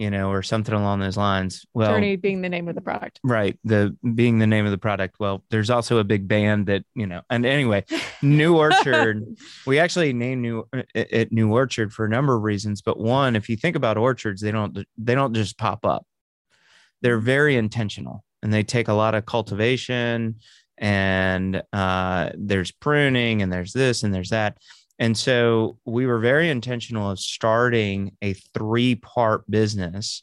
You 0.00 0.10
know, 0.10 0.30
or 0.30 0.42
something 0.42 0.74
along 0.74 1.00
those 1.00 1.18
lines. 1.18 1.66
Well, 1.74 1.92
Journey 1.92 2.16
being 2.16 2.40
the 2.40 2.48
name 2.48 2.68
of 2.68 2.74
the 2.74 2.80
product. 2.80 3.20
right, 3.22 3.58
the 3.64 3.94
being 4.14 4.38
the 4.38 4.46
name 4.46 4.64
of 4.64 4.70
the 4.70 4.78
product. 4.78 5.16
Well, 5.20 5.44
there's 5.50 5.68
also 5.68 5.98
a 5.98 6.04
big 6.04 6.26
band 6.26 6.66
that 6.66 6.84
you 6.94 7.06
know. 7.06 7.20
And 7.28 7.44
anyway, 7.44 7.84
New 8.22 8.56
Orchard, 8.56 9.22
we 9.66 9.78
actually 9.78 10.14
named 10.14 10.40
New 10.40 10.66
it 10.94 11.30
New 11.32 11.52
Orchard 11.52 11.92
for 11.92 12.06
a 12.06 12.08
number 12.08 12.34
of 12.34 12.42
reasons. 12.42 12.80
But 12.80 12.98
one, 12.98 13.36
if 13.36 13.50
you 13.50 13.56
think 13.56 13.76
about 13.76 13.98
orchards, 13.98 14.40
they 14.40 14.50
don't 14.50 14.78
they 14.96 15.14
don't 15.14 15.34
just 15.34 15.58
pop 15.58 15.84
up. 15.84 16.06
They're 17.02 17.18
very 17.18 17.56
intentional, 17.56 18.24
and 18.42 18.54
they 18.54 18.62
take 18.62 18.88
a 18.88 18.94
lot 18.94 19.14
of 19.14 19.26
cultivation, 19.26 20.36
and 20.78 21.62
uh, 21.74 22.30
there's 22.38 22.72
pruning, 22.72 23.42
and 23.42 23.52
there's 23.52 23.74
this, 23.74 24.02
and 24.02 24.14
there's 24.14 24.30
that. 24.30 24.56
And 25.00 25.16
so 25.16 25.78
we 25.86 26.06
were 26.06 26.18
very 26.18 26.50
intentional 26.50 27.10
of 27.10 27.18
starting 27.18 28.16
a 28.20 28.34
three 28.34 28.94
part 28.94 29.50
business 29.50 30.22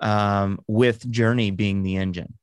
um, 0.00 0.58
with 0.66 1.08
Journey 1.10 1.50
being 1.50 1.82
the 1.82 1.96
engine, 1.96 2.34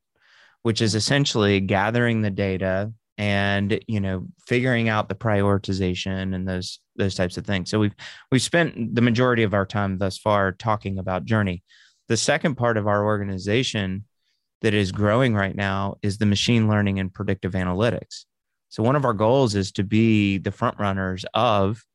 which 0.62 0.82
is 0.82 0.94
essentially 0.94 1.60
gathering 1.60 2.22
the 2.22 2.30
data 2.30 2.94
and 3.18 3.80
you 3.88 4.00
know 4.00 4.26
figuring 4.48 4.90
out 4.90 5.08
the 5.08 5.16
prioritization 5.16 6.34
and 6.34 6.48
those 6.48 6.80
those 6.96 7.16
types 7.16 7.38
of 7.38 7.46
things. 7.46 7.72
So 7.72 7.80
we've 7.80 7.96
we've 8.32 8.42
spent 8.42 8.94
the 8.94 9.02
majority 9.02 9.42
of 9.42 9.56
our 9.56 9.66
time 9.66 9.98
thus 9.98 10.18
far 10.18 10.52
talking 10.52 11.00
about 11.00 11.26
Journey. 11.26 11.64
The 12.08 12.18
second 12.18 12.56
part 12.56 12.78
of 12.78 12.88
our 12.88 13.04
organization 13.04 14.06
that 14.62 14.76
is 14.76 14.92
growing 14.92 15.34
right 15.34 15.56
now 15.56 15.96
is 16.04 16.18
the 16.18 16.26
machine 16.28 16.68
learning 16.68 17.00
and 17.00 17.14
predictive 17.14 17.54
analytics. 17.54 18.26
So 18.74 18.82
one 18.82 18.96
of 18.96 19.06
our 19.06 19.14
goals 19.14 19.54
is 19.54 19.72
to 19.74 19.84
be 19.84 20.40
the 20.40 20.50
front 20.50 20.80
runners 20.80 21.26
of 21.36 21.86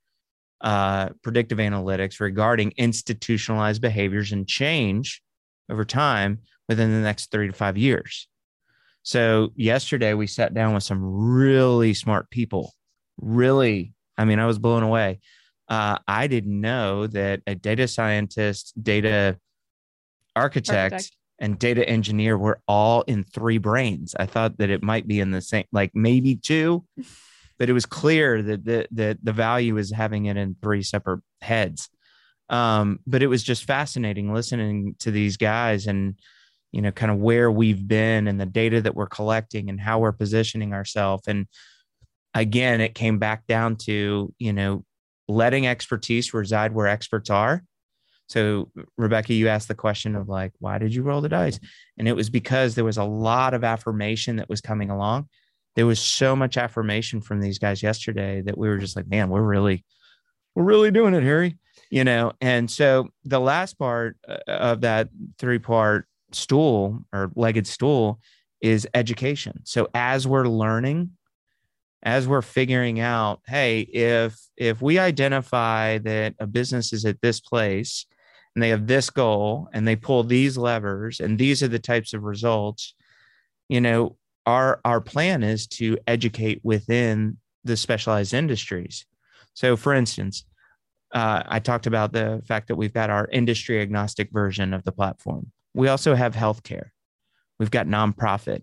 uh, 0.60 1.08
predictive 1.24 1.58
analytics 1.58 2.20
regarding 2.20 2.72
institutionalized 2.76 3.82
behaviors 3.82 4.30
and 4.30 4.46
change 4.46 5.20
over 5.68 5.84
time 5.84 6.38
within 6.68 6.92
the 6.92 7.00
next 7.00 7.32
three 7.32 7.48
to 7.48 7.52
five 7.52 7.76
years. 7.76 8.28
So 9.02 9.50
yesterday 9.56 10.14
we 10.14 10.28
sat 10.28 10.54
down 10.54 10.72
with 10.72 10.84
some 10.84 11.02
really 11.02 11.94
smart 11.94 12.30
people. 12.30 12.72
Really, 13.20 13.92
I 14.16 14.24
mean, 14.24 14.38
I 14.38 14.46
was 14.46 14.60
blown 14.60 14.84
away. 14.84 15.18
Uh, 15.68 15.98
I 16.06 16.28
didn't 16.28 16.60
know 16.60 17.08
that 17.08 17.42
a 17.48 17.56
data 17.56 17.88
scientist, 17.88 18.72
data 18.80 19.36
architect, 20.36 20.92
Architect. 20.92 21.16
And 21.38 21.58
data 21.58 21.88
engineer 21.88 22.36
were 22.36 22.60
all 22.66 23.02
in 23.02 23.24
three 23.24 23.58
brains. 23.58 24.14
I 24.18 24.26
thought 24.26 24.58
that 24.58 24.70
it 24.70 24.82
might 24.82 25.06
be 25.06 25.20
in 25.20 25.30
the 25.30 25.40
same, 25.40 25.64
like 25.72 25.92
maybe 25.94 26.36
two, 26.36 26.84
but 27.58 27.68
it 27.68 27.72
was 27.72 27.86
clear 27.86 28.42
that 28.42 28.64
the 28.64 28.86
the, 28.90 29.18
the 29.22 29.32
value 29.32 29.76
is 29.76 29.92
having 29.92 30.26
it 30.26 30.36
in 30.36 30.56
three 30.62 30.82
separate 30.82 31.20
heads. 31.40 31.88
Um, 32.50 33.00
but 33.06 33.22
it 33.22 33.26
was 33.26 33.42
just 33.42 33.64
fascinating 33.64 34.32
listening 34.32 34.96
to 35.00 35.10
these 35.10 35.36
guys 35.36 35.86
and 35.86 36.14
you 36.72 36.82
know 36.82 36.92
kind 36.92 37.10
of 37.12 37.18
where 37.18 37.50
we've 37.50 37.86
been 37.86 38.28
and 38.28 38.40
the 38.40 38.46
data 38.46 38.80
that 38.82 38.94
we're 38.94 39.06
collecting 39.06 39.68
and 39.68 39.80
how 39.80 39.98
we're 39.98 40.12
positioning 40.12 40.72
ourselves 40.72 41.24
and 41.26 41.46
again 42.34 42.80
it 42.80 42.94
came 42.94 43.18
back 43.18 43.46
down 43.46 43.76
to 43.76 44.32
you 44.38 44.52
know 44.52 44.84
letting 45.28 45.66
expertise 45.66 46.32
reside 46.34 46.72
where 46.72 46.86
experts 46.86 47.30
are 47.30 47.62
so 48.28 48.70
rebekah 48.96 49.34
you 49.34 49.48
asked 49.48 49.68
the 49.68 49.74
question 49.74 50.14
of 50.14 50.28
like 50.28 50.52
why 50.58 50.78
did 50.78 50.94
you 50.94 51.02
roll 51.02 51.20
the 51.20 51.28
dice? 51.28 51.58
And 51.96 52.06
it 52.06 52.16
was 52.16 52.30
because 52.30 52.74
there 52.74 52.84
was 52.84 52.98
a 52.98 53.04
lot 53.04 53.54
of 53.54 53.64
affirmation 53.64 54.36
that 54.36 54.48
was 54.48 54.60
coming 54.60 54.90
along. 54.90 55.28
There 55.76 55.86
was 55.86 56.00
so 56.00 56.36
much 56.36 56.56
affirmation 56.56 57.20
from 57.20 57.40
these 57.40 57.58
guys 57.58 57.82
yesterday 57.82 58.42
that 58.42 58.58
we 58.58 58.68
were 58.68 58.78
just 58.78 58.96
like 58.96 59.08
man 59.08 59.28
we're 59.28 59.42
really 59.42 59.84
we're 60.54 60.64
really 60.64 60.90
doing 60.90 61.14
it 61.14 61.22
harry 61.22 61.58
you 61.90 62.04
know? 62.04 62.32
And 62.40 62.70
so 62.70 63.08
the 63.24 63.40
last 63.40 63.78
part 63.78 64.16
uh, 64.28 64.38
of 64.46 64.82
that 64.82 65.08
three 65.38 65.58
part 65.58 66.06
stool 66.32 67.00
or 67.12 67.30
legged 67.34 67.66
stool 67.66 68.20
is 68.60 68.86
education. 68.94 69.60
So 69.64 69.88
as 69.94 70.26
we're 70.26 70.48
learning 70.48 71.10
as 72.04 72.28
we're 72.28 72.42
figuring 72.42 73.00
out 73.00 73.40
hey 73.48 73.80
if 73.80 74.38
if 74.56 74.80
we 74.80 75.00
identify 75.00 75.98
that 75.98 76.32
a 76.38 76.46
business 76.46 76.92
is 76.92 77.04
at 77.04 77.20
this 77.22 77.40
place 77.40 78.06
and 78.58 78.62
they 78.64 78.70
have 78.70 78.88
this 78.88 79.08
goal 79.08 79.68
and 79.72 79.86
they 79.86 79.94
pull 79.94 80.24
these 80.24 80.58
levers 80.58 81.20
and 81.20 81.38
these 81.38 81.62
are 81.62 81.68
the 81.68 81.78
types 81.78 82.12
of 82.12 82.24
results 82.24 82.92
you 83.68 83.80
know 83.80 84.16
our 84.46 84.80
our 84.84 85.00
plan 85.00 85.44
is 85.44 85.68
to 85.68 85.96
educate 86.08 86.60
within 86.64 87.36
the 87.62 87.76
specialized 87.76 88.34
industries. 88.34 89.06
So 89.54 89.76
for 89.76 89.94
instance 89.94 90.44
uh, 91.14 91.42
i 91.46 91.60
talked 91.60 91.86
about 91.86 92.12
the 92.12 92.42
fact 92.48 92.66
that 92.66 92.74
we've 92.74 92.92
got 92.92 93.10
our 93.10 93.28
industry 93.30 93.80
agnostic 93.80 94.32
version 94.32 94.74
of 94.74 94.82
the 94.82 94.90
platform. 94.92 95.52
We 95.72 95.86
also 95.86 96.16
have 96.16 96.34
healthcare. 96.34 96.88
We've 97.60 97.70
got 97.70 97.86
nonprofit. 97.86 98.62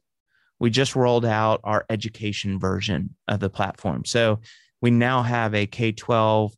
We 0.59 0.71
just 0.71 0.95
rolled 0.95 1.25
out 1.25 1.61
our 1.63 1.85
education 1.89 2.59
version 2.59 3.15
of 3.29 3.39
the 3.39 3.49
platform. 3.49 4.03
So 4.03 4.41
we 4.81 4.91
now 4.91 5.21
have 5.21 5.55
a 5.55 5.65
k-12 5.65 6.51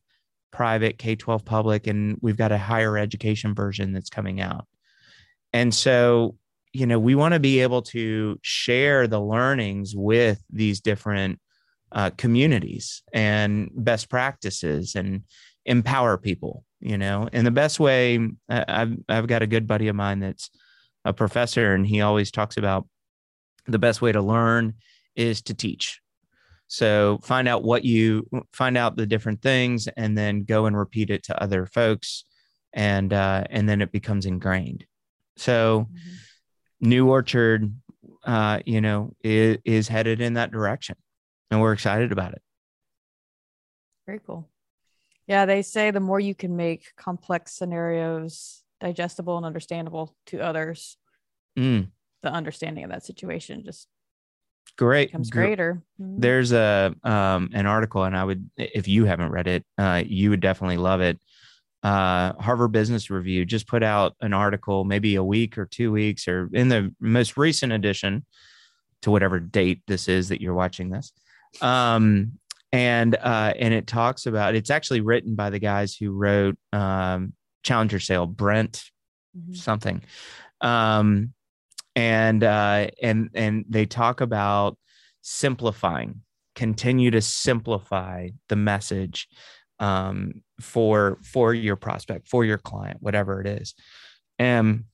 private 0.57 0.97
k-12 0.97 1.45
public 1.45 1.85
and 1.85 2.17
we've 2.19 2.35
got 2.35 2.51
a 2.51 2.57
higher 2.57 2.97
education 2.97 3.53
version 3.53 3.93
that's 3.93 4.09
coming 4.09 4.41
out. 4.41 4.65
And 5.53 5.71
so 5.71 6.35
you 6.73 6.87
know 6.87 6.97
we 6.97 7.13
want 7.13 7.35
to 7.35 7.39
be 7.39 7.59
able 7.59 7.83
to 7.83 8.39
share 8.41 9.05
the 9.05 9.21
learnings 9.21 9.93
with 9.95 10.43
these 10.49 10.81
different 10.81 11.39
uh, 11.91 12.09
communities 12.17 13.03
and 13.13 13.69
best 13.75 14.09
practices 14.09 14.95
and 14.95 15.21
empower 15.65 16.17
people 16.17 16.63
you 16.79 16.97
know? 16.97 17.27
And 17.33 17.45
the 17.45 17.51
best 17.51 17.79
way 17.79 18.19
I- 18.49 18.65
i've 18.67 18.97
i've 19.07 19.27
got 19.27 19.43
a 19.43 19.47
good 19.47 19.67
buddy 19.67 19.89
of 19.89 19.95
mine 19.95 20.19
that's 20.19 20.49
a 21.05 21.13
professor 21.13 21.73
and 21.75 21.85
he 21.85 22.01
always 22.01 22.31
talks 22.31 22.57
about 22.57 22.87
the 23.67 23.79
best 23.79 24.01
way 24.01 24.11
to 24.11 24.21
learn 24.21 24.73
is 25.15 25.41
to 25.43 25.53
teach 25.53 26.01
so 26.67 27.19
find 27.23 27.47
out 27.47 27.63
what 27.63 27.85
you 27.85 28.27
find 28.53 28.77
out 28.77 28.95
the 28.95 29.05
different 29.05 29.41
things 29.41 29.87
and 29.95 30.17
then 30.17 30.43
go 30.43 30.65
and 30.65 30.77
repeat 30.77 31.09
it 31.09 31.23
to 31.23 31.41
other 31.41 31.65
folks 31.65 32.25
and 32.73 33.13
uh, 33.13 33.45
and 33.49 33.67
then 33.67 33.81
it 33.81 33.91
becomes 33.91 34.25
ingrained. 34.25 34.85
So 35.37 35.87
new 36.79 37.09
orchard 37.09 37.73
uh, 38.23 38.59
you 38.65 38.81
know 38.81 39.13
is, 39.23 39.57
is 39.65 39.87
headed 39.87 40.21
in 40.21 40.33
that 40.33 40.51
direction 40.51 40.95
and 41.49 41.61
we're 41.61 41.73
excited 41.73 42.11
about 42.11 42.33
it. 42.33 42.41
Very 44.05 44.19
cool. 44.25 44.49
Yeah, 45.27 45.45
they 45.45 45.61
say 45.61 45.91
the 45.91 45.99
more 45.99 46.19
you 46.19 46.35
can 46.35 46.55
make 46.55 46.95
complex 46.95 47.53
scenarios 47.53 48.63
digestible 48.79 49.37
and 49.37 49.45
understandable 49.45 50.15
to 50.27 50.39
others, 50.39 50.97
Mm, 51.57 51.89
the 52.21 52.31
understanding 52.31 52.83
of 52.83 52.91
that 52.91 53.03
situation 53.03 53.63
just 53.65 53.87
great 54.77 55.07
becomes 55.09 55.29
greater. 55.29 55.81
Mhm. 56.01 56.15
there's 56.21 56.51
a 56.51 56.93
um, 57.03 57.49
an 57.53 57.65
article 57.65 58.03
and 58.03 58.15
i 58.17 58.23
would 58.23 58.49
if 58.57 58.87
you 58.87 59.05
haven't 59.05 59.31
read 59.31 59.47
it 59.47 59.65
uh, 59.77 60.03
you 60.05 60.29
would 60.29 60.39
definitely 60.41 60.77
love 60.77 61.01
it 61.01 61.19
uh, 61.83 62.33
harvard 62.41 62.71
business 62.71 63.09
review 63.09 63.45
just 63.45 63.67
put 63.67 63.83
out 63.83 64.15
an 64.21 64.33
article 64.33 64.83
maybe 64.83 65.15
a 65.15 65.23
week 65.23 65.57
or 65.57 65.65
two 65.65 65.91
weeks 65.91 66.27
or 66.27 66.49
in 66.53 66.67
the 66.69 66.93
most 66.99 67.37
recent 67.37 67.71
edition 67.71 68.25
to 69.01 69.11
whatever 69.11 69.39
date 69.39 69.81
this 69.87 70.07
is 70.07 70.29
that 70.29 70.41
you're 70.41 70.53
watching 70.55 70.89
this 70.89 71.13
um, 71.61 72.33
and 72.73 73.15
uh, 73.15 73.53
and 73.57 73.73
it 73.73 73.87
talks 73.87 74.25
about 74.25 74.55
it's 74.55 74.69
actually 74.69 75.01
written 75.01 75.35
by 75.35 75.49
the 75.49 75.59
guys 75.59 75.95
who 75.95 76.11
wrote 76.11 76.57
um, 76.73 77.33
challenger 77.63 77.99
sale 77.99 78.25
brent 78.25 78.83
Mhm. 79.37 79.55
something 79.55 80.01
um 80.61 81.31
and 81.97 82.43
uh 82.43 82.87
and 83.01 83.31
and 83.33 83.65
they 83.67 83.87
talk 83.87 84.21
about 84.21 84.77
simplifying 85.23 86.21
continue 86.53 87.09
to 87.09 87.21
simplify 87.21 88.29
the 88.49 88.55
message 88.55 89.27
um 89.79 90.31
for 90.61 91.17
for 91.23 91.55
your 91.55 91.75
prospect 91.75 92.29
for 92.29 92.45
your 92.45 92.59
client 92.59 92.97
whatever 93.01 93.41
it 93.41 93.47
is. 93.47 93.73
And 94.37 94.85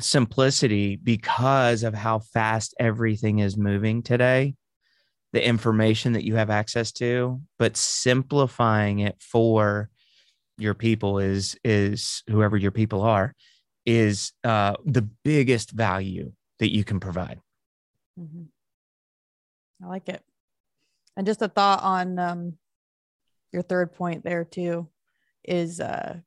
simplicity 0.00 0.96
because 0.96 1.84
of 1.84 1.94
how 1.94 2.18
fast 2.18 2.74
everything 2.80 3.38
is 3.38 3.56
moving 3.56 4.02
today 4.02 4.56
the 5.32 5.46
information 5.46 6.14
that 6.14 6.24
you 6.24 6.34
have 6.34 6.50
access 6.50 6.90
to 6.90 7.40
but 7.60 7.76
simplifying 7.76 8.98
it 8.98 9.14
for 9.20 9.88
your 10.58 10.74
people 10.74 11.20
is 11.20 11.56
is 11.62 12.24
whoever 12.28 12.56
your 12.56 12.72
people 12.72 13.02
are 13.02 13.32
is 13.86 14.32
uh, 14.44 14.74
the 14.84 15.02
biggest 15.02 15.70
value 15.70 16.32
that 16.58 16.72
you 16.72 16.84
can 16.84 17.00
provide. 17.00 17.40
Mhm. 18.18 18.46
I 19.82 19.86
like 19.86 20.08
it. 20.08 20.22
And 21.16 21.26
just 21.26 21.42
a 21.42 21.48
thought 21.48 21.82
on 21.82 22.18
um, 22.18 22.58
your 23.52 23.62
third 23.62 23.92
point 23.92 24.24
there 24.24 24.44
too 24.44 24.88
is 25.44 25.80
uh, 25.80 26.18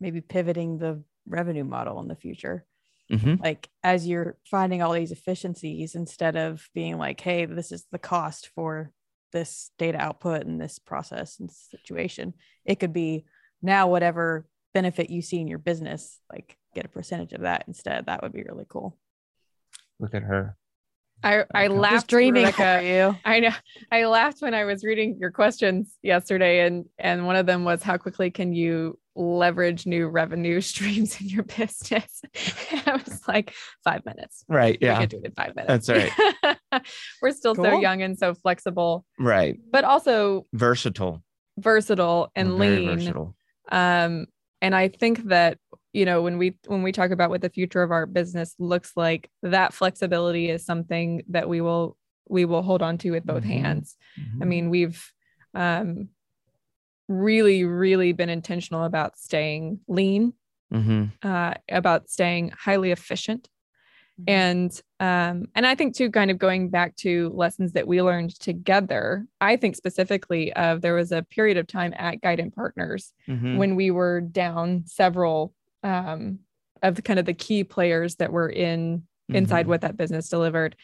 maybe 0.00 0.20
pivoting 0.20 0.78
the 0.78 1.02
revenue 1.26 1.64
model 1.64 2.00
in 2.00 2.08
the 2.08 2.16
future. 2.16 2.66
Mhm. 3.10 3.40
Like 3.40 3.68
as 3.82 4.06
you're 4.06 4.38
finding 4.50 4.82
all 4.82 4.92
these 4.92 5.12
efficiencies, 5.12 5.94
instead 5.94 6.36
of 6.36 6.68
being 6.74 6.96
like, 6.98 7.20
"Hey, 7.20 7.44
this 7.44 7.70
is 7.70 7.86
the 7.92 7.98
cost 7.98 8.48
for 8.54 8.92
this 9.32 9.70
data 9.78 9.98
output 9.98 10.46
and 10.46 10.60
this 10.60 10.78
process 10.78 11.38
and 11.38 11.50
situation," 11.50 12.34
it 12.64 12.80
could 12.80 12.92
be 12.94 13.26
now 13.60 13.88
whatever 13.88 14.46
benefit 14.72 15.10
you 15.10 15.20
see 15.22 15.38
in 15.40 15.48
your 15.48 15.58
business, 15.58 16.18
like 16.32 16.56
get 16.74 16.84
a 16.84 16.88
percentage 16.88 17.32
of 17.32 17.42
that 17.42 17.64
instead. 17.66 18.06
That 18.06 18.22
would 18.22 18.32
be 18.32 18.42
really 18.42 18.66
cool. 18.68 18.96
Look 20.00 20.14
at 20.14 20.22
her. 20.22 20.56
I, 21.22 21.44
I 21.54 21.66
Okay. 21.66 21.68
laughed 21.68 21.94
Just 21.94 22.06
dreaming 22.08 22.44
Rebekah. 22.46 22.78
for 22.80 22.84
you. 22.84 23.16
I 23.24 23.40
know. 23.40 23.50
I 23.90 24.04
laughed 24.06 24.42
when 24.42 24.52
I 24.52 24.64
was 24.64 24.84
reading 24.84 25.16
your 25.18 25.30
questions 25.30 25.96
yesterday, 26.02 26.66
and 26.66 26.84
and 26.98 27.24
one 27.26 27.36
of 27.36 27.46
them 27.46 27.64
was 27.64 27.82
how 27.82 27.96
quickly 27.96 28.30
can 28.30 28.52
you 28.52 28.98
leverage 29.16 29.86
new 29.86 30.08
revenue 30.08 30.60
streams 30.72 31.20
in 31.20 31.28
your 31.28 31.44
business? 31.44 32.20
I 32.86 33.00
was 33.06 33.20
like 33.28 33.54
five 33.84 34.04
minutes. 34.04 34.44
Right. 34.48 34.76
We 34.80 34.88
Yeah. 34.88 34.98
could 35.00 35.10
do 35.10 35.18
it 35.18 35.26
in 35.26 35.32
five 35.32 35.54
minutes. 35.56 35.86
That's 35.86 36.12
right. 36.72 36.82
We're 37.22 37.30
still 37.30 37.54
so 37.54 37.78
young 37.80 38.02
and 38.02 38.18
so 38.18 38.34
flexible, 38.34 39.06
Right. 39.18 39.56
but 39.70 39.84
also 39.84 40.46
Versatile. 40.52 41.22
versatile 41.58 42.30
and 42.34 42.58
Very 42.58 42.78
lean. 42.80 42.98
versatile. 42.98 43.36
um 43.70 44.26
and 44.60 44.74
i 44.74 44.88
think 44.88 45.24
that 45.28 45.58
you 45.94 46.04
know 46.04 46.20
when 46.20 46.36
we 46.36 46.58
when 46.66 46.82
we 46.82 46.92
talk 46.92 47.10
about 47.12 47.30
what 47.30 47.40
the 47.40 47.48
future 47.48 47.82
of 47.82 47.90
our 47.92 48.04
business 48.04 48.54
looks 48.58 48.92
like 48.96 49.30
that 49.42 49.72
flexibility 49.72 50.50
is 50.50 50.66
something 50.66 51.22
that 51.28 51.48
we 51.48 51.60
will 51.62 51.96
we 52.28 52.44
will 52.44 52.62
hold 52.62 52.82
on 52.82 52.98
to 52.98 53.12
with 53.12 53.24
both 53.24 53.44
Mhm. 53.44 53.60
hands 53.62 53.96
i 54.40 54.44
Mhm. 54.44 54.48
mean 54.48 54.70
we've 54.70 55.12
um 55.54 56.08
really 57.08 57.64
really 57.64 58.12
been 58.12 58.28
intentional 58.30 58.84
about 58.84 59.16
staying 59.16 59.80
lean 59.88 60.32
Mhm. 60.72 61.12
uh 61.22 61.54
about 61.70 62.10
staying 62.10 62.50
highly 62.50 62.90
efficient 62.90 63.48
and 64.26 64.80
um 65.00 65.46
and 65.54 65.66
i 65.66 65.74
think 65.74 65.94
too 65.94 66.10
kind 66.10 66.30
of 66.30 66.38
going 66.38 66.70
back 66.70 66.96
to 66.96 67.28
lessons 67.34 67.72
that 67.72 67.86
we 67.86 68.00
learned 68.00 68.30
together 68.40 69.26
i 69.40 69.56
think 69.56 69.76
specifically 69.76 70.52
of 70.54 70.80
there 70.80 70.94
was 70.94 71.12
a 71.12 71.22
period 71.22 71.56
of 71.58 71.66
time 71.66 71.92
at 71.96 72.20
guidant 72.22 72.54
partners 72.54 73.12
Mhm. 73.28 73.58
when 73.58 73.76
we 73.76 73.90
were 73.90 74.20
down 74.22 74.84
several 74.86 75.52
um 75.84 76.40
of 76.82 76.96
the 76.96 77.02
kind 77.02 77.18
of 77.20 77.26
the 77.26 77.34
key 77.34 77.62
players 77.64 78.16
that 78.16 78.32
were 78.32 78.48
in 78.50 79.04
inside 79.28 79.66
Mhm. 79.66 79.68
what 79.70 79.80
that 79.82 79.96
business 79.96 80.28
delivered 80.28 80.76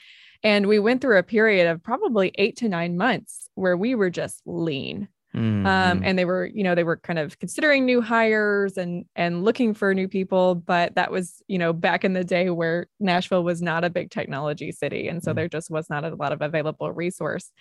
and 0.43 0.67
we 0.67 0.79
went 0.79 1.01
through 1.03 1.19
a 1.19 1.23
period 1.23 1.67
of 1.67 1.83
probably 1.83 2.33
eight 2.37 2.57
to 2.59 2.69
nine 2.69 2.97
months 2.97 3.49
where 3.55 3.77
we 3.77 3.95
were 3.95 4.11
just 4.11 4.41
lean 4.47 5.09
um, 5.35 6.01
Mhm. 6.01 6.01
and 6.05 6.19
they 6.19 6.25
were 6.25 6.47
you 6.47 6.65
know 6.65 6.75
they 6.75 6.85
were 6.85 6.97
kind 6.97 7.19
of 7.19 7.39
considering 7.39 7.85
new 7.85 8.01
hires 8.01 8.77
and 8.79 9.05
and 9.15 9.45
looking 9.45 9.75
for 9.75 9.95
new 9.95 10.09
people 10.09 10.55
but 10.55 10.95
that 10.95 11.11
was 11.13 11.43
you 11.49 11.59
know 11.59 11.73
back 11.73 12.05
in 12.05 12.15
the 12.15 12.25
day 12.25 12.49
where 12.51 12.87
nashville 12.99 13.45
was 13.45 13.61
not 13.63 13.85
a 13.85 13.91
big 13.91 14.11
technology 14.11 14.73
city 14.73 15.07
and 15.07 15.23
so 15.23 15.33
Mm. 15.33 15.37
there 15.37 15.49
just 15.49 15.71
was 15.71 15.91
not 15.91 16.05
a 16.05 16.15
lot 16.15 16.33
of 16.33 16.41
available 16.43 16.91
resource 16.93 17.53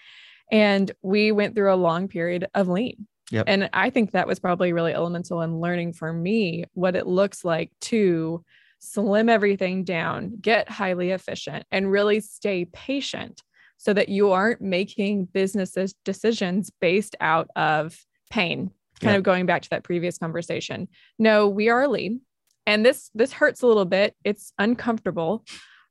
and 0.51 0.91
we 1.01 1.31
went 1.31 1.55
through 1.55 1.73
a 1.73 1.75
long 1.75 2.07
period 2.07 2.47
of 2.55 2.67
lean 2.69 3.05
Yep. 3.32 3.45
and 3.47 3.69
i 3.73 3.89
think 3.89 4.11
that 4.11 4.27
was 4.27 4.39
probably 4.39 4.73
really 4.73 4.93
elemental 4.93 5.41
in 5.41 5.59
learning 5.59 5.93
for 5.93 6.11
me 6.11 6.65
what 6.73 6.95
it 6.95 7.07
looks 7.07 7.45
like 7.45 7.71
to 7.82 8.43
slim 8.80 9.30
everything 9.30 9.84
down 9.84 10.38
get 10.41 10.69
highly 10.69 11.11
efficient 11.11 11.65
and 11.71 11.91
really 11.91 12.19
stay 12.19 12.65
patient 12.65 13.43
so 13.77 13.93
that 13.93 14.09
you 14.09 14.32
aren't 14.32 14.61
making 14.61 15.25
businesses 15.25 15.93
decisions 16.05 16.71
based 16.82 17.15
out 17.21 17.49
of 17.55 17.97
pain 18.30 18.71
kind 19.01 19.13
Yeah. 19.13 19.17
of 19.17 19.23
going 19.23 19.45
back 19.45 19.61
to 19.63 19.69
that 19.71 19.84
previous 19.84 20.17
conversation 20.17 20.88
no 21.17 21.47
we 21.47 21.69
are 21.69 21.88
lean 21.88 22.21
and 22.65 22.86
this 22.86 23.09
this 23.13 23.32
hurts 23.34 23.61
a 23.61 23.67
little 23.67 23.86
bit 23.86 24.15
it's 24.23 24.53
uncomfortable 24.59 25.43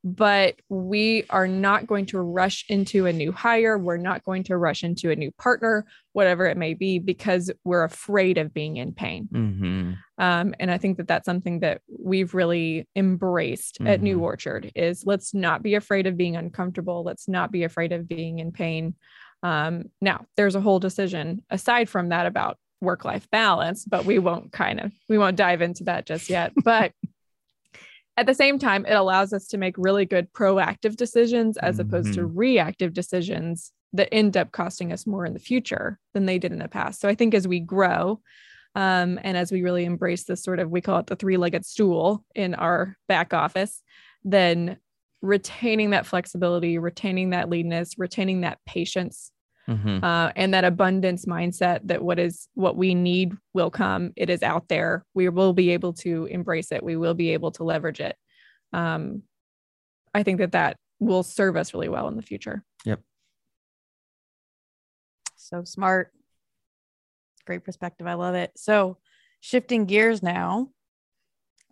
but 0.04 0.54
we 0.68 1.24
are 1.30 1.48
not 1.48 1.86
going 1.86 2.06
to 2.06 2.20
rush 2.20 2.64
into 2.68 3.06
a 3.06 3.12
new 3.12 3.32
hire 3.32 3.76
we're 3.76 3.96
not 3.96 4.22
going 4.24 4.44
to 4.44 4.56
rush 4.56 4.84
into 4.84 5.10
a 5.10 5.16
new 5.16 5.30
partner 5.32 5.84
whatever 6.12 6.46
it 6.46 6.56
may 6.56 6.72
be 6.74 6.98
because 6.98 7.50
we're 7.64 7.82
afraid 7.84 8.38
of 8.38 8.54
being 8.54 8.76
in 8.76 8.92
pain 8.92 9.28
Mhm. 9.32 9.96
um, 10.18 10.54
and 10.60 10.70
I 10.70 10.78
think 10.78 10.96
that 10.98 11.08
that's 11.08 11.26
something 11.26 11.60
that 11.60 11.80
we've 11.98 12.32
really 12.34 12.86
embraced 12.96 13.78
at 13.84 14.00
New 14.00 14.18
Mhm. 14.18 14.22
Orchard 14.22 14.72
is 14.74 15.04
let's 15.04 15.34
not 15.34 15.62
be 15.62 15.74
afraid 15.74 16.06
of 16.06 16.16
being 16.16 16.36
uncomfortable. 16.36 17.02
Let's 17.04 17.28
not 17.28 17.50
be 17.52 17.64
afraid 17.64 17.92
of 17.92 18.08
being 18.08 18.38
in 18.38 18.52
pain. 18.52 18.94
Um, 19.42 19.84
now, 20.00 20.26
there's 20.36 20.54
a 20.56 20.60
whole 20.60 20.80
decision 20.80 21.44
aside 21.50 21.88
from 21.88 22.08
that 22.08 22.26
about 22.26 22.56
work-life 22.80 23.28
balance, 23.30 23.84
but 23.84 24.04
we 24.04 24.18
won't 24.18 24.52
kind 24.52 24.80
of 24.80 24.92
we 25.08 25.18
won't 25.18 25.36
dive 25.36 25.62
into 25.62 25.84
that 25.84 26.06
just 26.06 26.28
yet. 26.30 26.52
But 26.64 26.92
at 28.18 28.26
the 28.26 28.34
same 28.34 28.58
time, 28.58 28.84
it 28.84 28.94
allows 28.94 29.32
us 29.32 29.46
to 29.46 29.58
make 29.58 29.76
really 29.78 30.04
good 30.04 30.32
proactive 30.32 30.96
decisions 30.96 31.56
as 31.58 31.78
opposed 31.78 32.14
to 32.14 32.26
reactive 32.26 32.92
decisions 32.92 33.70
that 33.92 34.12
end 34.12 34.36
up 34.36 34.50
costing 34.50 34.92
us 34.92 35.06
more 35.06 35.24
in 35.24 35.34
the 35.34 35.38
future 35.38 36.00
than 36.14 36.26
they 36.26 36.36
did 36.36 36.50
in 36.50 36.58
the 36.58 36.68
past. 36.68 37.00
So 37.00 37.08
I 37.08 37.14
think 37.14 37.32
as 37.32 37.46
we 37.46 37.60
grow, 37.60 38.20
um, 38.74 39.20
and 39.22 39.36
as 39.36 39.52
we 39.52 39.62
really 39.62 39.84
embrace 39.84 40.24
this 40.24 40.42
sort 40.42 40.58
of, 40.58 40.68
we 40.68 40.80
call 40.80 40.98
it 40.98 41.06
the 41.06 41.14
three 41.14 41.36
legged 41.36 41.64
stool 41.64 42.24
in 42.34 42.56
our 42.56 42.96
back 43.06 43.32
office, 43.32 43.82
then 44.24 44.78
retaining 45.22 45.90
that 45.90 46.06
flexibility, 46.06 46.78
retaining 46.78 47.30
that 47.30 47.48
leadness, 47.48 47.98
retaining 47.98 48.40
that 48.40 48.58
patience, 48.66 49.30
Mhm. 49.68 50.02
uh, 50.02 50.32
and 50.34 50.54
that 50.54 50.64
abundance 50.64 51.26
mindset 51.26 51.80
that 51.84 52.02
what 52.02 52.18
is 52.18 52.48
what 52.54 52.76
we 52.76 52.94
need 52.94 53.36
will 53.52 53.70
come. 53.70 54.12
It 54.16 54.30
is 54.30 54.42
out 54.42 54.68
there. 54.68 55.04
We 55.14 55.28
will 55.28 55.52
be 55.52 55.70
able 55.70 55.92
to 55.94 56.24
embrace 56.26 56.72
it. 56.72 56.82
We 56.82 56.96
will 56.96 57.14
be 57.14 57.30
able 57.34 57.50
to 57.52 57.64
leverage 57.64 58.00
it. 58.00 58.16
Um, 58.72 59.24
I 60.14 60.22
think 60.22 60.38
that 60.38 60.52
that 60.52 60.78
will 61.00 61.22
serve 61.22 61.56
us 61.56 61.74
really 61.74 61.88
well 61.88 62.08
in 62.08 62.16
the 62.16 62.22
future. 62.22 62.64
Yep. 62.86 63.00
So 65.36 65.64
smart. 65.64 66.12
Great 67.46 67.64
perspective. 67.64 68.06
I 68.06 68.14
love 68.14 68.34
it. 68.34 68.52
So, 68.56 68.98
shifting 69.40 69.84
gears 69.84 70.22
now, 70.22 70.70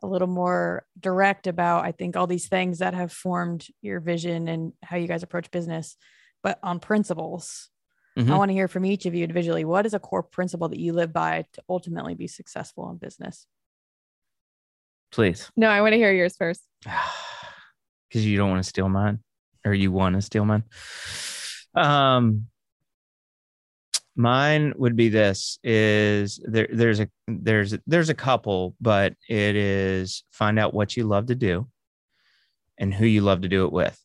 a 0.02 0.06
little 0.06 0.28
more 0.28 0.84
direct 0.98 1.46
about, 1.46 1.84
I 1.84 1.92
think, 1.92 2.16
all 2.16 2.26
these 2.26 2.48
things 2.48 2.78
that 2.78 2.94
have 2.94 3.12
formed 3.12 3.66
your 3.82 4.00
vision 4.00 4.48
and 4.48 4.72
how 4.82 4.96
you 4.96 5.08
guys 5.08 5.22
approach 5.22 5.50
business, 5.50 5.96
but 6.42 6.58
on 6.62 6.80
principles. 6.80 7.70
I 8.16 8.20
Mhm. 8.20 8.38
want 8.38 8.48
to 8.48 8.54
hear 8.54 8.66
from 8.68 8.86
each 8.86 9.04
of 9.04 9.14
you 9.14 9.22
individually. 9.24 9.64
What 9.66 9.84
is 9.84 9.92
a 9.92 9.98
core 9.98 10.22
principle 10.22 10.68
that 10.70 10.78
you 10.80 10.94
live 10.94 11.12
by 11.12 11.44
to 11.52 11.62
ultimately 11.68 12.14
be 12.14 12.26
successful 12.26 12.88
in 12.90 12.96
business? 12.96 13.46
Please. 15.12 15.50
No, 15.56 15.68
I 15.68 15.82
want 15.82 15.92
to 15.92 15.98
hear 15.98 16.12
yours 16.12 16.36
first. 16.36 16.62
Because 18.08 18.24
you 18.24 18.36
don't 18.38 18.50
want 18.50 18.62
to 18.62 18.68
steal 18.68 18.88
mine 18.88 19.18
or 19.64 19.74
you 19.74 19.90
want 19.90 20.14
to 20.14 20.22
steal 20.22 20.44
mine. 20.44 20.62
Um, 21.74 22.46
mine 24.14 24.72
would 24.76 24.94
be 24.94 25.08
this 25.08 25.58
is 25.64 26.40
there 26.44 26.68
there's 26.72 27.00
a 27.00 27.08
there's 27.26 27.74
there's 27.86 28.08
a 28.08 28.14
couple 28.14 28.74
but 28.80 29.14
it 29.28 29.56
is 29.56 30.22
find 30.30 30.58
out 30.58 30.72
what 30.72 30.96
you 30.96 31.02
love 31.04 31.26
to 31.26 31.34
do 31.34 31.68
and 32.78 32.94
who 32.94 33.04
you 33.04 33.20
love 33.20 33.42
to 33.42 33.48
do 33.48 33.66
it 33.66 33.72
with 33.72 34.00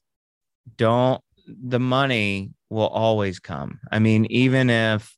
don't 0.78 1.22
the 1.48 1.80
money 1.80 2.52
will 2.72 2.88
always 2.88 3.40
come. 3.40 3.80
I 3.92 4.00
mean 4.00 4.26
even 4.26 4.70
if 4.70 5.16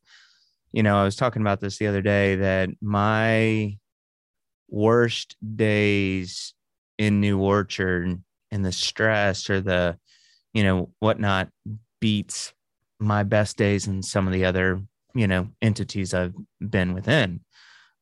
you 0.73 0.83
know 0.83 0.97
i 0.97 1.03
was 1.03 1.15
talking 1.15 1.41
about 1.41 1.61
this 1.61 1.77
the 1.77 1.87
other 1.87 2.01
day 2.01 2.35
that 2.35 2.69
my 2.81 3.77
worst 4.67 5.37
days 5.55 6.53
in 6.97 7.21
new 7.21 7.39
orchard 7.39 8.21
and 8.51 8.65
the 8.65 8.71
stress 8.71 9.49
or 9.49 9.61
the 9.61 9.97
you 10.53 10.63
know 10.63 10.89
whatnot 10.99 11.49
beats 12.01 12.53
my 12.99 13.23
best 13.23 13.55
days 13.55 13.87
in 13.87 14.01
some 14.01 14.27
of 14.27 14.33
the 14.33 14.45
other 14.45 14.81
you 15.13 15.27
know 15.27 15.47
entities 15.61 16.13
i've 16.13 16.33
been 16.59 16.93
within. 16.93 17.39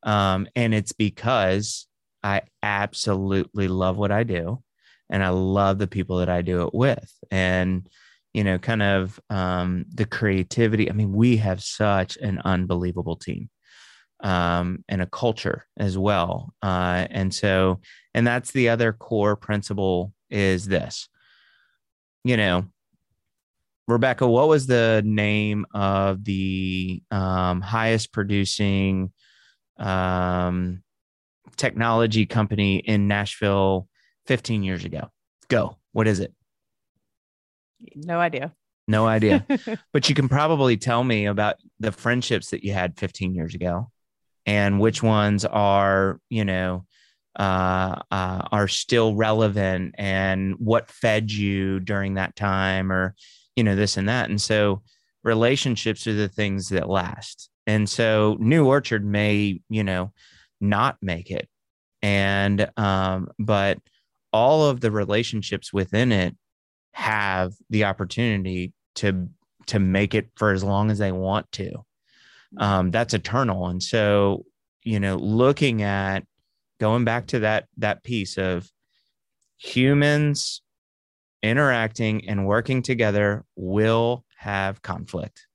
Um, 0.03 0.47
and 0.55 0.73
it's 0.73 0.93
because 0.93 1.87
i 2.23 2.41
absolutely 2.63 3.67
love 3.67 3.97
what 3.97 4.11
i 4.11 4.23
do 4.23 4.63
and 5.09 5.23
i 5.23 5.29
love 5.29 5.77
the 5.77 5.87
people 5.87 6.17
that 6.17 6.29
i 6.29 6.41
do 6.41 6.63
it 6.63 6.73
with. 6.73 7.13
And 7.29 7.87
you 8.33 8.43
know 8.43 8.57
kind 8.57 8.81
of 8.81 9.19
um, 9.29 9.85
the 9.93 10.05
creativity 10.05 10.89
i 10.89 10.93
mean 10.93 11.11
we 11.11 11.37
have 11.37 11.61
such 11.61 12.17
an 12.17 12.41
unbelievable 12.45 13.15
team 13.15 13.49
um, 14.23 14.83
and 14.87 15.01
a 15.01 15.07
culture 15.07 15.65
as 15.77 15.97
well 15.97 16.53
uh, 16.61 17.07
and 17.09 17.33
so 17.33 17.79
and 18.13 18.25
that's 18.25 18.51
the 18.51 18.69
other 18.69 18.93
core 18.93 19.35
principle 19.35 20.13
is 20.29 20.65
this 20.65 21.07
you 22.23 22.37
know 22.37 22.65
Rebekah, 23.87 24.27
what 24.27 24.47
was 24.47 24.67
the 24.67 25.01
name 25.05 25.65
of 25.73 26.23
the 26.23 27.03
um, 27.11 27.61
highest 27.61 28.13
producing 28.13 29.11
um, 29.77 30.83
technology 31.57 32.25
company 32.25 32.77
in 32.77 33.07
Nashville 33.07 33.87
15 34.27 34.63
years 34.63 34.85
ago? 34.85 35.09
Go. 35.49 35.77
What 35.91 36.07
is 36.07 36.19
it? 36.19 36.33
No 37.95 38.19
idea. 38.19 38.53
No 38.87 39.05
idea. 39.07 39.45
but 39.93 40.09
you 40.09 40.15
can 40.15 40.29
probably 40.29 40.77
tell 40.77 41.03
me 41.03 41.25
about 41.25 41.55
the 41.79 41.91
friendships 41.91 42.49
that 42.49 42.63
you 42.63 42.73
had 42.73 42.97
15 42.97 43.33
years 43.33 43.55
ago 43.55 43.89
and 44.45 44.79
which 44.79 45.03
ones 45.03 45.45
are, 45.45 46.19
you 46.29 46.45
know, 46.45 46.85
uh, 47.39 47.95
uh, 48.11 48.47
are 48.51 48.67
still 48.67 49.15
relevant 49.15 49.95
and 49.97 50.55
what 50.57 50.89
fed 50.89 51.31
you 51.31 51.79
during 51.79 52.15
that 52.15 52.35
time 52.35 52.91
or, 52.91 53.15
you 53.55 53.63
know, 53.63 53.75
this 53.75 53.97
and 53.97 54.09
that. 54.09 54.29
And 54.29 54.41
so 54.41 54.81
relationships 55.23 56.07
are 56.07 56.13
the 56.13 56.27
things 56.27 56.69
that 56.69 56.89
last. 56.89 57.49
And 57.67 57.89
so 57.89 58.37
New 58.39 58.65
Orchard 58.65 59.05
may, 59.05 59.61
you 59.69 59.83
know, 59.83 60.11
not 60.59 60.97
make 61.01 61.31
it 61.31 61.47
and 62.01 62.69
um, 62.77 63.29
but 63.39 63.79
all 64.33 64.65
of 64.65 64.81
the 64.81 64.91
relationships 64.91 65.73
within 65.73 66.11
it 66.11 66.35
have 66.93 67.53
the 67.69 67.85
opportunity 67.85 68.73
to 68.95 69.29
to 69.67 69.79
make 69.79 70.13
it 70.13 70.29
for 70.35 70.51
as 70.51 70.63
long 70.63 70.91
as 70.91 70.97
they 70.97 71.11
want 71.11 71.49
to. 71.53 71.71
Um, 72.57 72.91
that's 72.91 73.13
eternal. 73.13 73.67
And 73.67 73.81
so 73.81 74.45
you 74.83 74.99
know 74.99 75.15
looking 75.15 75.83
at 75.83 76.25
going 76.79 77.05
back 77.05 77.27
to 77.27 77.39
that 77.39 77.67
that 77.77 78.03
piece 78.03 78.37
of 78.37 78.69
humans 79.57 80.61
interacting 81.43 82.27
and 82.27 82.45
working 82.45 82.81
together 82.81 83.45
will 83.55 84.25
have 84.37 84.81
conflict. 84.81 85.47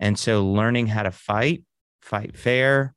And 0.00 0.18
so 0.18 0.44
learning 0.44 0.88
how 0.88 1.04
to 1.04 1.10
fight 1.10 1.64
fight 2.02 2.36
fair 2.36 2.95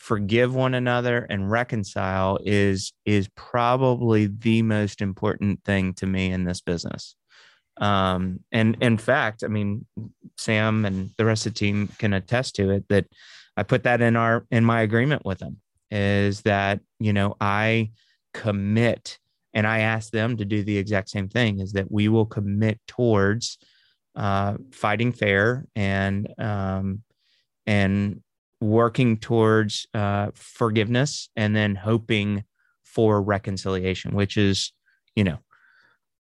forgive 0.00 0.54
one 0.54 0.72
another 0.72 1.26
and 1.28 1.50
reconcile 1.50 2.38
is 2.42 2.92
is 3.04 3.28
probably 3.36 4.26
the 4.26 4.62
most 4.62 5.02
important 5.02 5.62
thing 5.62 5.92
to 5.92 6.06
me 6.06 6.32
in 6.32 6.44
this 6.44 6.62
business. 6.62 7.14
Um, 7.76 8.40
and 8.52 8.76
in 8.82 8.98
fact 8.98 9.42
i 9.42 9.48
mean 9.48 9.86
sam 10.36 10.84
and 10.84 11.10
the 11.16 11.24
rest 11.24 11.46
of 11.46 11.54
the 11.54 11.58
team 11.58 11.88
can 11.98 12.12
attest 12.12 12.56
to 12.56 12.70
it 12.70 12.84
that 12.90 13.06
i 13.56 13.62
put 13.62 13.84
that 13.84 14.02
in 14.02 14.16
our 14.16 14.44
in 14.50 14.66
my 14.66 14.82
agreement 14.82 15.24
with 15.24 15.38
them 15.38 15.56
is 15.90 16.42
that 16.42 16.80
you 16.98 17.14
know 17.14 17.36
i 17.40 17.90
commit 18.34 19.18
and 19.54 19.66
i 19.66 19.78
ask 19.78 20.10
them 20.12 20.36
to 20.36 20.44
do 20.44 20.62
the 20.62 20.76
exact 20.76 21.08
same 21.08 21.28
thing 21.28 21.60
is 21.60 21.72
that 21.72 21.90
we 21.90 22.08
will 22.08 22.26
commit 22.26 22.78
towards 22.86 23.56
uh, 24.14 24.56
fighting 24.72 25.12
fair 25.12 25.64
and 25.74 26.28
um, 26.38 27.02
and 27.66 28.20
working 28.60 29.16
towards 29.16 29.86
uh, 29.94 30.30
forgiveness 30.34 31.30
and 31.36 31.56
then 31.56 31.74
hoping 31.74 32.44
for 32.84 33.22
reconciliation, 33.22 34.14
which 34.14 34.36
is, 34.36 34.72
you 35.14 35.24
know, 35.24 35.38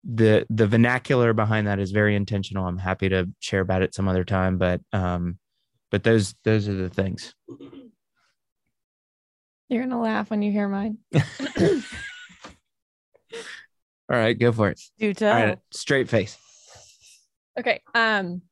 the 0.04 0.46
the 0.50 0.66
vernacular 0.66 1.32
behind 1.32 1.66
that 1.66 1.80
is 1.80 1.90
very 1.90 2.14
intentional. 2.14 2.66
I'm 2.66 2.78
happy 2.78 3.08
to 3.08 3.28
share 3.40 3.60
about 3.60 3.82
it 3.82 3.94
some 3.94 4.06
other 4.06 4.24
time, 4.24 4.58
but 4.58 4.80
um, 4.92 5.38
but 5.90 6.04
those 6.04 6.34
those 6.44 6.68
are 6.68 6.74
the 6.74 6.88
things. 6.88 7.34
You're 9.68 9.82
gonna 9.82 10.00
laugh 10.00 10.30
when 10.30 10.42
you 10.42 10.52
hear 10.52 10.68
mine. 10.68 10.98
All 14.08 14.16
right, 14.16 14.38
go 14.38 14.52
for 14.52 14.68
it. 14.68 14.80
Do 14.98 15.12
tell. 15.12 15.36
All 15.36 15.44
right, 15.44 15.58
straight 15.72 16.08
face. 16.08 16.38
Okay. 17.58 17.80
Um, 17.94 18.42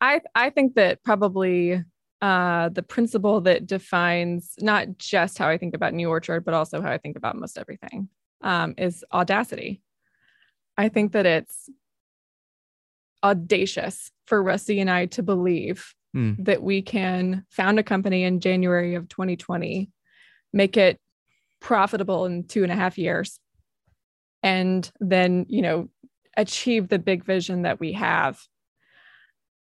I 0.00 0.20
I 0.34 0.50
think 0.50 0.74
that 0.74 1.02
probably 1.02 1.82
uh, 2.22 2.68
the 2.68 2.82
principle 2.82 3.40
that 3.42 3.66
defines 3.66 4.54
not 4.60 4.98
just 4.98 5.38
how 5.38 5.48
I 5.48 5.56
think 5.56 5.74
about 5.74 5.94
New 5.94 6.08
Orchard, 6.08 6.44
but 6.44 6.54
also 6.54 6.80
how 6.80 6.90
I 6.90 6.98
think 6.98 7.16
about 7.16 7.36
most 7.36 7.56
everything 7.56 8.08
um, 8.42 8.74
is 8.76 9.04
audacity. 9.12 9.80
I 10.76 10.88
think 10.88 11.12
that 11.12 11.26
it's 11.26 11.68
audacious 13.22 14.10
for 14.26 14.42
Rusty 14.42 14.80
and 14.80 14.90
I 14.90 15.06
to 15.06 15.22
believe 15.22 15.94
mm. 16.14 16.42
that 16.44 16.62
we 16.62 16.82
can 16.82 17.44
found 17.50 17.78
a 17.78 17.82
company 17.82 18.24
in 18.24 18.40
January 18.40 18.94
of 18.94 19.08
2020, 19.08 19.90
make 20.52 20.76
it 20.76 20.98
profitable 21.60 22.26
in 22.26 22.44
two 22.44 22.62
and 22.62 22.72
a 22.72 22.76
half 22.76 22.98
years, 22.98 23.38
and 24.42 24.90
then, 25.00 25.46
you 25.48 25.62
know, 25.62 25.88
achieve 26.36 26.88
the 26.88 26.98
big 26.98 27.24
vision 27.24 27.62
that 27.62 27.80
we 27.80 27.92
have. 27.92 28.40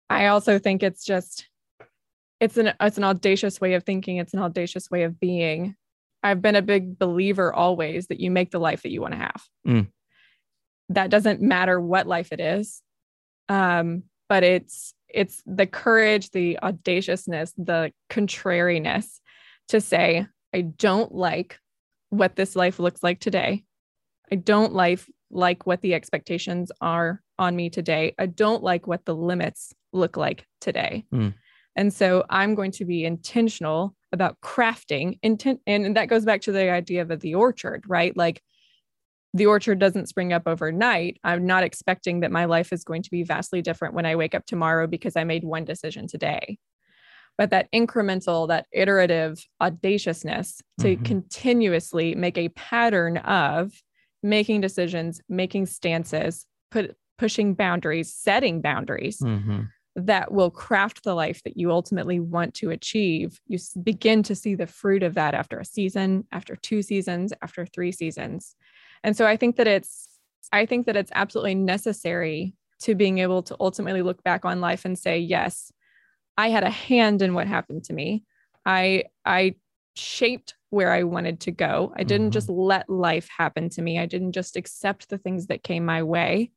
I 0.09 0.27
also 0.27 0.59
think 0.59 0.83
it's 0.83 1.03
just 1.03 1.47
it's 2.39 2.57
an 2.57 2.73
it's 2.79 2.97
an 2.97 3.03
audacious 3.03 3.61
way 3.61 3.73
of 3.73 3.83
thinking. 3.83 4.17
It's 4.17 4.33
an 4.33 4.41
audacious 4.41 4.89
way 4.89 5.03
of 5.03 5.19
being. 5.19 5.75
I've 6.23 6.41
been 6.41 6.55
a 6.55 6.61
big 6.61 6.97
believer 6.97 7.53
always 7.53 8.07
that 8.07 8.19
you 8.19 8.31
make 8.31 8.51
the 8.51 8.59
life 8.59 8.81
that 8.81 8.91
you 8.91 9.01
want 9.01 9.13
to 9.13 9.19
have. 9.19 9.43
Mm. 9.67 9.87
that 10.89 11.09
doesn't 11.09 11.41
matter 11.41 11.79
what 11.79 12.07
life 12.07 12.31
it 12.31 12.39
is. 12.39 12.81
Um, 13.49 14.03
but 14.27 14.43
it's 14.43 14.93
it's 15.07 15.41
the 15.45 15.67
courage 15.67 16.31
the 16.31 16.57
audaciousness 16.59 17.53
the 17.57 17.93
contrariness 18.09 19.21
to 19.67 19.79
say 19.79 20.25
i 20.51 20.61
don't 20.61 21.13
like 21.13 21.59
what 22.09 22.35
this 22.35 22.55
life 22.55 22.79
looks 22.79 23.03
like 23.03 23.19
today. 23.19 23.63
I 24.31 24.35
don't 24.35 24.73
like 24.73 25.01
like 25.31 25.65
what 25.65 25.81
the 25.81 25.93
expectations 25.93 26.71
are 26.81 27.21
on 27.37 27.55
me 27.55 27.69
today. 27.69 28.15
I 28.17 28.27
don't 28.27 28.63
like 28.63 28.87
what 28.87 29.05
the 29.05 29.15
limits 29.15 29.73
look 29.91 30.17
like 30.17 30.45
today. 30.61 31.05
Mm 31.13 31.33
and 31.75 31.93
so 31.93 32.23
I'm 32.29 32.55
going 32.55 32.71
to 32.71 32.85
be 32.85 33.03
intentional 33.03 33.95
about 34.11 34.39
crafting 34.41 35.19
intent. 35.21 35.59
And 35.67 35.97
that 35.97 36.07
goes 36.07 36.23
back 36.23 36.41
to 36.41 36.51
the 36.51 36.69
idea 36.69 37.01
of 37.01 37.19
the 37.19 37.35
orchard, 37.35 37.83
right? 37.87 38.15
Like 38.15 38.41
the 39.33 39.47
orchard 39.47 39.79
doesn't 39.79 40.07
spring 40.07 40.31
up 40.31 40.43
overnight. 40.45 41.19
I'm 41.23 41.45
not 41.45 41.63
expecting 41.63 42.21
that 42.21 42.31
my 42.31 42.45
life 42.45 42.71
is 42.71 42.85
going 42.85 43.03
to 43.03 43.11
be 43.11 43.23
vastly 43.23 43.61
different 43.61 43.93
when 43.93 44.05
I 44.05 44.15
wake 44.15 44.33
up 44.33 44.45
tomorrow 44.45 44.87
because 44.87 45.17
I 45.17 45.25
made 45.25 45.43
one 45.43 45.65
decision 45.65 46.07
today. 46.07 46.57
But 47.37 47.49
that 47.49 47.67
incremental, 47.73 48.47
that 48.47 48.67
iterative 48.71 49.45
audaciousness 49.61 50.61
to 50.79 50.95
mm-hmm. 50.95 51.03
continuously 51.03 52.15
make 52.15 52.37
a 52.37 52.47
pattern 52.49 53.17
of 53.17 53.73
making 54.23 54.61
decisions, 54.61 55.19
making 55.27 55.65
stances, 55.65 56.45
put 56.71 56.95
pushing 57.17 57.53
boundaries, 57.53 58.13
setting 58.13 58.61
boundaries. 58.61 59.19
Mm-hmm 59.19 59.63
that 59.95 60.31
will 60.31 60.51
craft 60.51 61.03
the 61.03 61.13
life 61.13 61.41
that 61.43 61.57
you 61.57 61.71
ultimately 61.71 62.19
want 62.19 62.53
to 62.55 62.69
achieve, 62.71 63.39
you 63.47 63.57
begin 63.81 64.23
to 64.23 64.35
see 64.35 64.53
the 64.53 64.67
fruit 64.67 65.03
of 65.03 65.13
that 65.13 65.33
after 65.33 65.57
a 65.57 65.65
season, 65.65 66.27
after 66.31 66.55
two 66.55 66.81
seasons, 66.81 67.31
after 67.41 67.65
three 67.65 67.91
seasons. 67.91 68.55
And 69.03 69.15
so 69.15 69.25
I 69.25 69.37
think 69.37 69.55
that 69.55 69.67
it's 69.67 70.09
I 70.51 70.65
think 70.65 70.85
that 70.85 70.95
it's 70.95 71.11
absolutely 71.15 71.55
necessary 71.55 72.53
to 72.81 72.93
being 72.93 73.19
able 73.19 73.41
to 73.43 73.55
ultimately 73.59 74.01
look 74.01 74.21
back 74.23 74.45
on 74.45 74.61
life 74.61 74.85
and 74.85 74.97
say, 74.97 75.17
yes, 75.17 75.71
I 76.37 76.49
had 76.49 76.63
a 76.63 76.69
hand 76.69 77.21
in 77.21 77.33
what 77.33 77.47
happened 77.47 77.85
to 77.85 77.93
me. 77.93 78.23
I 78.65 79.05
I 79.23 79.55
shaped 79.95 80.55
where 80.71 80.91
I 80.91 81.03
wanted 81.03 81.39
to 81.41 81.51
go. 81.51 81.93
I 81.95 82.03
didn't 82.03 82.27
mm-hmm. 82.27 82.31
just 82.33 82.49
let 82.49 82.89
life 82.89 83.29
happen 83.35 83.69
to 83.69 83.81
me. 83.81 83.97
I 83.97 84.07
didn't 84.07 84.33
just 84.33 84.57
accept 84.57 85.09
the 85.09 85.17
things 85.17 85.47
that 85.47 85.63
came 85.63 85.85
my 85.85 86.03
way 86.03 86.51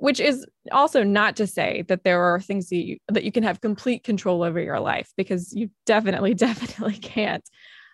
which 0.00 0.18
is 0.18 0.46
also 0.72 1.02
not 1.02 1.36
to 1.36 1.46
say 1.46 1.84
that 1.88 2.04
there 2.04 2.22
are 2.22 2.40
things 2.40 2.70
that 2.70 2.76
you, 2.76 2.98
that 3.08 3.22
you 3.22 3.30
can 3.30 3.42
have 3.42 3.60
complete 3.60 4.02
control 4.02 4.42
over 4.42 4.58
your 4.58 4.80
life 4.80 5.12
because 5.16 5.52
you 5.54 5.70
definitely 5.86 6.34
definitely 6.48 6.98
can't 6.98 7.48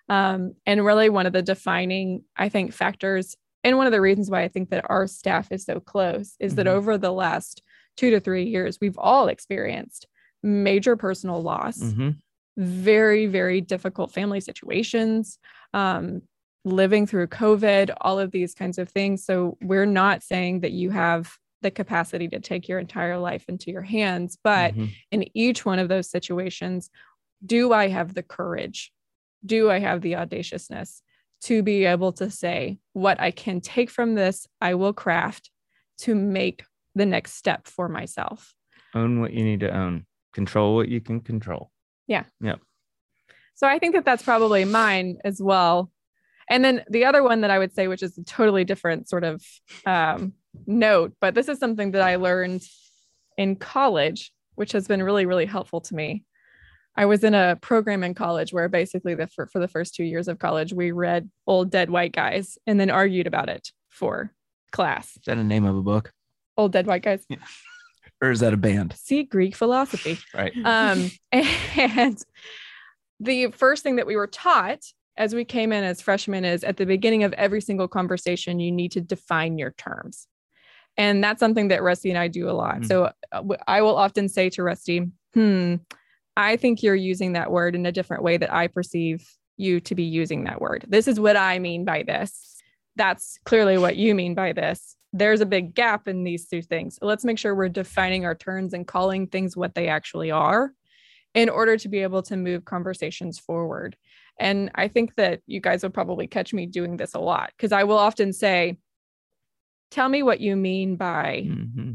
um, 0.09 0.55
and 0.65 0.85
really 0.85 1.09
one 1.11 1.27
of 1.27 1.33
the 1.33 1.43
defining 1.43 2.25
i 2.37 2.49
think 2.49 2.73
factors 2.73 3.37
and 3.63 3.77
one 3.77 3.87
of 3.87 3.93
the 3.93 4.01
reasons 4.01 4.31
why 4.31 4.43
i 4.43 4.49
think 4.49 4.71
that 4.71 4.87
our 4.89 5.07
staff 5.07 5.53
is 5.53 5.65
so 5.65 5.79
close 5.81 6.37
is 6.41 6.53
mm-hmm. 6.53 6.57
that 6.57 6.67
over 6.69 6.97
the 6.97 7.13
last 7.13 7.63
two 7.97 8.11
to 8.11 8.21
three 8.21 8.45
years 8.45 8.79
we've 8.81 8.99
all 8.99 9.29
experienced 9.29 10.07
major 10.43 10.97
personal 10.97 11.43
loss 11.43 11.79
mm-hmm. 11.79 12.11
very 12.57 13.27
very 13.27 13.61
difficult 13.61 14.13
family 14.13 14.41
situations 14.41 15.39
um, 15.75 16.23
living 16.65 17.07
through 17.07 17.27
covid 17.27 17.93
all 18.01 18.19
of 18.19 18.31
these 18.31 18.55
kinds 18.55 18.79
of 18.79 18.89
things 18.89 19.25
so 19.25 19.57
we're 19.61 19.87
not 19.87 20.23
saying 20.23 20.61
that 20.61 20.73
you 20.73 20.91
have 20.91 21.37
the 21.63 21.71
capacity 21.71 22.29
to 22.29 22.41
take 22.41 22.69
your 22.69 22.79
entire 22.79 23.19
life 23.19 23.45
into 23.49 23.71
your 23.71 23.83
hands. 23.83 24.39
But 24.43 24.75
mm-hmm. 24.75 24.87
in 25.11 25.29
each 25.35 25.65
one 25.65 25.79
of 25.79 25.89
those 25.89 26.11
situations, 26.11 26.91
do 27.45 27.73
I 27.73 27.89
have 27.89 28.15
the 28.15 28.23
courage? 28.23 28.93
Do 29.45 29.71
I 29.71 29.79
have 29.79 30.01
the 30.01 30.17
audaciousness 30.17 31.03
to 31.43 31.63
be 31.63 31.85
able 31.85 32.13
to 32.13 32.31
say, 32.31 32.79
what 32.93 33.21
I 33.21 33.31
can 33.31 33.61
take 33.61 33.91
from 33.91 34.15
this, 34.15 34.47
I 34.61 34.75
will 34.75 34.93
craft 34.93 35.51
to 35.99 36.15
make 36.15 36.65
the 36.95 37.07
next 37.07 37.35
step 37.35 37.67
for 37.67 37.89
myself? 37.89 38.55
Own 38.95 39.21
what 39.21 39.33
you 39.33 39.45
need 39.45 39.61
to 39.61 39.71
own, 39.71 40.07
control 40.33 40.75
what 40.75 40.89
you 40.89 41.01
can 41.01 41.21
control. 41.21 41.71
Yeah. 42.07 42.25
Yep. 42.41 42.61
So 43.55 43.67
I 43.67 43.79
think 43.79 43.95
that 43.95 44.05
that's 44.05 44.23
probably 44.23 44.65
mine 44.65 45.19
as 45.25 45.41
well. 45.41 45.91
And 46.49 46.65
then 46.65 46.85
the 46.89 47.05
other 47.05 47.23
one 47.23 47.41
that 47.41 47.51
I 47.51 47.59
would 47.59 47.75
say, 47.75 47.89
which 47.89 48.03
is 48.03 48.17
a 48.19 48.23
totally 48.23 48.65
different 48.65 49.09
sort 49.09 49.25
of 49.25 49.43
um, 49.85 50.35
note, 50.67 51.15
but 51.21 51.35
this 51.35 51.49
is 51.49 51.59
something 51.59 51.93
that 51.93 52.03
I 52.03 52.17
learned 52.17 52.63
in 53.37 53.57
college, 53.57 54.33
which 54.55 54.73
has 54.73 54.87
been 54.87 55.03
really, 55.03 55.27
really 55.27 55.47
helpful 55.47 55.81
to 55.83 55.95
me. 55.95 56.25
I 56.97 57.05
was 57.05 57.25
in 57.25 57.35
a 57.35 57.59
program 57.61 58.03
in 58.03 58.15
college 58.15 58.53
where 58.53 58.69
basically 58.69 59.15
the 59.15 59.27
for, 59.27 59.47
for 59.47 59.59
the 59.59 59.69
first 59.69 59.95
two 59.95 60.05
years 60.05 60.29
of 60.29 60.39
college, 60.39 60.73
we 60.73 60.93
read 60.93 61.31
old 61.47 61.71
dead 61.71 61.91
white 61.91 62.13
guys 62.13 62.57
and 62.67 62.81
then 62.81 62.91
argued 62.91 63.27
about 63.27 63.49
it 63.49 63.71
for 63.91 64.33
class. 64.73 65.17
Is 65.17 65.23
that 65.27 65.37
a 65.37 65.45
name 65.45 65.67
of 65.67 65.77
a 65.77 65.83
book? 65.83 66.13
Old 66.57 66.73
dead 66.73 66.87
white 66.87 67.03
guys. 67.03 67.25
Yeah. 67.29 67.39
Or 68.23 68.31
is 68.31 68.41
that 68.41 68.55
a 68.55 68.57
band? 68.57 68.95
See 68.97 69.25
Greek 69.25 69.55
philosophy. 69.55 70.17
right. 70.35 70.51
Um, 70.65 71.11
and 71.31 72.25
the 73.21 73.49
first 73.49 73.83
thing 73.83 73.97
that 73.97 74.07
we 74.07 74.17
were 74.17 74.27
taught 74.27 74.81
as 75.17 75.35
we 75.35 75.45
came 75.45 75.73
in 75.73 75.85
as 75.85 76.01
freshmen 76.01 76.45
is 76.45 76.65
at 76.65 76.77
the 76.77 76.87
beginning 76.87 77.25
of 77.25 77.33
every 77.35 77.61
single 77.61 77.89
conversation, 77.89 78.61
you 78.61 78.73
need 78.73 78.93
to 78.93 79.01
define 79.01 79.59
your 79.59 79.73
terms. 79.73 80.29
And 80.99 81.23
that's 81.23 81.41
something 81.41 81.69
that 81.69 81.83
Rusty 81.83 82.11
and 82.11 82.19
I 82.19 82.29
do 82.29 82.49
a 82.49 82.53
lot. 82.53 82.81
Mm. 82.81 82.87
So 82.87 83.13
uh, 83.33 83.43
I 83.67 83.83
will 83.83 83.97
often 83.97 84.29
say 84.29 84.49
to 84.51 84.63
Rusty, 84.63 85.11
hmm, 85.35 85.77
I 86.37 86.57
think 86.57 86.83
you're 86.83 86.95
using 86.95 87.33
that 87.33 87.51
word 87.51 87.75
in 87.75 87.87
a 87.87 87.93
different 87.93 88.23
way 88.23 88.37
that 88.37 88.53
I 88.53 88.67
perceive 88.67 89.27
you 89.57 89.81
to 89.81 89.95
be 89.95 90.05
using 90.05 90.45
that 90.45 90.61
word. 90.61 90.85
This 90.89 91.09
is 91.09 91.19
what 91.19 91.37
I 91.37 91.59
mean 91.59 91.85
by 91.85 92.03
this. 92.03 92.57
That's 92.97 93.39
clearly 93.45 93.79
what 93.79 93.97
you 93.97 94.15
mean 94.15 94.35
by 94.35 94.53
this. 94.53 94.97
There's 95.13 95.41
a 95.41 95.47
big 95.47 95.75
gap 95.75 96.09
in 96.09 96.25
these 96.25 96.47
two 96.47 96.63
things. 96.63 96.99
Let's 97.01 97.25
make 97.25 97.39
sure 97.39 97.55
we're 97.55 97.69
defining 97.69 98.25
our 98.25 98.35
terms 98.35 98.75
and 98.75 98.87
calling 98.87 99.27
things 99.27 99.57
what 99.57 99.75
they 99.75 99.89
actually 99.89 100.31
are 100.31 100.73
in 101.35 101.49
order 101.49 101.77
to 101.77 101.89
be 101.89 102.01
able 102.01 102.23
to 102.23 102.37
move 102.37 102.65
conversations 102.65 103.39
forward. 103.39 103.97
And 104.39 104.71
I 104.75 104.89
think 104.89 105.15
that 105.15 105.41
you 105.47 105.61
guys 105.61 105.83
will 105.83 105.91
probably 105.91 106.27
catch 106.27 106.53
me 106.53 106.67
doing 106.67 106.97
this 106.97 107.15
a 107.15 107.21
lot 107.21 107.53
because 107.57 107.73
I 107.73 107.85
will 107.85 107.99
often 107.99 108.33
say, 108.33 108.77
Tell 109.91 110.09
me 110.09 110.23
what 110.23 110.41
you 110.41 110.57
mean 110.57 110.97
by 110.97 111.47
mm-hmm. 111.49 111.93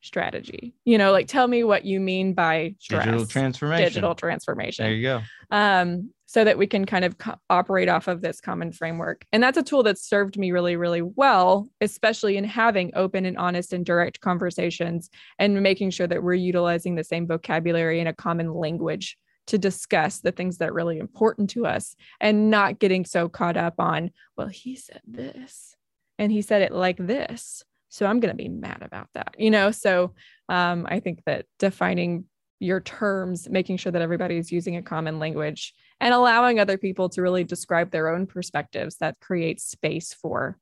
strategy. 0.00 0.74
You 0.84 0.98
know, 0.98 1.12
like 1.12 1.28
tell 1.28 1.46
me 1.46 1.64
what 1.64 1.84
you 1.84 2.00
mean 2.00 2.34
by 2.34 2.74
stress, 2.78 3.04
digital 3.04 3.26
transformation. 3.26 3.84
Digital 3.84 4.14
transformation. 4.14 4.84
There 4.84 4.94
you 4.94 5.02
go. 5.02 5.20
Um, 5.50 6.10
so 6.26 6.44
that 6.44 6.58
we 6.58 6.66
can 6.68 6.86
kind 6.86 7.04
of 7.04 7.18
co- 7.18 7.40
operate 7.50 7.88
off 7.88 8.06
of 8.06 8.20
this 8.20 8.40
common 8.40 8.70
framework. 8.70 9.24
And 9.32 9.42
that's 9.42 9.58
a 9.58 9.64
tool 9.64 9.82
that's 9.82 10.08
served 10.08 10.38
me 10.38 10.52
really, 10.52 10.76
really 10.76 11.02
well, 11.02 11.68
especially 11.80 12.36
in 12.36 12.44
having 12.44 12.92
open 12.94 13.26
and 13.26 13.36
honest 13.36 13.72
and 13.72 13.84
direct 13.84 14.20
conversations 14.20 15.10
and 15.40 15.60
making 15.60 15.90
sure 15.90 16.06
that 16.06 16.22
we're 16.22 16.34
utilizing 16.34 16.94
the 16.94 17.02
same 17.02 17.26
vocabulary 17.26 17.98
and 17.98 18.08
a 18.08 18.12
common 18.12 18.54
language 18.54 19.18
to 19.48 19.58
discuss 19.58 20.20
the 20.20 20.30
things 20.30 20.58
that 20.58 20.68
are 20.68 20.72
really 20.72 20.98
important 20.98 21.50
to 21.50 21.66
us 21.66 21.96
and 22.20 22.48
not 22.48 22.78
getting 22.78 23.04
so 23.04 23.28
caught 23.28 23.56
up 23.56 23.74
on, 23.80 24.12
well, 24.36 24.46
he 24.46 24.76
said 24.76 25.00
this 25.04 25.74
and 26.20 26.30
he 26.30 26.42
said 26.42 26.62
it 26.62 26.70
like 26.70 26.98
this. 26.98 27.64
So 27.88 28.06
I'm 28.06 28.20
going 28.20 28.30
to 28.30 28.40
be 28.40 28.48
mad 28.48 28.82
about 28.82 29.08
that, 29.14 29.34
you 29.38 29.50
know? 29.50 29.72
So 29.72 30.12
um, 30.48 30.86
I 30.88 31.00
think 31.00 31.22
that 31.24 31.46
defining 31.58 32.26
your 32.60 32.80
terms, 32.80 33.48
making 33.48 33.78
sure 33.78 33.90
that 33.90 34.02
everybody's 34.02 34.52
using 34.52 34.76
a 34.76 34.82
common 34.82 35.18
language 35.18 35.72
and 35.98 36.12
allowing 36.12 36.60
other 36.60 36.76
people 36.76 37.08
to 37.08 37.22
really 37.22 37.42
describe 37.42 37.90
their 37.90 38.08
own 38.08 38.26
perspectives 38.26 38.98
that 38.98 39.18
creates 39.18 39.64
space 39.64 40.12
for 40.12 40.58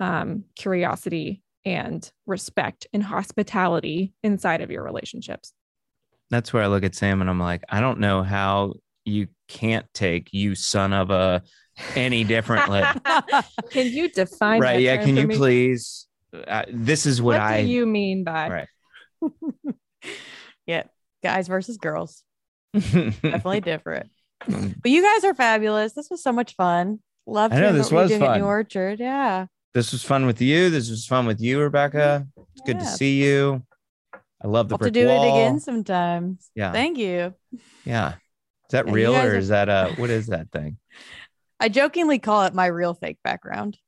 um, 0.00 0.44
curiosity 0.56 1.42
and 1.64 2.10
respect 2.26 2.86
and 2.94 3.02
hospitality 3.02 4.14
inside 4.22 4.62
of 4.62 4.70
your 4.70 4.82
relationships. 4.82 5.52
That's 6.30 6.54
where 6.54 6.62
I 6.62 6.68
look 6.68 6.84
at 6.84 6.94
Sam 6.94 7.20
and 7.20 7.28
I'm 7.28 7.38
like, 7.38 7.62
I 7.68 7.80
don't 7.80 8.00
know 8.00 8.22
how 8.22 8.72
you 9.04 9.28
can't 9.46 9.86
take 9.92 10.32
you 10.32 10.54
son 10.54 10.94
of 10.94 11.10
a 11.10 11.42
any 11.94 12.24
differently. 12.24 12.82
can 13.70 13.86
you 13.86 14.08
define 14.08 14.60
right? 14.60 14.80
yeah, 14.80 14.96
can 14.98 15.16
you 15.16 15.28
please? 15.28 16.06
Uh, 16.32 16.64
this 16.70 17.06
is 17.06 17.20
what, 17.20 17.32
what 17.32 17.40
I. 17.40 17.62
do 17.62 17.68
you 17.68 17.86
mean 17.86 18.24
by 18.24 18.66
right? 19.22 19.34
yeah, 20.66 20.84
guys 21.22 21.48
versus 21.48 21.76
girls. 21.76 22.22
Definitely 22.74 23.60
different. 23.62 24.10
but 24.46 24.90
you 24.90 25.02
guys 25.02 25.24
are 25.24 25.34
fabulous. 25.34 25.92
This 25.92 26.08
was 26.10 26.22
so 26.22 26.32
much 26.32 26.54
fun. 26.54 27.00
Love. 27.26 27.52
I 27.52 27.60
know 27.60 27.72
this 27.72 27.92
was 27.92 28.10
fun. 28.16 28.40
New 28.40 28.44
Orchard, 28.44 28.98
yeah. 28.98 29.46
This 29.74 29.92
was 29.92 30.02
fun 30.02 30.26
with 30.26 30.40
you. 30.40 30.70
This 30.70 30.90
was 30.90 31.06
fun 31.06 31.26
with 31.26 31.40
you, 31.40 31.60
Rebekah. 31.60 32.26
It's 32.36 32.60
good 32.66 32.78
to 32.78 32.84
see 32.84 33.22
you. 33.22 33.62
I 34.42 34.48
love 34.48 34.68
the. 34.68 34.74
Have 34.74 34.80
to 34.82 34.90
do 34.90 35.06
wall. 35.06 35.24
it 35.24 35.28
again 35.28 35.60
sometimes. 35.60 36.50
Yeah. 36.54 36.72
Thank 36.72 36.98
you. 36.98 37.34
Yeah. 37.84 38.14
Is 38.72 38.72
that 38.72 38.86
and 38.86 38.94
real 38.94 39.14
or 39.14 39.18
are... 39.18 39.34
is 39.34 39.48
that 39.48 39.68
uh 39.68 39.90
what 39.96 40.10
is 40.10 40.26
that 40.28 40.50
thing? 40.50 40.78
I 41.62 41.68
jokingly 41.68 42.18
call 42.18 42.42
it 42.42 42.54
my 42.54 42.66
real 42.66 42.92
fake 42.92 43.18
background. 43.22 43.78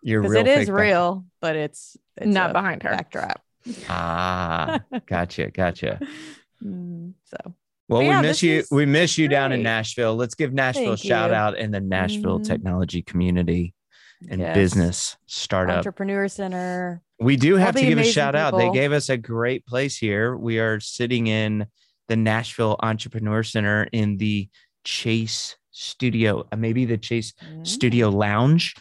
Your 0.00 0.22
real 0.22 0.44
Because 0.44 0.46
it 0.46 0.60
is 0.60 0.70
real, 0.70 1.24
but 1.40 1.56
it's, 1.56 1.96
it's 2.16 2.26
not 2.28 2.52
behind 2.52 2.84
her 2.84 2.90
backdrop. 2.90 3.42
Ah, 3.88 4.78
gotcha, 5.06 5.50
gotcha. 5.50 5.98
Mm, 6.64 7.14
so 7.24 7.54
well, 7.88 8.02
yeah, 8.02 8.20
we 8.20 8.28
miss 8.28 8.42
you. 8.44 8.62
We 8.70 8.86
miss 8.86 9.18
you 9.18 9.26
great. 9.26 9.34
down 9.34 9.50
in 9.50 9.64
Nashville. 9.64 10.14
Let's 10.14 10.36
give 10.36 10.52
Nashville 10.52 10.96
Thank 10.96 11.04
a 11.04 11.06
shout 11.06 11.30
you. 11.30 11.36
out 11.36 11.58
in 11.58 11.72
the 11.72 11.80
Nashville 11.80 12.38
mm-hmm. 12.38 12.44
technology 12.44 13.02
community 13.02 13.74
and 14.30 14.40
yes. 14.40 14.54
business 14.54 15.16
startup 15.26 15.78
entrepreneur 15.78 16.28
center. 16.28 17.02
We 17.18 17.36
do 17.36 17.56
have 17.56 17.74
to 17.74 17.82
give 17.82 17.98
a 17.98 18.04
shout 18.04 18.34
people. 18.34 18.46
out. 18.46 18.58
They 18.58 18.70
gave 18.70 18.92
us 18.92 19.08
a 19.08 19.16
great 19.16 19.66
place 19.66 19.96
here. 19.96 20.36
We 20.36 20.60
are 20.60 20.78
sitting 20.78 21.26
in 21.26 21.66
the 22.06 22.16
Nashville 22.16 22.76
Entrepreneur 22.80 23.42
Center 23.42 23.88
in 23.90 24.16
the 24.16 24.48
Chase 24.84 25.56
Studio, 25.76 26.46
uh, 26.50 26.56
maybe 26.56 26.86
the 26.86 26.96
Chase 26.96 27.32
mm-hmm. 27.32 27.64
Studio 27.64 28.08
Lounge. 28.08 28.74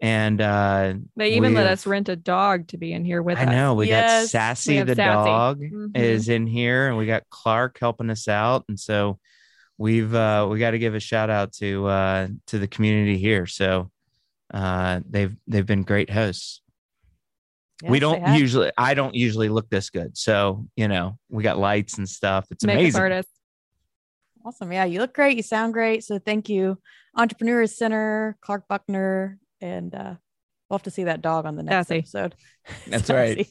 And 0.00 0.40
uh 0.40 0.94
they 1.16 1.32
even 1.32 1.54
let 1.54 1.66
us 1.66 1.84
rent 1.84 2.08
a 2.08 2.14
dog 2.14 2.68
to 2.68 2.78
be 2.78 2.92
in 2.92 3.04
here 3.04 3.20
with 3.20 3.36
I 3.36 3.42
us. 3.42 3.48
I 3.48 3.52
know 3.52 3.74
we 3.74 3.88
yes. 3.88 4.22
got 4.22 4.30
Sassy 4.30 4.76
we 4.76 4.82
the 4.84 4.94
Sassy. 4.94 5.28
dog 5.28 5.60
mm-hmm. 5.60 5.96
is 5.96 6.28
in 6.28 6.46
here, 6.46 6.86
and 6.86 6.96
we 6.96 7.04
got 7.06 7.28
Clark 7.30 7.78
helping 7.80 8.08
us 8.08 8.28
out. 8.28 8.64
And 8.68 8.78
so 8.78 9.18
we've 9.76 10.14
uh 10.14 10.46
we 10.48 10.60
got 10.60 10.70
to 10.70 10.78
give 10.78 10.94
a 10.94 11.00
shout 11.00 11.30
out 11.30 11.52
to 11.54 11.86
uh 11.86 12.28
to 12.46 12.60
the 12.60 12.68
community 12.68 13.18
here. 13.18 13.46
So 13.46 13.90
uh 14.54 15.00
they've 15.10 15.36
they've 15.48 15.66
been 15.66 15.82
great 15.82 16.10
hosts. 16.10 16.62
Yes, 17.82 17.90
we 17.90 17.98
don't 17.98 18.34
usually 18.38 18.70
I 18.78 18.94
don't 18.94 19.16
usually 19.16 19.48
look 19.48 19.68
this 19.68 19.90
good. 19.90 20.16
So, 20.16 20.66
you 20.76 20.86
know, 20.86 21.18
we 21.28 21.42
got 21.42 21.58
lights 21.58 21.98
and 21.98 22.08
stuff. 22.08 22.46
It's 22.52 22.64
Makeup 22.64 22.80
amazing. 22.80 23.00
Artist. 23.00 23.28
Awesome. 24.48 24.72
Yeah, 24.72 24.86
you 24.86 25.00
look 25.00 25.12
great. 25.12 25.36
You 25.36 25.42
sound 25.42 25.74
great. 25.74 26.04
So 26.04 26.18
thank 26.18 26.48
you, 26.48 26.78
Entrepreneurs 27.14 27.76
Center, 27.76 28.38
Clark 28.40 28.66
Buckner, 28.66 29.38
and 29.60 29.94
uh, 29.94 30.14
we'll 30.68 30.78
have 30.78 30.84
to 30.84 30.90
see 30.90 31.04
that 31.04 31.20
dog 31.20 31.44
on 31.44 31.54
the 31.54 31.62
next 31.62 31.88
Sassy. 31.88 31.98
episode. 31.98 32.34
That's 32.86 33.10
right. 33.10 33.46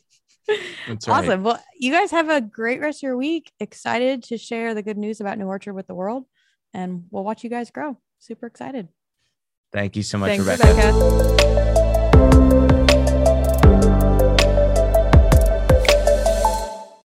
That's 0.87 1.07
right. 1.07 1.23
Awesome. 1.23 1.43
Well, 1.43 1.63
you 1.77 1.91
guys 1.91 2.09
have 2.09 2.29
a 2.29 2.41
great 2.41 2.81
rest 2.81 2.99
of 2.99 3.03
your 3.03 3.15
week. 3.17 3.51
Excited 3.59 4.23
to 4.23 4.39
share 4.39 4.73
the 4.73 4.81
good 4.81 4.97
news 4.97 5.21
about 5.21 5.37
New 5.37 5.45
Orchard 5.45 5.73
with 5.73 5.85
the 5.85 5.93
world, 5.93 6.25
and 6.73 7.03
we'll 7.11 7.23
watch 7.23 7.43
you 7.43 7.51
guys 7.51 7.69
grow. 7.69 7.99
Super 8.17 8.47
excited. 8.47 8.87
Thank 9.71 9.95
you 9.95 10.01
so 10.01 10.17
much, 10.17 10.29
Thanks, 10.29 10.45
Rebekah. 10.47 10.93
Rebekah. 10.93 11.76